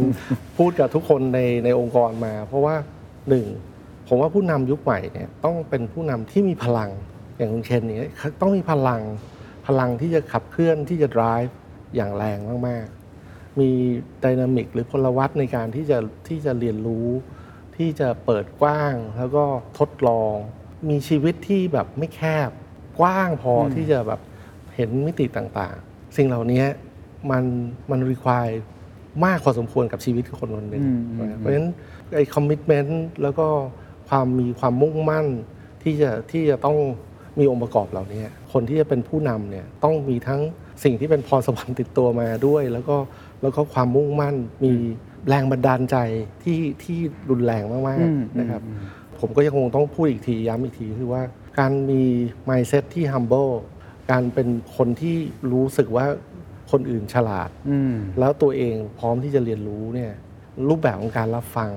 [0.58, 2.76] พูดกับทุกคนในในองค์กรมา เพราะว่า
[3.30, 3.46] หนึ่ง
[4.08, 6.90] ผมว่าผู้นำยุคใหม่เนี่ยต้องเป็นผู้นำที่มีพลัง
[7.38, 8.12] อย่างคุณเคนอย่างเงี้ย
[8.42, 9.02] ต้องมีพลัง
[9.68, 11.52] พลังที่จะขับเคลื่อนที่จะ drive
[11.96, 13.01] อย่างแรงมาก ๆ
[13.60, 13.72] มี
[14.24, 15.98] ดินามิกหรือพลวัตในการที่จะ
[16.28, 17.08] ที่จะเรียนรู้
[17.78, 19.44] ที่จะเปิดกว้างแล้วก็
[19.80, 20.34] ทดลอง
[20.90, 22.50] มีชีวิตที่แบบไม่แคบ
[23.00, 24.20] กว้างพออที่จะแบบ
[24.76, 26.64] เห็นมิติต่างๆ สิ่งเหล่านี้
[27.32, 27.44] มัน
[27.92, 28.48] มันรีควาย
[29.26, 31.70] มากพอสมควรกับชีวิตคนคนหนึ่งอืมนะเพราะฉะนั้น
[32.16, 33.48] ไอ้คอมมิชเมนต์แล้วก็
[34.10, 35.28] ความมีความมุ่งมั่น
[35.84, 36.78] ที่จะที่จะต้อง
[37.40, 38.22] มีองค์ประกอบเหล่านี้
[38.54, 40.42] คนที่จะเป็นผู้นำเนี่ยต้องมีทั้ง
[40.84, 42.96] สิ่งที่เป็นพรสวรรค์ติดตัวมาด้วย แล้วก็
[43.42, 44.74] แล้วก็ความมุ่งมั่นมี
[45.28, 45.98] แรงบันดาลใจ
[46.44, 48.62] ที่ที่รุนแรงมากอืมๆนะครับ
[49.20, 51.24] ผมก็ยังคงต้องพูดอีกทีย้ำอีกทีคือว่า
[51.60, 52.02] การมี
[52.50, 53.54] mindset ที่ humble
[54.12, 55.18] การเป็นคนที่
[55.52, 56.06] รู้สึกว่า
[56.72, 60.12] คนอื่นฉลาดอืมแล้วตัวเองพร้อมที่จะเรียนรู้เนี่ย
[60.70, 61.72] รูปแบบของการรับฟัง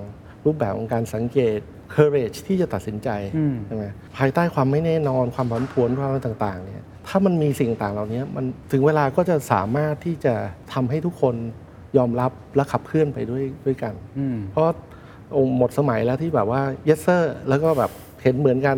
[0.44, 1.58] รูปแบบของการสังเกต
[1.94, 3.84] courage ที่จะตัดสินใจอืมใช่ไหม
[4.16, 10.34] ภายใต้ความไม่แน่นอนความผันผวนความอะไรต่างๆเนี่ย ถ้ามันมีสิ่งต่างเหล่านี้มันถึงเวลาก็จะสามารถที่จะ
[10.72, 11.34] ทำให้ทุกคน
[11.96, 14.64] ยอมรับและขับเคลื่อนไปด้วยด้วยกันอืมเพราะ
[15.36, 17.90] องค์หมดสมัยแล้วที่แบบว่า yes sir แล้วก็แบบ
[18.22, 18.76] เห็นเหมือนกัน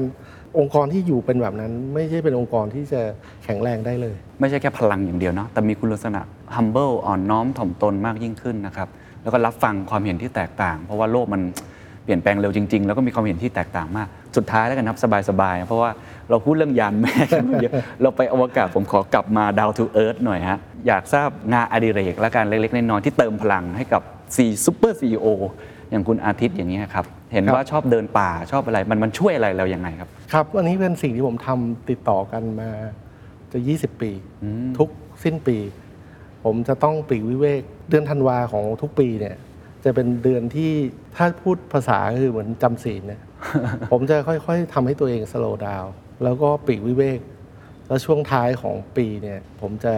[0.59, 3.01] องค์กรที่อยู่เป็นแบบนั้น ไม่ใช่เป็นองค์กรที่จะ
[3.45, 6.21] แข็งแรงได้เลย ไม่ใช่แค่พลังอย่างเดียวเนาะแต่มีคุณลักษณะ
[6.57, 8.89] humble อ่อนน้อมถ่อมตนมากยิ่งขึ้นนะครับ
[9.23, 11.43] แล้วก็รับฟังความเห็นที่แตกต่าง เพราะว่าโลกมัน
[12.05, 14.99] เปลี่ยนแปลงเร็วจริง ๆ แล้วก็มีความเห็นที่แตกต่างมาก สุดท้ายแล้วกันครับ
[15.31, 15.91] สบายๆ เพราะว่า
[16.31, 17.73] เราพูดเรื่องยานแม่กันมาเยอะ
[18.03, 24.03] เราไปอวกาศผมขอกลับมา down to earth หน่อยฮะ อยากทราบงานอดิเรกและการเล็กๆน้อยๆที่เติมพลังให้กับ
[24.37, 25.27] ซีซูเปอร์ซีอ
[25.91, 32.71] อย่างคุณอาทิตย์อย่างนี้ยครับ เห็นครับว่าชอบเดินป่าชอบอะไร มันมันช่วยอะไรเรายังไงครับ ครับ อันนี้เป็นสิ่งที่ผมทำติดต่อกันมา
[33.53, 34.11] จะ 20 ปี
[34.79, 34.89] ทุก
[35.25, 35.59] สิ้นปี
[36.45, 39.37] ผมจะต้องปลีกวิเวก เดือนธันวาของทุกปีเนี่ย
[39.85, 40.73] จะเป็นเดือนที่
[41.17, 43.21] ถ้าพูดภาษาคือเหมือนจำศีลเนี่ย
[43.91, 45.85] ผมจะค่อยๆทำให้ตัวเองสโลว์ดาว
[46.25, 47.21] แล้วก็ปลีกวิเวก
[47.89, 49.95] แล้วช่วงท้ายของปีเนี่ยผมจะ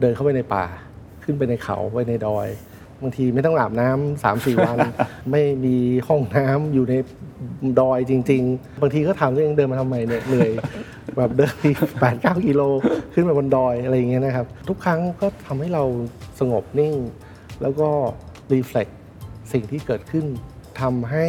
[0.00, 0.64] เดินเข้าไปในป่า
[1.24, 2.48] ขึ้นไปในเขาไปในดอย
[3.02, 4.78] บางทีไม่ต้องอาบน้ำสามสี่วัน
[5.30, 5.76] ไม่มี
[6.08, 6.94] ห้องน้ำอยู่ใน
[7.80, 10.50] ดอยจริง ๆ บางทีก็ถามตัวเองเดินมาทำไมเนี่ยเหนื่อย
[11.16, 12.62] แบบเดินทีแปดเก้ากิโล
[13.14, 15.84] ขึ้นไปบนดอยอะไรอย่างเงี้ยนะครับ ทุกครั้งก็ทำให้เรา
[16.40, 16.94] สงบนิ่ง
[17.62, 17.88] แล้วก็
[18.52, 18.88] รีเฟล็ก
[19.52, 20.26] สิ่งที่เกิดขึ้น
[20.80, 21.26] ทำให้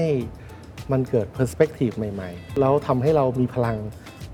[0.92, 3.78] มันเกิดเพอร์สเปกทีฟใหม่ๆ แล้วทำให้เรามีพลัง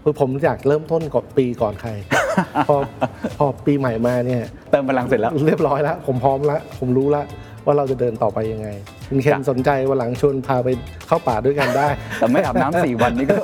[0.03, 1.91] คือผมอยากเริ่มต้นก่อนปีก่อนใคร
[2.67, 2.75] พอ
[3.37, 7.25] พอปีใหม่มาเนี่ยเติมพลังเสร็จแล้ว เรียบร้อยแล้ว ผมพร้อมแล้ว ผมรู้แล้ว
[7.65, 8.67] ว่าเราจะเดินต่อไปยังไง
[9.09, 10.67] คุณเคนถ้าสนใจวันหลังชวนพาไป
[11.07, 11.87] เข้าป่าด้วยกันได้
[12.19, 13.35] แต่ไม่อาบน้ำสี่วันนี้ก็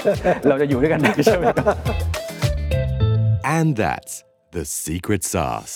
[0.48, 1.66] เราจะอยู่ด้วยกันได้ใช่ไหมครับ
[3.58, 4.14] And that's
[4.52, 5.76] the secret sauce.